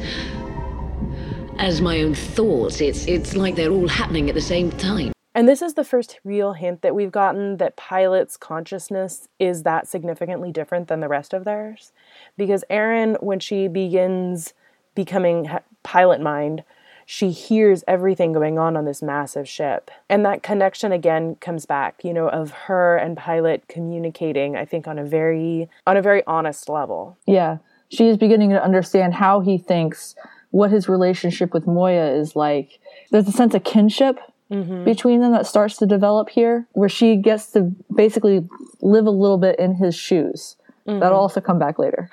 as 1.58 1.82
my 1.82 2.00
own 2.00 2.14
thoughts. 2.14 2.80
It's 2.80 3.04
it's 3.04 3.37
like 3.37 3.56
they're 3.56 3.70
all 3.70 3.88
happening 3.88 4.30
at 4.30 4.34
the 4.34 4.40
same 4.40 4.70
time. 4.70 5.12
And 5.34 5.46
this 5.46 5.61
is 5.61 5.74
the 5.74 5.84
first 5.84 6.18
real 6.24 6.54
hint 6.54 6.80
that 6.80 6.94
we've 6.94 7.12
gotten 7.12 7.58
that 7.58 7.76
Pilot's 7.76 8.38
consciousness 8.38 9.28
is 9.38 9.64
that 9.64 9.87
significantly 9.87 10.50
different 10.50 10.88
than 10.88 11.00
the 11.00 11.08
rest 11.08 11.34
of 11.34 11.44
theirs. 11.44 11.92
Because 12.38 12.64
Aeryn, 12.70 13.22
when 13.22 13.38
she 13.38 13.68
begins 13.68 14.54
becoming 14.94 15.50
pilot 15.82 16.22
mind, 16.22 16.64
she 17.04 17.30
hears 17.30 17.84
everything 17.87 18.32
going 18.32 18.58
on 18.58 18.78
on 18.78 18.87
this 18.87 19.02
massive 19.02 19.46
ship. 19.46 19.90
And 20.08 20.24
that 20.24 20.42
connection 20.42 20.90
again 20.90 21.37
comes 21.37 21.66
back, 21.66 22.02
you 22.02 22.14
know, 22.14 22.28
of 22.28 22.50
her 22.50 22.96
and 22.96 23.14
Pilot 23.14 23.68
communicating, 23.68 24.56
I 24.56 24.64
think, 24.64 24.88
on 24.88 24.98
a 24.98 25.04
very 25.04 25.68
on 25.87 25.98
a 25.98 26.02
very 26.02 26.22
honest 26.26 26.70
level. 26.70 27.18
Yeah. 27.26 27.58
She 27.90 28.09
is 28.09 28.16
beginning 28.16 28.51
to 28.51 28.62
understand 28.62 29.14
how 29.14 29.40
he 29.40 29.59
thinks, 29.59 30.14
what 30.51 30.70
his 30.70 30.88
relationship 30.88 31.53
with 31.53 31.66
Moya 31.66 32.12
is 32.12 32.37
like. 32.37 32.79
There's 33.11 33.29
a 33.29 33.33
sense 33.33 33.55
of 33.55 33.64
kinship 33.64 34.18
mm-hmm. 34.51 34.85
between 34.85 35.20
them 35.20 35.33
that 35.33 35.46
starts 35.46 35.77
to 35.79 35.87
develop 35.87 36.29
here, 36.29 36.66
where 36.72 36.88
she 36.88 37.16
gets 37.16 37.51
to 37.53 37.72
basically 37.94 38.46
live 38.81 39.07
a 39.07 39.11
little 39.11 39.38
bit 39.38 39.59
in 39.59 39.74
his 39.77 39.94
shoes. 39.94 40.57
Mm-hmm. 40.87 41.01
That'll 41.01 41.18
also 41.18 41.40
come 41.40 41.59
back 41.59 41.79
later. 41.79 42.11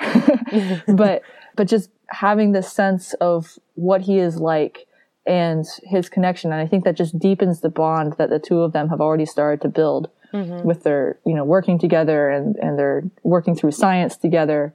but 0.87 1.21
but 1.55 1.67
just 1.67 1.89
having 2.07 2.51
this 2.51 2.71
sense 2.71 3.13
of 3.15 3.57
what 3.75 4.01
he 4.01 4.19
is 4.19 4.37
like 4.37 4.87
and 5.25 5.65
his 5.83 6.09
connection, 6.09 6.51
and 6.51 6.61
I 6.61 6.67
think 6.67 6.83
that 6.83 6.95
just 6.95 7.17
deepens 7.17 7.61
the 7.61 7.69
bond 7.69 8.13
that 8.17 8.29
the 8.29 8.39
two 8.39 8.61
of 8.61 8.73
them 8.73 8.89
have 8.89 9.01
already 9.01 9.25
started 9.25 9.61
to 9.61 9.69
build 9.69 10.09
mm-hmm. 10.33 10.67
with 10.67 10.83
their 10.83 11.17
you 11.25 11.33
know 11.33 11.43
working 11.43 11.79
together 11.79 12.29
and 12.29 12.55
and 12.57 12.77
they're 12.77 13.03
working 13.23 13.55
through 13.55 13.71
science 13.71 14.17
together. 14.17 14.73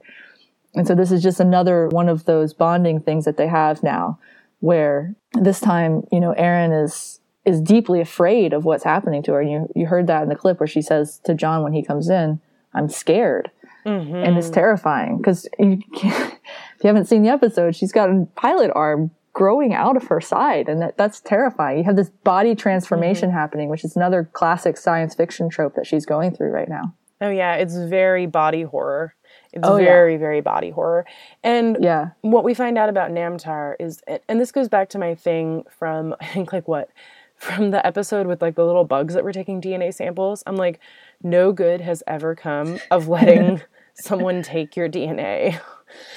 And 0.73 0.87
so 0.87 0.95
this 0.95 1.11
is 1.11 1.21
just 1.21 1.39
another 1.39 1.87
one 1.89 2.07
of 2.07 2.25
those 2.25 2.53
bonding 2.53 3.01
things 3.01 3.25
that 3.25 3.37
they 3.37 3.47
have 3.47 3.83
now, 3.83 4.19
where 4.59 5.15
this 5.33 5.59
time, 5.59 6.03
you 6.11 6.19
know, 6.19 6.33
Aeryn 6.37 6.83
is 6.83 7.19
is 7.43 7.59
deeply 7.59 7.99
afraid 7.99 8.53
of 8.53 8.65
what's 8.65 8.83
happening 8.83 9.23
to 9.23 9.33
her. 9.33 9.41
And 9.41 9.51
you 9.51 9.69
you 9.75 9.85
heard 9.87 10.07
that 10.07 10.23
in 10.23 10.29
the 10.29 10.35
clip 10.35 10.59
where 10.59 10.67
she 10.67 10.81
says 10.81 11.19
to 11.25 11.33
John 11.33 11.63
when 11.63 11.73
he 11.73 11.83
comes 11.83 12.09
in, 12.09 12.39
"I'm 12.73 12.87
scared," 12.87 13.51
mm-hmm. 13.85 14.15
and 14.15 14.37
it's 14.37 14.49
terrifying 14.49 15.17
because 15.17 15.47
you 15.59 15.79
if 15.91 16.83
you 16.83 16.87
haven't 16.87 17.05
seen 17.05 17.23
the 17.23 17.29
episode, 17.29 17.75
she's 17.75 17.91
got 17.91 18.09
a 18.09 18.27
pilot 18.35 18.71
arm 18.73 19.11
growing 19.33 19.73
out 19.73 19.95
of 19.95 20.07
her 20.07 20.19
side, 20.19 20.67
and 20.67 20.81
that, 20.81 20.97
that's 20.97 21.21
terrifying. 21.21 21.79
You 21.79 21.83
have 21.85 21.95
this 21.95 22.09
body 22.09 22.53
transformation 22.55 23.29
mm-hmm. 23.29 23.37
happening, 23.37 23.69
which 23.69 23.83
is 23.83 23.95
another 23.95 24.29
classic 24.33 24.77
science 24.77 25.15
fiction 25.15 25.49
trope 25.49 25.75
that 25.75 25.87
she's 25.87 26.05
going 26.05 26.35
through 26.35 26.49
right 26.49 26.69
now. 26.69 26.93
Oh 27.21 27.29
yeah, 27.29 27.55
it's 27.55 27.75
very 27.75 28.25
body 28.25 28.63
horror. 28.63 29.15
It's 29.53 29.61
Oh, 29.67 29.77
yeah. 29.77 29.85
very 29.85 30.17
very 30.17 30.41
body 30.41 30.69
horror. 30.69 31.05
And 31.43 31.77
Yeah. 31.81 32.09
what 32.21 32.43
we 32.43 32.53
find 32.53 32.77
out 32.77 32.89
about 32.89 33.11
Namtar 33.11 33.75
is 33.79 34.01
and 34.29 34.39
this 34.39 34.51
goes 34.51 34.69
back 34.69 34.89
to 34.89 34.97
my 34.97 35.15
thing 35.15 35.63
from 35.69 36.15
I 36.21 36.25
think 36.27 36.53
like 36.53 36.67
what 36.67 36.89
from 37.35 37.71
the 37.71 37.85
episode 37.85 38.27
with 38.27 38.41
like 38.41 38.55
the 38.55 38.65
little 38.65 38.83
bugs 38.85 39.13
that 39.15 39.23
were 39.23 39.33
taking 39.33 39.59
DNA 39.61 39.93
samples. 39.93 40.43
I'm 40.47 40.55
like 40.55 40.79
no 41.23 41.51
good 41.51 41.81
has 41.81 42.03
ever 42.07 42.35
come 42.35 42.79
of 42.91 43.07
letting 43.07 43.61
someone 43.93 44.41
take 44.41 44.75
your 44.75 44.87
DNA. 44.89 45.59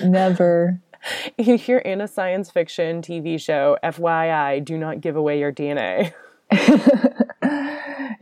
Never. 0.02 0.80
If 1.36 1.68
you're 1.68 1.80
in 1.80 2.00
a 2.00 2.08
science 2.08 2.50
fiction 2.50 3.02
TV 3.02 3.38
show, 3.38 3.76
FYI, 3.84 4.64
do 4.64 4.78
not 4.78 5.02
give 5.02 5.16
away 5.16 5.38
your 5.38 5.52
DNA. 5.52 6.14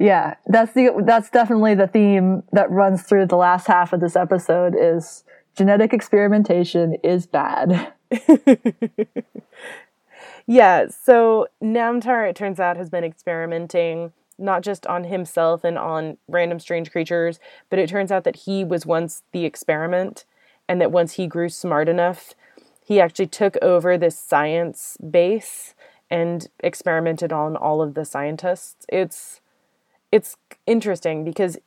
Yeah, 0.03 0.35
that's 0.47 0.73
the 0.73 0.91
that's 1.07 1.31
definitely 1.31 1.77
the 1.77 1.87
theme 1.87 2.43
that 2.53 2.71
runs 2.71 3.03
through 3.05 3.27
the 3.27 3.37
last 3.37 3.69
half 3.69 3.93
of 3.93 4.01
this 4.01 4.17
episode 4.17 4.75
is 4.77 5.25
genetic 5.57 5.93
experimentation 5.95 6.97
is 7.05 7.27
bad. 7.27 7.93
Yeah, 10.47 10.87
so 10.89 11.47
Namtar, 11.63 12.29
it 12.29 12.37
turns 12.37 12.59
out, 12.61 12.77
has 12.77 12.91
been 12.91 13.05
experimenting 13.05 14.13
not 14.39 14.63
just 14.63 14.87
on 14.87 15.05
himself 15.05 15.63
and 15.63 15.79
on 15.79 16.19
random 16.27 16.59
strange 16.59 16.91
creatures, 16.91 17.39
but 17.71 17.79
it 17.79 17.89
turns 17.89 18.11
out 18.11 18.25
that 18.25 18.37
he 18.37 18.65
was 18.65 18.85
once 18.85 19.23
the 19.33 19.45
experiment, 19.45 20.25
and 20.69 20.81
that 20.81 20.91
once 20.91 21.15
he 21.15 21.27
grew 21.27 21.49
smart 21.49 21.89
enough, 21.89 22.35
he 22.85 23.01
actually 23.01 23.27
took 23.29 23.57
over 23.63 23.97
this 23.97 24.19
science 24.19 24.97
base 24.99 25.75
and 26.11 26.49
experimented 26.61 27.33
on 27.33 27.57
all 27.57 27.81
of 27.81 27.95
the 27.95 28.05
scientists. 28.05 28.85
It's 28.89 29.41
it's 30.13 30.37
interesting 30.67 31.25
because 31.25 31.59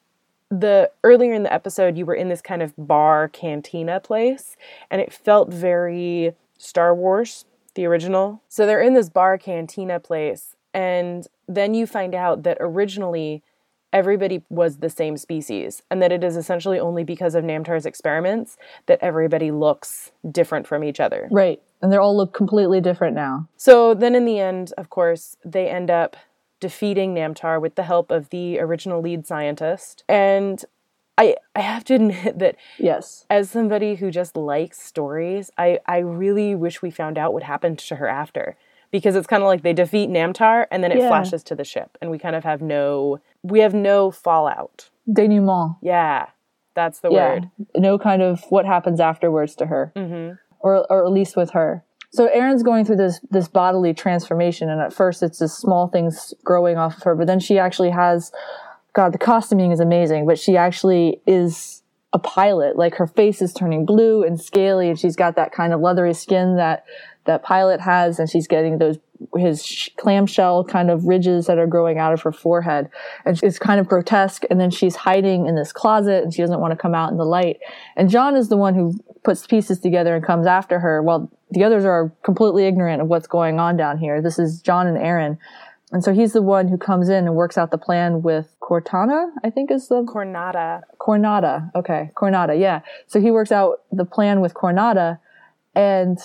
the 0.50 0.92
earlier 1.04 1.34
in 1.34 1.44
the 1.44 1.52
episode 1.52 1.98
you 1.98 2.06
were 2.06 2.14
in 2.14 2.30
this 2.30 2.42
kind 2.42 2.62
of 2.62 2.74
bar 2.78 3.28
cantina 3.28 4.00
place 4.00 4.56
and 4.90 5.02
it 5.02 5.12
felt 5.12 5.52
very 5.52 6.34
Star 6.58 6.96
Wars, 6.96 7.46
the 7.74 7.86
original. 7.86 8.42
So 8.48 8.66
they're 8.66 8.82
in 8.82 8.94
this 8.94 9.10
bar 9.10 9.38
cantina 9.38 10.00
place 10.00 10.56
and 10.74 11.28
then 11.48 11.74
you 11.74 11.88
find 11.88 12.14
out 12.14 12.44
that 12.44 12.58
originally 12.60 13.44
everybody 13.92 14.44
was 14.50 14.78
the 14.78 14.90
same 14.90 15.16
species 15.18 15.82
and 15.90 16.02
that 16.02 16.12
it 16.12 16.24
is 16.24 16.36
essentially 16.36 16.80
only 16.80 17.04
because 17.04 17.34
of 17.34 17.44
Namtar's 17.44 17.86
experiments 17.86 18.58
that 18.88 19.00
everybody 19.02 19.52
looks 19.52 20.12
different 20.30 20.68
from 20.68 20.84
each 20.84 21.00
other. 21.00 21.30
Right. 21.32 21.62
And 21.82 21.92
they 21.92 21.98
all 21.98 22.16
look 22.16 22.34
completely 22.34 22.82
different 22.82 23.16
now. 23.16 23.48
So 23.58 23.94
then 23.94 24.14
in 24.16 24.26
the 24.26 24.40
end, 24.40 24.74
of 24.78 24.90
course, 24.90 25.38
they 25.46 25.70
end 25.70 25.90
up 25.90 26.18
defeating 26.60 27.14
Namtar 27.16 27.60
with 27.62 27.76
the 27.76 27.84
help 27.84 28.12
of 28.12 28.30
the 28.30 28.60
original 28.60 29.02
lead 29.02 29.26
scientist. 29.28 30.04
And 30.08 30.64
I 31.18 31.36
I 31.56 31.62
have 31.62 31.84
to 31.86 31.96
admit 32.00 32.40
that 32.40 32.56
Yes. 32.78 33.26
as 33.30 33.50
somebody 33.50 33.96
who 33.96 34.12
just 34.12 34.36
likes 34.36 34.82
stories, 34.82 35.52
I, 35.58 35.80
I 35.86 36.00
really 36.00 36.56
wish 36.56 36.82
we 36.82 36.92
found 36.92 37.18
out 37.18 37.34
what 37.34 37.44
happened 37.44 37.80
to 37.80 37.96
her 37.98 38.08
after. 38.08 38.56
Because 38.92 39.16
it's 39.16 39.28
kind 39.28 39.44
of 39.44 39.48
like 39.48 39.62
they 39.62 39.74
defeat 39.74 40.10
Namtar 40.10 40.68
and 40.72 40.84
then 40.84 40.92
it 40.92 41.00
Yeah. 41.00 41.10
flashes 41.10 41.44
to 41.46 41.56
the 41.56 41.64
ship 41.66 41.98
and 42.02 42.10
we 42.12 42.18
kind 42.20 42.36
of 42.36 42.44
have 42.44 42.62
no 42.62 43.20
we 43.44 43.60
have 43.60 43.74
no 43.74 44.12
fallout. 44.12 44.90
Denouement. 45.12 45.76
Yeah. 45.82 46.28
That's 46.76 47.00
the 47.00 47.10
Yeah. 47.12 47.30
word. 47.34 47.50
No 47.78 47.98
kind 47.98 48.22
of 48.22 48.44
what 48.50 48.66
happens 48.66 49.00
afterwards 49.00 49.56
to 49.56 49.68
her. 49.68 49.92
Mhm. 49.96 50.38
Or 50.60 50.86
or 50.92 51.06
at 51.06 51.12
least 51.12 51.36
with 51.38 51.52
her. 51.52 51.84
So 52.12 52.30
Aeryn's 52.30 52.64
going 52.64 52.86
through 52.86 52.98
this 52.98 53.20
this 53.30 53.48
bodily 53.48 53.94
transformation 53.94 54.70
and 54.70 54.82
at 54.82 54.94
first 54.94 55.24
it's 55.24 55.40
just 55.40 55.60
small 55.60 55.88
things 55.88 56.34
growing 56.44 56.78
off 56.78 56.98
of 56.98 57.04
her, 57.04 57.16
but 57.16 57.28
then 57.28 57.40
she 57.40 57.60
actually 57.60 57.92
has 57.92 58.32
God, 58.94 59.12
the 59.12 59.18
costuming 59.18 59.72
is 59.72 59.82
amazing, 59.82 60.26
but 60.26 60.40
she 60.40 60.56
actually 60.56 61.22
is 61.28 61.84
a 62.14 62.20
pilot. 62.20 62.78
Like 62.78 62.96
her 62.96 63.08
face 63.08 63.42
is 63.42 63.54
turning 63.54 63.86
blue 63.86 64.24
and 64.24 64.40
scaly 64.40 64.90
and 64.90 64.98
she's 64.98 65.18
got 65.18 65.36
that 65.36 65.52
kind 65.52 65.74
of 65.74 65.82
leathery 65.82 66.14
skin 66.14 66.56
that 66.56 66.86
that 67.26 67.44
pilot 67.44 67.82
has 67.82 68.20
and 68.20 68.30
she's 68.30 68.48
getting 68.48 68.78
those 68.78 68.98
his 69.38 69.90
clamshell 69.98 70.64
kind 70.66 70.90
of 70.90 71.06
ridges 71.06 71.48
that 71.48 71.58
are 71.58 71.68
growing 71.68 71.98
out 71.98 72.14
of 72.14 72.22
her 72.22 72.32
forehead. 72.32 72.90
And 73.26 73.42
it's 73.44 73.60
kind 73.60 73.80
of 73.80 73.88
grotesque 73.88 74.44
and 74.50 74.60
then 74.60 74.72
she's 74.72 74.96
hiding 74.96 75.46
in 75.46 75.56
this 75.56 75.72
closet 75.72 76.24
and 76.24 76.34
she 76.34 76.42
doesn't 76.42 76.60
want 76.60 76.72
to 76.72 76.78
come 76.78 76.96
out 76.96 77.12
in 77.12 77.18
the 77.18 77.26
light. 77.26 77.58
And 77.96 78.10
john 78.10 78.36
is 78.36 78.50
the 78.50 78.58
one 78.58 78.76
who 78.76 78.94
puts 79.24 79.46
pieces 79.46 79.80
together 79.80 80.16
and 80.16 80.26
comes 80.26 80.48
after 80.48 80.80
her. 80.80 81.02
While 81.02 81.32
the 81.52 81.64
others 81.64 81.86
are 81.86 82.12
completely 82.24 82.66
ignorant 82.66 83.02
of 83.02 83.08
what's 83.08 83.28
going 83.28 83.60
on 83.60 83.78
down 83.78 83.98
here 83.98 84.22
this 84.22 84.40
is 84.40 84.62
john 84.62 84.88
and 84.88 84.98
Aeryn 84.98 85.38
and 85.92 86.04
so 86.04 86.14
he's 86.14 86.34
the 86.34 86.42
one 86.42 86.68
who 86.68 86.78
comes 86.78 87.10
in 87.10 87.26
and 87.26 87.36
works 87.36 87.58
out 87.58 87.72
the 87.72 87.78
plan 87.78 88.22
with 88.22 88.54
Cortana, 88.62 89.30
I 89.44 89.50
think 89.50 89.70
is 89.72 89.88
the 89.88 90.02
Kornata. 90.02 90.82
Kornata. 91.00 91.72
Okay. 91.76 92.12
Kornata. 92.16 92.60
Yeah. 92.60 92.82
So 93.08 93.22
he 93.22 93.30
works 93.32 93.52
out 93.52 93.84
the 93.92 94.04
plan 94.04 94.42
with 94.42 94.54
Kornata 94.54 95.20
and 95.76 96.18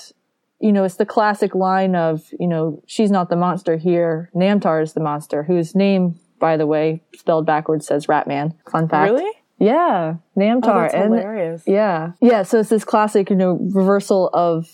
you 0.60 0.72
know, 0.72 0.84
it's 0.84 0.96
the 0.96 1.06
classic 1.06 1.54
line 1.54 1.96
of, 1.96 2.22
you 2.38 2.46
know, 2.46 2.82
she's 2.86 3.10
not 3.10 3.30
the 3.30 3.36
monster 3.36 3.78
here. 3.78 4.30
Namtar 4.34 4.82
is 4.82 4.92
the 4.92 5.00
monster, 5.00 5.42
whose 5.42 5.74
name, 5.74 6.20
by 6.38 6.58
the 6.58 6.66
way, 6.66 7.02
spelled 7.14 7.46
backwards 7.46 7.86
says 7.86 8.06
Ratman. 8.06 8.54
Fun 8.70 8.86
fact. 8.86 9.10
Really? 9.10 9.30
Yeah, 9.58 10.16
Namtar. 10.36 10.64
Oh, 10.64 10.80
that's 10.80 10.94
and 10.94 11.14
hilarious. 11.14 11.62
yeah, 11.66 12.12
yeah. 12.20 12.42
So 12.42 12.60
it's 12.60 12.68
this 12.68 12.84
classic, 12.84 13.30
you 13.30 13.36
know, 13.36 13.58
reversal 13.72 14.28
of 14.32 14.68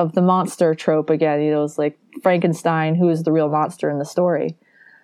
of 0.00 0.14
the 0.14 0.22
monster 0.22 0.74
trope 0.74 1.10
again. 1.10 1.42
You 1.42 1.50
know, 1.52 1.64
it's 1.64 1.78
like 1.78 1.98
Frankenstein, 2.22 2.94
who 2.94 3.08
is 3.08 3.22
the 3.22 3.32
real 3.32 3.48
monster 3.48 3.90
in 3.90 3.98
the 3.98 4.04
story. 4.04 4.56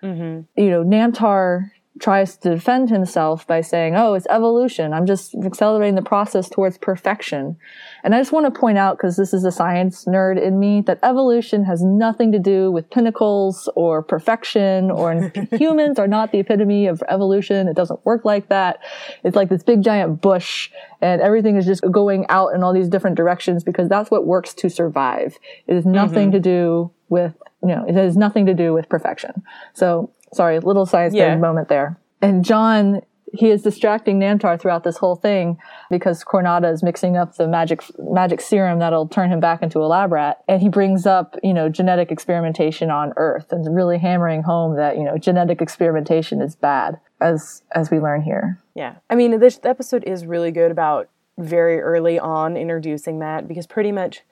Mm-hmm. 0.03 0.61
You 0.61 0.69
know, 0.69 0.83
Namtar 0.83 1.71
tries 1.99 2.37
to 2.37 2.49
defend 2.49 2.89
himself 2.89 3.45
by 3.47 3.61
saying, 3.61 3.95
"Oh, 3.95 4.13
it's 4.13 4.27
evolution. 4.29 4.93
I'm 4.93 5.05
just 5.05 5.35
accelerating 5.35 5.95
the 5.95 6.01
process 6.01 6.49
towards 6.49 6.77
perfection." 6.77 7.57
And 8.03 8.13
I 8.15 8.19
just 8.19 8.31
want 8.31 8.45
to 8.51 8.59
point 8.59 8.77
out, 8.77 8.97
because 8.97 9.17
this 9.17 9.33
is 9.33 9.43
a 9.43 9.51
science 9.51 10.05
nerd 10.05 10.41
in 10.41 10.59
me, 10.59 10.81
that 10.81 10.99
evolution 11.03 11.63
has 11.65 11.83
nothing 11.83 12.31
to 12.31 12.39
do 12.39 12.71
with 12.71 12.89
pinnacles 12.89 13.69
or 13.75 14.01
perfection, 14.03 14.91
or 14.91 15.31
humans 15.51 15.99
are 15.99 16.07
not 16.07 16.31
the 16.31 16.39
epitome 16.39 16.87
of 16.87 17.03
evolution. 17.09 17.67
It 17.67 17.75
doesn't 17.75 18.05
work 18.05 18.25
like 18.25 18.49
that. 18.49 18.79
It's 19.23 19.35
like 19.35 19.49
this 19.49 19.63
big 19.63 19.81
giant 19.81 20.21
bush, 20.21 20.69
and 21.01 21.21
everything 21.21 21.55
is 21.57 21.65
just 21.65 21.83
going 21.91 22.25
out 22.29 22.53
in 22.53 22.63
all 22.63 22.73
these 22.73 22.89
different 22.89 23.15
directions 23.17 23.63
because 23.63 23.89
that's 23.89 24.11
what 24.11 24.25
works 24.25 24.53
to 24.55 24.69
survive. 24.69 25.37
It 25.67 25.75
has 25.75 25.85
nothing 25.85 26.29
Mhm. 26.29 26.33
to 26.33 26.39
do 26.39 26.91
with, 27.09 27.33
you 27.63 27.69
know, 27.69 27.85
it 27.87 27.95
has 27.95 28.17
nothing 28.17 28.45
to 28.45 28.53
do 28.53 28.73
with 28.73 28.89
perfection. 28.89 29.43
So, 29.73 30.09
sorry, 30.37 30.59
little 30.59 30.85
science 30.85 31.13
Yeah. 31.13 31.35
nerd 31.35 31.41
moment 31.41 31.67
there. 31.67 31.97
And 32.21 32.45
John, 32.45 33.01
he 33.33 33.51
is 33.51 33.61
distracting 33.61 34.19
Namtar 34.19 34.59
throughout 34.59 34.83
this 34.85 34.97
whole 34.97 35.15
thing 35.15 35.57
because 35.89 36.23
Kornata 36.23 36.71
is 36.71 36.81
mixing 36.81 37.17
up 37.17 37.35
the 37.35 37.47
magic 37.47 37.83
magic 37.99 38.39
serum 38.39 38.79
that'll 38.79 39.07
turn 39.07 39.29
him 39.29 39.41
back 39.41 39.61
into 39.61 39.79
a 39.79 39.87
lab 39.87 40.13
rat. 40.13 40.43
And 40.47 40.61
he 40.61 40.69
brings 40.69 41.05
up, 41.05 41.35
you 41.43 41.53
know, 41.53 41.67
genetic 41.67 42.09
experimentation 42.09 42.89
on 42.89 43.11
Earth 43.17 43.51
and 43.51 43.75
really 43.75 43.97
hammering 43.97 44.43
home 44.43 44.77
that, 44.77 44.97
you 44.97 45.03
know, 45.03 45.17
genetic 45.17 45.61
experimentation 45.61 46.41
is 46.41 46.55
bad, 46.55 46.99
as 47.19 47.63
as 47.73 47.91
we 47.91 47.99
learn 47.99 48.21
here. 48.21 48.59
Yeah. 48.75 48.95
I 49.09 49.15
mean, 49.15 49.39
this 49.39 49.59
episode 49.63 50.05
is 50.05 50.25
really 50.25 50.51
good 50.51 50.71
about 50.71 51.09
very 51.37 51.79
early 51.81 52.17
on 52.17 52.55
introducing 52.57 53.19
that 53.19 53.47
because 53.47 53.67
pretty 53.67 53.91
much 53.91 54.23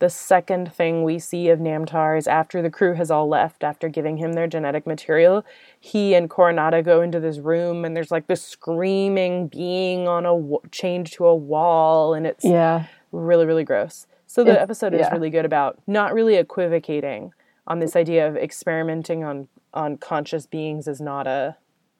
the 0.00 0.10
second 0.10 0.72
thing 0.72 1.04
we 1.04 1.18
see 1.18 1.48
of 1.48 1.58
Namtar 1.60 2.18
is 2.18 2.26
after 2.26 2.60
the 2.60 2.70
crew 2.70 2.94
has 2.94 3.10
all 3.10 3.28
left, 3.28 3.62
after 3.64 3.88
giving 3.88 4.16
him 4.16 4.32
their 4.32 4.46
genetic 4.46 4.86
material, 4.86 5.44
he 5.78 6.14
and 6.14 6.28
Coronado 6.28 6.82
go 6.82 7.00
into 7.00 7.20
this 7.20 7.38
room 7.38 7.84
and 7.84 7.96
there's 7.96 8.10
like 8.10 8.26
this 8.26 8.42
screaming 8.42 9.46
being 9.48 10.08
on 10.08 10.26
a 10.26 10.30
w- 10.34 10.58
chained 10.70 11.10
to 11.12 11.26
a 11.26 11.34
wall 11.34 12.12
and 12.14 12.26
it's 12.26 12.44
Yeah. 12.44 12.84
really, 13.12 13.46
really 13.46 13.64
gross. 13.64 14.06
So 14.26 14.42
the 14.42 14.52
It- 14.52 14.58
episode 14.58 14.94
is 14.94 15.00
yeah. 15.00 15.12
really 15.12 15.30
good 15.30 15.44
about 15.44 15.78
not 15.86 16.12
really 16.12 16.36
equivocating 16.36 17.32
on 17.66 17.78
this 17.78 17.94
idea 17.96 18.26
of 18.28 18.36
experimenting 18.36 19.24
on 19.24 19.48
on 19.72 19.96
conscious 19.96 20.46
beings 20.46 20.86
is 20.86 21.00
not 21.00 21.26
a 21.26 21.56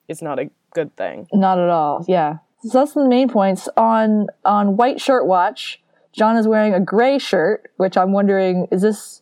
is 0.09 0.21
not 0.23 0.39
a 0.39 0.49
good 0.75 0.95
thing. 0.97 1.27
Not 1.33 1.59
at 1.59 1.69
all. 1.69 2.05
Yeah. 2.07 2.39
So 2.63 2.79
that's 2.81 2.93
the 2.95 3.09
main 3.09 3.29
points. 3.29 3.69
On 3.77 4.27
on 4.45 4.77
White 4.77 5.01
Shirt 5.01 5.27
Watch, 5.27 5.81
John 6.15 6.37
is 6.37 6.47
wearing 6.47 6.75
a 6.75 6.81
gray 6.81 7.19
shirt, 7.19 7.71
which 7.77 7.97
I'm 7.97 8.13
wondering 8.13 8.69
is 8.71 8.83
this 8.83 9.21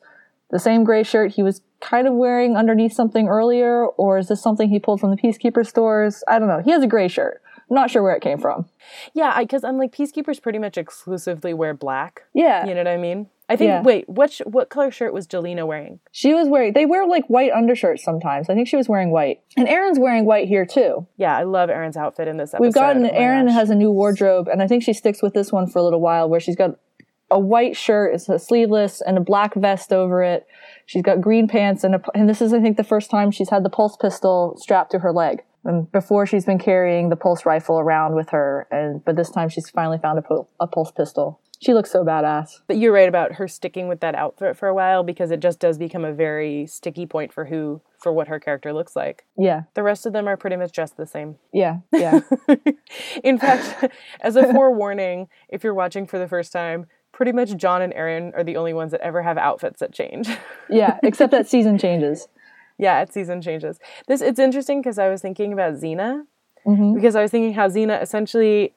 the 0.51 0.59
same 0.59 0.85
gray 0.85 1.03
shirt 1.03 1.33
he 1.33 1.43
was 1.43 1.63
kind 1.81 2.07
of 2.07 2.15
wearing 2.15 2.57
underneath 2.57 2.93
something 2.93 3.27
earlier, 3.27 3.87
or 3.87 4.19
is 4.19 4.29
this 4.29 4.43
something 4.43 4.69
he 4.69 4.79
pulled 4.79 5.01
from 5.01 5.11
the 5.11 5.17
Peacekeeper 5.17 5.67
stores? 5.67 6.23
I 6.29 6.39
don't 6.39 6.49
know. 6.49 6.61
He 6.61 6.71
has 6.71 6.83
a 6.83 6.87
gray 6.87 7.09
shirt. 7.09 7.43
I'm 7.71 7.75
not 7.75 7.91
sure 7.91 8.03
where 8.03 8.15
it 8.15 8.23
came 8.23 8.39
from. 8.39 8.67
Yeah, 9.15 9.41
because 9.41 9.65
I'm 9.65 9.79
like 9.79 9.93
peacekeepers 9.93 10.43
pretty 10.43 10.59
much 10.59 10.77
exclusively 10.77 11.55
wear 11.55 11.73
black. 11.73 12.25
Yeah. 12.35 12.67
You 12.67 12.75
know 12.75 12.81
what 12.81 12.89
I 12.89 12.99
mean? 12.99 13.29
I 13.53 13.57
think. 13.57 13.69
Yeah. 13.69 13.83
Wait, 13.83 14.09
what 14.09 14.33
sh- 14.33 14.41
what 14.47 14.69
color 14.71 14.91
shirt 14.91 15.13
was 15.13 15.27
Gilina 15.27 15.67
wearing? 15.67 16.01
She 16.11 16.35
was 16.35 16.49
wearing 16.49 16.73
they 16.73 16.87
wear 16.87 17.07
like 17.07 17.27
white 17.27 17.53
undershirts 17.53 18.03
sometimes. 18.03 18.49
I 18.49 18.55
think 18.55 18.69
she 18.69 18.77
was 18.77 18.89
wearing 18.89 19.11
white. 19.11 19.41
And 19.57 19.69
Aeryn's 19.69 19.99
wearing 19.99 20.25
white 20.25 20.49
here 20.49 20.65
too. 20.67 21.07
Yeah, 21.17 21.37
I 21.37 21.43
love 21.43 21.69
Aeryn's 21.71 21.97
outfit 21.97 22.29
in 22.29 22.37
this 22.39 22.55
episode. 22.55 22.65
We've 22.65 22.75
gotten 22.75 23.05
Oh 23.07 23.13
my 23.13 23.19
Aeryn 23.19 23.47
gosh. 23.47 23.55
has 23.55 23.71
a 23.71 23.75
new 23.75 23.91
wardrobe, 23.91 24.49
and 24.49 24.63
I 24.63 24.67
think 24.67 24.83
she 24.83 24.93
sticks 24.93 25.23
with 25.23 25.35
this 25.35 25.53
one 25.53 25.67
for 25.67 25.79
a 25.79 25.83
little 25.83 26.01
while, 26.01 26.29
where 26.29 26.41
she's 26.41 26.57
got 26.57 26.79
a 27.31 27.39
white 27.39 27.77
shirt, 27.77 28.15
it's 28.15 28.29
a 28.29 28.39
sleeveless, 28.39 29.01
and 29.01 29.17
a 29.17 29.21
black 29.21 29.55
vest 29.55 29.93
over 29.93 30.23
it. 30.23 30.47
She's 30.87 31.03
got 31.03 31.21
green 31.21 31.49
pants, 31.49 31.83
and 31.85 31.95
a, 31.95 32.03
and 32.15 32.29
this 32.29 32.43
is 32.43 32.53
I 32.53 32.61
think 32.61 32.77
the 32.77 32.85
first 32.85 33.11
time 33.11 33.31
she's 33.31 33.51
had 33.51 33.65
the 33.65 33.71
pulse 33.71 33.97
pistol 33.97 34.55
strapped 34.59 34.91
to 34.93 34.99
her 34.99 35.13
leg. 35.13 35.43
And 35.65 35.91
before 35.93 36.27
she's 36.27 36.45
been 36.45 36.59
carrying 36.59 37.09
the 37.09 37.15
pulse 37.17 37.47
rifle 37.47 37.79
around 37.79 38.17
with 38.17 38.31
her, 38.31 38.67
and 38.71 39.05
but 39.05 39.15
this 39.17 39.31
time 39.31 39.49
she's 39.49 39.71
finally 39.71 39.99
found 39.99 40.19
a, 40.19 40.23
pul- 40.23 40.49
a 40.59 40.67
pulse 40.67 40.91
pistol. 40.91 41.39
She 41.63 41.75
looks 41.75 41.91
so 41.93 42.05
badass. 42.05 42.61
But 42.67 42.77
you're 42.79 42.93
right 42.93 43.09
about 43.09 43.35
her 43.35 43.47
sticking 43.47 43.87
with 43.89 44.01
that 44.01 44.15
outfit 44.17 44.57
for 44.57 44.67
a 44.69 44.75
while 44.75 45.03
because 45.05 45.31
it 45.31 45.41
just 45.41 45.61
does 45.61 45.79
become 45.79 46.05
a 46.05 46.13
very 46.13 46.67
sticky 46.67 47.07
point 47.07 47.33
for 47.33 47.45
who 47.45 47.81
for 47.99 48.13
what 48.13 48.27
her 48.29 48.41
character 48.41 48.73
looks 48.73 48.97
like. 48.97 49.25
Yeah, 49.39 49.63
The 49.75 49.83
rest 49.85 50.05
of 50.05 50.13
them 50.13 50.27
are 50.27 50.37
pretty 50.37 50.57
much 50.57 50.73
just 50.73 50.97
the 50.97 51.07
same. 51.07 51.37
yeah, 51.53 51.79
yeah. 51.93 52.21
In 53.25 53.39
fact, 53.39 53.93
as 54.21 54.35
a 54.37 54.53
forewarning, 54.53 55.29
if 55.49 55.63
you're 55.63 55.75
watching 55.75 56.07
for 56.07 56.19
the 56.19 56.27
first 56.27 56.53
time, 56.53 56.87
pretty 57.13 57.31
much 57.33 57.57
John 57.57 57.81
and 57.81 57.93
Aeryn 57.95 58.33
are 58.37 58.43
the 58.43 58.57
only 58.57 58.73
ones 58.73 58.91
that 58.91 59.01
ever 59.03 59.23
have 59.23 59.39
outfits 59.39 59.79
that 59.81 59.93
change. 59.93 60.29
yeah, 60.71 60.99
except 61.05 61.31
that 61.31 61.49
season 61.49 61.79
changes. 61.79 62.27
yeah, 62.79 62.95
at 62.99 63.13
season 63.13 63.41
changes. 63.41 63.79
This 64.09 64.21
it's 64.21 64.41
interesting 64.41 64.81
because 64.81 64.99
I 64.99 65.09
was 65.09 65.21
thinking 65.23 65.53
about 65.53 65.75
Xena 65.75 66.25
Mhm. 66.67 66.95
because 66.95 67.15
I 67.17 67.23
was 67.23 67.31
thinking 67.31 67.55
how 67.55 67.69
Xena 67.69 68.01
essentially 68.03 68.73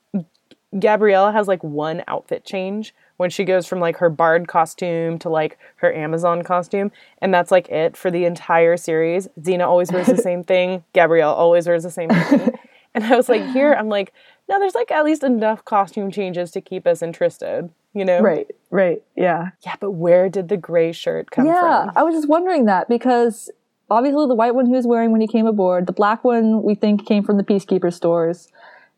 Gabrielle 0.80 1.32
has 1.32 1.48
like 1.48 1.64
one 1.64 2.04
outfit 2.08 2.46
change 2.46 2.94
when 3.18 3.30
she 3.30 3.46
goes 3.46 3.66
from 3.66 3.80
like 3.80 3.98
her 3.98 4.10
bard 4.10 4.48
costume 4.48 5.18
to 5.20 5.30
like 5.30 5.58
her 5.78 5.94
Amazon 5.94 6.44
costume, 6.44 6.92
and 7.22 7.34
that's 7.34 7.52
like 7.52 7.70
it 7.70 7.96
for 7.96 8.12
the 8.12 8.26
entire 8.26 8.78
series. 8.78 9.28
Xena 9.40 9.66
always 9.66 9.92
wears 9.92 10.08
the 10.08 10.18
same 10.22 10.44
thing. 10.44 10.84
Gabrielle 10.94 11.34
always 11.34 11.68
wears 11.68 11.84
the 11.84 11.92
same 11.92 12.10
thing. 12.10 12.52
and 12.94 13.04
I 13.04 13.16
was 13.16 13.30
like, 13.30 13.46
here, 13.52 13.74
I'm 13.74 13.90
like, 13.90 14.14
no, 14.50 14.60
there's 14.60 14.76
like 14.76 14.92
at 14.92 15.06
least 15.06 15.24
enough 15.24 15.66
costume 15.66 16.12
changes 16.12 16.52
to 16.52 16.62
keep 16.62 16.86
us 16.86 17.02
interested, 17.02 17.70
you 17.94 18.06
know? 18.06 18.22
Right, 18.22 18.48
right, 18.70 19.02
yeah. 19.16 19.50
Yeah, 19.66 19.76
but 19.80 19.92
where 19.92 20.30
did 20.30 20.50
the 20.50 20.58
gray 20.58 20.92
shirt 20.92 21.32
come 21.32 21.46
yeah, 21.46 21.60
from? 21.60 21.88
Yeah, 21.88 21.92
I 21.96 22.04
was 22.04 22.16
just 22.16 22.28
wondering 22.30 22.66
that 22.66 22.88
because 22.88 23.50
obviously 23.90 24.28
the 24.28 24.36
white 24.36 24.56
one 24.56 24.66
he 24.66 24.74
was 24.74 24.86
wearing 24.86 25.12
when 25.12 25.22
he 25.22 25.28
came 25.28 25.48
aboard, 25.48 25.88
the 25.88 25.94
black 25.94 26.24
one 26.24 26.64
we 26.64 26.76
think 26.76 27.08
came 27.08 27.24
from 27.24 27.38
the 27.38 27.44
Peacekeeper 27.44 27.94
stores, 27.94 28.50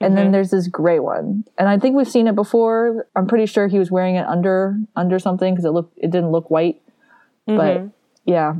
and 0.01 0.17
then 0.17 0.27
Mhm. 0.29 0.31
there's 0.31 0.51
this 0.51 0.67
gray 0.67 0.99
one, 0.99 1.43
and 1.57 1.67
I 1.67 1.77
think 1.79 1.95
we've 1.95 2.07
seen 2.07 2.27
it 2.27 2.35
before. 2.35 3.07
I'm 3.15 3.27
pretty 3.27 3.45
sure 3.47 3.67
he 3.67 3.79
was 3.79 3.89
wearing 3.91 4.15
it 4.15 4.25
under 4.27 4.77
under 4.95 5.19
something 5.19 5.53
because 5.53 5.65
it 5.65 5.71
looked 5.71 5.97
it 5.97 6.11
didn't 6.11 6.31
look 6.31 6.49
white, 6.51 6.81
but 7.45 7.77
Mhm. 7.77 7.91
yeah, 8.25 8.53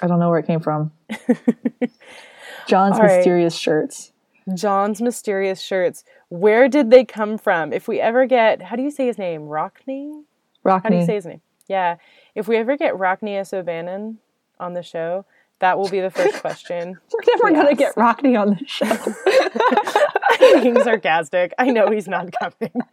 I 0.00 0.06
don't 0.06 0.18
know 0.18 0.28
where 0.30 0.38
it 0.38 0.46
came 0.46 0.60
from. 0.60 0.90
John's 2.66 2.96
All 2.96 3.02
right. 3.02 3.16
mysterious 3.16 3.54
shirts. 3.54 4.12
John's 4.54 5.00
mysterious 5.02 5.60
shirts. 5.60 6.04
Where 6.28 6.68
did 6.68 6.90
they 6.90 7.04
come 7.04 7.38
from? 7.38 7.72
If 7.72 7.86
we 7.88 8.00
ever 8.00 8.26
get, 8.26 8.62
how 8.62 8.76
do 8.76 8.82
you 8.82 8.90
say 8.90 9.06
his 9.06 9.18
name? 9.18 9.42
Rockne? 9.48 10.24
Rockne 10.64 10.82
How 10.82 10.88
do 10.90 10.96
you 10.96 11.04
say 11.04 11.14
his 11.14 11.26
name? 11.26 11.40
Yeah. 11.68 11.96
If 12.34 12.48
we 12.48 12.56
ever 12.56 12.76
get 12.76 12.96
Rockne 12.96 13.28
S. 13.38 13.52
O'Bannon 13.52 14.18
on 14.58 14.72
the 14.74 14.82
show, 14.82 15.24
that 15.60 15.78
will 15.78 15.88
be 15.88 16.00
the 16.00 16.10
first 16.10 16.40
question. 16.40 16.98
We're 17.12 17.20
never 17.26 17.44
we 17.44 17.52
gonna 17.52 17.70
ask. 17.70 17.78
get 17.78 17.94
Rockne 17.96 18.36
on 18.36 18.50
the 18.50 18.66
show. 18.66 18.86
Being 20.52 20.82
sarcastic. 20.82 21.52
I 21.58 21.70
know 21.70 21.90
he's 21.90 22.08
not 22.08 22.30
coming. 22.32 22.72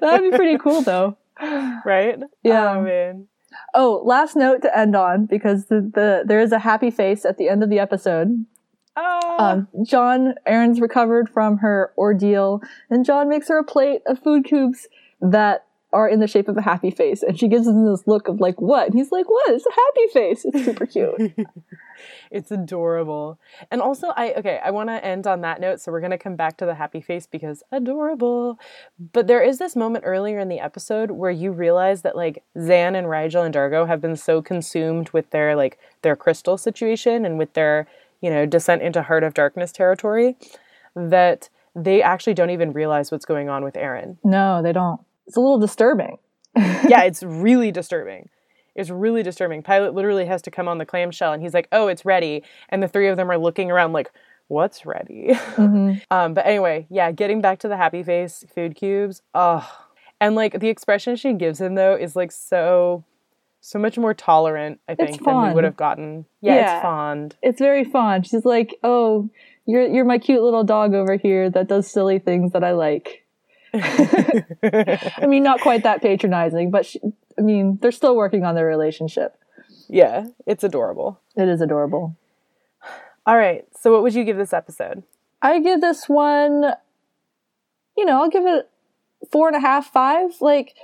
That'd 0.00 0.30
be 0.30 0.36
pretty 0.36 0.58
cool 0.58 0.82
though. 0.82 1.16
Right? 1.84 2.18
Yeah. 2.42 2.76
Oh, 2.76 2.82
man. 2.82 3.26
Oh, 3.74 4.02
last 4.04 4.36
note 4.36 4.62
to 4.62 4.78
end 4.78 4.94
on 4.94 5.26
because 5.26 5.66
the, 5.66 5.80
the 5.80 6.22
there 6.24 6.40
is 6.40 6.52
a 6.52 6.58
happy 6.58 6.90
face 6.90 7.24
at 7.24 7.36
the 7.38 7.48
end 7.48 7.62
of 7.62 7.70
the 7.70 7.78
episode. 7.78 8.44
Ah. 8.96 9.52
Um, 9.52 9.68
John, 9.82 10.34
Aeryn's 10.46 10.80
recovered 10.80 11.28
from 11.28 11.58
her 11.58 11.92
ordeal, 11.96 12.60
and 12.90 13.04
John 13.04 13.28
makes 13.28 13.48
her 13.48 13.58
a 13.58 13.64
plate 13.64 14.02
of 14.06 14.18
food 14.18 14.44
cubes 14.44 14.88
that 15.20 15.66
are 15.92 16.08
in 16.08 16.20
the 16.20 16.28
shape 16.28 16.48
of 16.48 16.56
a 16.56 16.62
happy 16.62 16.90
face. 16.90 17.22
And 17.22 17.38
she 17.38 17.48
gives 17.48 17.66
him 17.66 17.84
this 17.84 18.06
look 18.06 18.28
of 18.28 18.40
like, 18.40 18.60
what? 18.60 18.86
And 18.86 18.94
he's 18.94 19.10
like, 19.10 19.28
what? 19.28 19.50
It's 19.50 19.66
a 19.66 19.72
happy 19.72 20.12
face. 20.12 20.44
It's 20.44 20.64
super 20.64 20.86
cute. 20.86 21.32
it's 22.30 22.50
adorable. 22.50 23.38
And 23.70 23.80
also 23.80 24.08
I 24.16 24.32
okay, 24.34 24.60
I 24.64 24.70
want 24.70 24.88
to 24.88 25.04
end 25.04 25.26
on 25.26 25.40
that 25.40 25.60
note, 25.60 25.80
so 25.80 25.90
we're 25.90 26.00
going 26.00 26.10
to 26.12 26.18
come 26.18 26.36
back 26.36 26.56
to 26.58 26.66
the 26.66 26.74
happy 26.74 27.00
face 27.00 27.26
because 27.26 27.62
adorable. 27.72 28.58
But 29.12 29.26
there 29.26 29.42
is 29.42 29.58
this 29.58 29.74
moment 29.74 30.04
earlier 30.06 30.38
in 30.38 30.48
the 30.48 30.60
episode 30.60 31.10
where 31.10 31.30
you 31.30 31.50
realize 31.50 32.02
that 32.02 32.16
like 32.16 32.44
Zhaan 32.56 32.96
and 32.96 33.06
Rygel 33.06 33.44
and 33.44 33.52
D'Argo 33.52 33.86
have 33.86 34.00
been 34.00 34.16
so 34.16 34.40
consumed 34.40 35.10
with 35.10 35.30
their 35.30 35.56
like 35.56 35.78
their 36.02 36.16
crystal 36.16 36.56
situation 36.56 37.24
and 37.24 37.36
with 37.38 37.54
their, 37.54 37.88
you 38.20 38.30
know, 38.30 38.46
descent 38.46 38.82
into 38.82 39.02
heart 39.02 39.24
of 39.24 39.34
darkness 39.34 39.72
territory 39.72 40.36
that 40.94 41.48
they 41.74 42.02
actually 42.02 42.34
don't 42.34 42.50
even 42.50 42.72
realize 42.72 43.10
what's 43.10 43.24
going 43.24 43.48
on 43.48 43.64
with 43.64 43.74
Aeryn. 43.74 44.16
No, 44.24 44.62
they 44.62 44.72
don't. 44.72 45.00
It's 45.26 45.36
a 45.36 45.40
little 45.40 45.58
disturbing. 45.58 46.18
yeah, 46.56 47.02
it's 47.02 47.22
really 47.22 47.70
disturbing. 47.70 48.28
It's 48.74 48.90
really 48.90 49.22
disturbing. 49.22 49.62
Pilot 49.62 49.94
literally 49.94 50.26
has 50.26 50.42
to 50.42 50.50
come 50.50 50.68
on 50.68 50.78
the 50.78 50.86
clamshell 50.86 51.32
and 51.32 51.42
he's 51.42 51.54
like, 51.54 51.68
oh, 51.72 51.88
it's 51.88 52.04
ready. 52.04 52.42
And 52.68 52.82
the 52.82 52.88
three 52.88 53.08
of 53.08 53.16
them 53.16 53.30
are 53.30 53.38
looking 53.38 53.70
around 53.70 53.92
like, 53.92 54.10
what's 54.48 54.84
ready? 54.84 55.34
Mm-hmm. 55.60 55.98
um, 56.10 56.32
but 56.34 56.46
anyway, 56.46 56.86
yeah, 56.88 57.12
getting 57.12 57.40
back 57.40 57.58
to 57.60 57.68
the 57.68 57.76
happy 57.76 58.02
face 58.02 58.44
food 58.54 58.74
cubes. 58.74 59.22
Oh, 59.34 59.68
and 60.20 60.34
like 60.34 60.58
the 60.60 60.68
expression 60.68 61.16
she 61.16 61.32
gives 61.34 61.60
him 61.60 61.74
though 61.74 61.94
is 61.94 62.16
like 62.16 62.32
so 62.32 63.04
so 63.60 63.78
much 63.78 63.98
more 63.98 64.14
tolerant, 64.14 64.80
I 64.88 64.94
think, 64.94 65.22
than 65.22 65.48
we 65.48 65.52
would 65.52 65.64
have 65.64 65.76
gotten. 65.76 66.24
Yeah, 66.40 66.54
yeah, 66.54 66.76
it's 66.76 66.82
fond. 66.82 67.36
It's 67.42 67.60
very 67.60 67.84
fond. 67.84 68.26
She's 68.26 68.44
like, 68.44 68.74
"Oh, 68.82 69.28
you're 69.66 69.86
you're 69.86 70.04
my 70.04 70.18
cute 70.18 70.42
little 70.42 70.64
dog 70.64 70.94
over 70.94 71.16
here 71.16 71.50
that 71.50 71.68
does 71.68 71.90
silly 71.90 72.18
things 72.18 72.52
that 72.52 72.64
I 72.64 72.72
like." 72.72 73.19
I 74.62 75.26
mean, 75.26 75.42
not 75.42 75.60
quite 75.60 75.82
that 75.84 76.02
patronizing, 76.02 76.70
but 76.70 76.86
she, 76.86 77.00
I 77.38 77.42
mean, 77.42 77.78
they're 77.80 77.92
still 77.92 78.16
working 78.16 78.44
on 78.44 78.54
their 78.54 78.66
relationship. 78.66 79.36
Yeah, 79.88 80.26
it's 80.46 80.64
adorable. 80.64 81.20
It 81.36 81.48
is 81.48 81.60
adorable. 81.60 82.16
All 83.26 83.36
right. 83.36 83.64
So, 83.78 83.92
what 83.92 84.02
would 84.02 84.14
you 84.14 84.24
give 84.24 84.36
this 84.36 84.52
episode? 84.52 85.02
I 85.42 85.60
give 85.60 85.80
this 85.80 86.08
one, 86.08 86.72
you 87.96 88.04
know, 88.04 88.22
I'll 88.22 88.30
give 88.30 88.46
it 88.46 88.68
four 89.30 89.48
and 89.48 89.56
a 89.56 89.60
half, 89.60 89.86
five. 89.92 90.40
Like, 90.40 90.74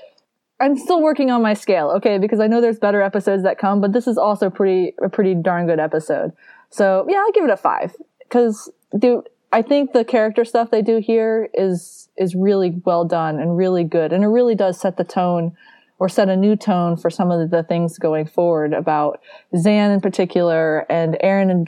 I'm 0.61 0.77
still 0.77 1.03
working 1.03 1.31
on 1.31 1.43
my 1.43 1.55
scale, 1.55 1.91
okay, 1.91 2.19
because 2.19 2.41
I 2.41 2.47
know 2.47 2.61
there's 2.61 2.79
better 2.79 3.03
episodes 3.03 3.43
that 3.43 3.59
come, 3.59 3.81
but 3.81 3.93
this 3.93 4.07
is 4.07 4.17
also 4.17 4.49
pretty 4.49 4.95
a 5.03 5.09
pretty 5.09 5.35
darn 5.35 5.67
good 5.67 5.81
episode. 5.81 6.33
So 6.71 7.07
yeah, 7.09 7.19
I'll 7.19 7.33
give 7.33 7.45
it 7.45 7.51
a 7.51 7.57
five 7.57 7.95
because 8.21 8.71
do 8.99 9.23
I 9.57 9.63
think 9.63 9.95
the 9.95 10.05
character 10.05 10.45
stuff 10.45 10.71
they 10.71 10.83
do 10.83 10.99
here 10.99 11.49
is 11.55 12.11
is 12.19 12.35
really 12.35 12.83
well 12.85 13.07
done 13.07 13.39
and 13.39 13.57
really 13.57 13.85
good, 13.85 14.13
and 14.13 14.23
it 14.23 14.27
really 14.27 14.55
does 14.55 14.79
set 14.79 14.99
the 14.99 15.05
tone 15.05 15.57
or 15.99 16.11
set 16.11 16.29
a 16.29 16.37
new 16.37 16.57
tone 16.57 16.99
for 16.99 17.09
some 17.09 17.31
of 17.31 17.49
the 17.49 17.63
things 17.63 17.97
going 17.97 18.27
forward 18.27 18.75
about 18.75 19.19
Zhaan 19.55 19.95
in 19.95 20.03
particular 20.03 20.81
and 20.91 21.17
Aeryn 21.25 21.51
and 21.51 21.67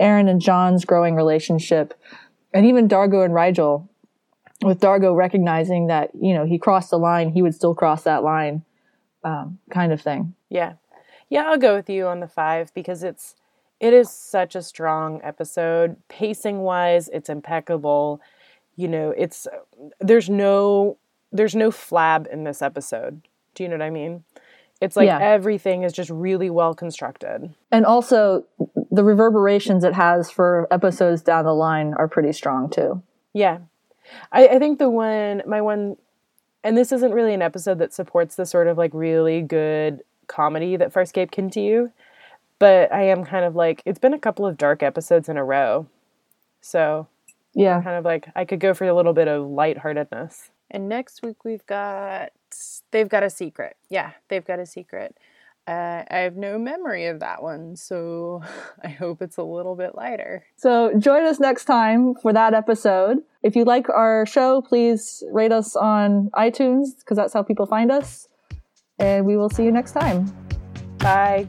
Aeryn 0.00 0.28
and 0.28 0.40
John's 0.40 0.84
growing 0.84 1.14
relationship, 1.14 1.94
and 2.52 2.66
even 2.66 2.88
D'Argo 2.88 3.22
and 3.22 3.32
Rygel, 3.32 3.86
With 4.64 4.80
D'Argo 4.80 5.14
recognizing 5.14 5.86
that 5.86 6.10
you 6.20 6.34
know 6.34 6.44
he 6.44 6.58
crossed 6.58 6.90
the 6.90 6.98
line, 6.98 7.30
he 7.30 7.42
would 7.42 7.54
still 7.54 7.72
cross 7.72 8.02
that 8.02 8.24
line, 8.24 8.64
um, 9.22 9.60
kind 9.70 9.92
of 9.92 10.00
thing. 10.00 10.34
Yeah, 10.48 10.72
yeah, 11.30 11.44
I'll 11.46 11.56
go 11.56 11.76
with 11.76 11.88
you 11.88 12.08
on 12.08 12.18
the 12.18 12.26
five 12.26 12.74
because 12.74 13.04
it's 13.04 13.36
it 13.80 13.92
is 13.92 14.10
such 14.10 14.54
a 14.54 14.62
strong 14.62 15.20
episode. 15.22 15.96
Pacing 16.08 16.60
wise, 16.60 17.08
it's 17.08 17.28
impeccable. 17.28 18.20
You 18.76 18.88
know, 18.88 19.14
it's 19.16 19.46
there's 20.00 20.28
no 20.28 20.98
there's 21.32 21.54
no 21.54 21.70
flab 21.70 22.26
in 22.32 22.44
this 22.44 22.62
episode. 22.62 23.22
Do 23.54 23.62
you 23.62 23.68
know 23.68 23.76
what 23.76 23.82
I 23.82 23.90
mean? 23.90 24.24
It's 24.80 24.96
like 24.96 25.06
yeah. 25.06 25.18
everything 25.20 25.82
is 25.82 25.92
just 25.92 26.10
really 26.10 26.50
well 26.50 26.74
constructed. 26.74 27.52
And 27.72 27.84
also 27.84 28.44
the 28.90 29.02
reverberations 29.02 29.82
it 29.82 29.94
has 29.94 30.30
for 30.30 30.68
episodes 30.70 31.22
down 31.22 31.44
the 31.44 31.54
line 31.54 31.94
are 31.94 32.06
pretty 32.06 32.32
strong 32.32 32.70
too. 32.70 33.02
Yeah. 33.32 33.58
I, 34.32 34.48
I 34.48 34.58
think 34.58 34.78
the 34.78 34.88
one 34.88 35.42
my 35.46 35.60
one 35.60 35.96
and 36.64 36.76
this 36.76 36.92
isn't 36.92 37.12
really 37.12 37.34
an 37.34 37.42
episode 37.42 37.78
that 37.78 37.92
supports 37.92 38.36
the 38.36 38.46
sort 38.46 38.66
of 38.66 38.78
like 38.78 38.92
really 38.94 39.42
good 39.42 40.02
comedy 40.26 40.76
that 40.76 40.92
Farscape 40.92 41.30
can 41.30 41.48
do 41.48 41.92
but 42.58 42.92
I 42.92 43.02
am 43.04 43.24
kind 43.24 43.44
of 43.44 43.54
like 43.54 43.82
it's 43.84 43.98
been 43.98 44.14
a 44.14 44.18
couple 44.18 44.46
of 44.46 44.56
dark 44.56 44.82
episodes 44.82 45.28
in 45.28 45.36
a 45.36 45.44
row. 45.44 45.86
So 46.60 47.08
yeah, 47.54 47.76
I'm 47.76 47.82
kind 47.82 47.96
of 47.96 48.04
like 48.04 48.28
I 48.34 48.44
could 48.44 48.60
go 48.60 48.74
for 48.74 48.86
a 48.86 48.94
little 48.94 49.12
bit 49.12 49.28
of 49.28 49.48
lightheartedness. 49.48 50.50
And 50.70 50.88
next 50.88 51.22
week 51.22 51.44
we've 51.44 51.64
got 51.66 52.30
they've 52.90 53.08
got 53.08 53.22
a 53.22 53.30
secret. 53.30 53.76
Yeah, 53.88 54.12
they've 54.28 54.44
got 54.44 54.58
a 54.58 54.66
secret. 54.66 55.16
Uh, 55.66 56.02
I 56.10 56.18
have 56.20 56.34
no 56.34 56.58
memory 56.58 57.06
of 57.06 57.20
that 57.20 57.42
one, 57.42 57.76
so 57.76 58.42
I 58.84 58.88
hope 58.88 59.20
it's 59.20 59.36
a 59.36 59.42
little 59.42 59.76
bit 59.76 59.94
lighter. 59.94 60.46
So 60.56 60.98
join 60.98 61.24
us 61.26 61.38
next 61.38 61.66
time 61.66 62.14
for 62.14 62.32
that 62.32 62.54
episode. 62.54 63.18
If 63.42 63.54
you 63.54 63.64
like 63.64 63.88
our 63.90 64.24
show, 64.24 64.62
please 64.62 65.22
rate 65.30 65.52
us 65.52 65.76
on 65.76 66.30
iTunes 66.34 66.98
because 66.98 67.18
that's 67.18 67.34
how 67.34 67.42
people 67.42 67.66
find 67.66 67.92
us. 67.92 68.28
And 68.98 69.26
we 69.26 69.36
will 69.36 69.50
see 69.50 69.64
you 69.64 69.72
next 69.72 69.92
time. 69.92 70.32
Bye. 70.98 71.46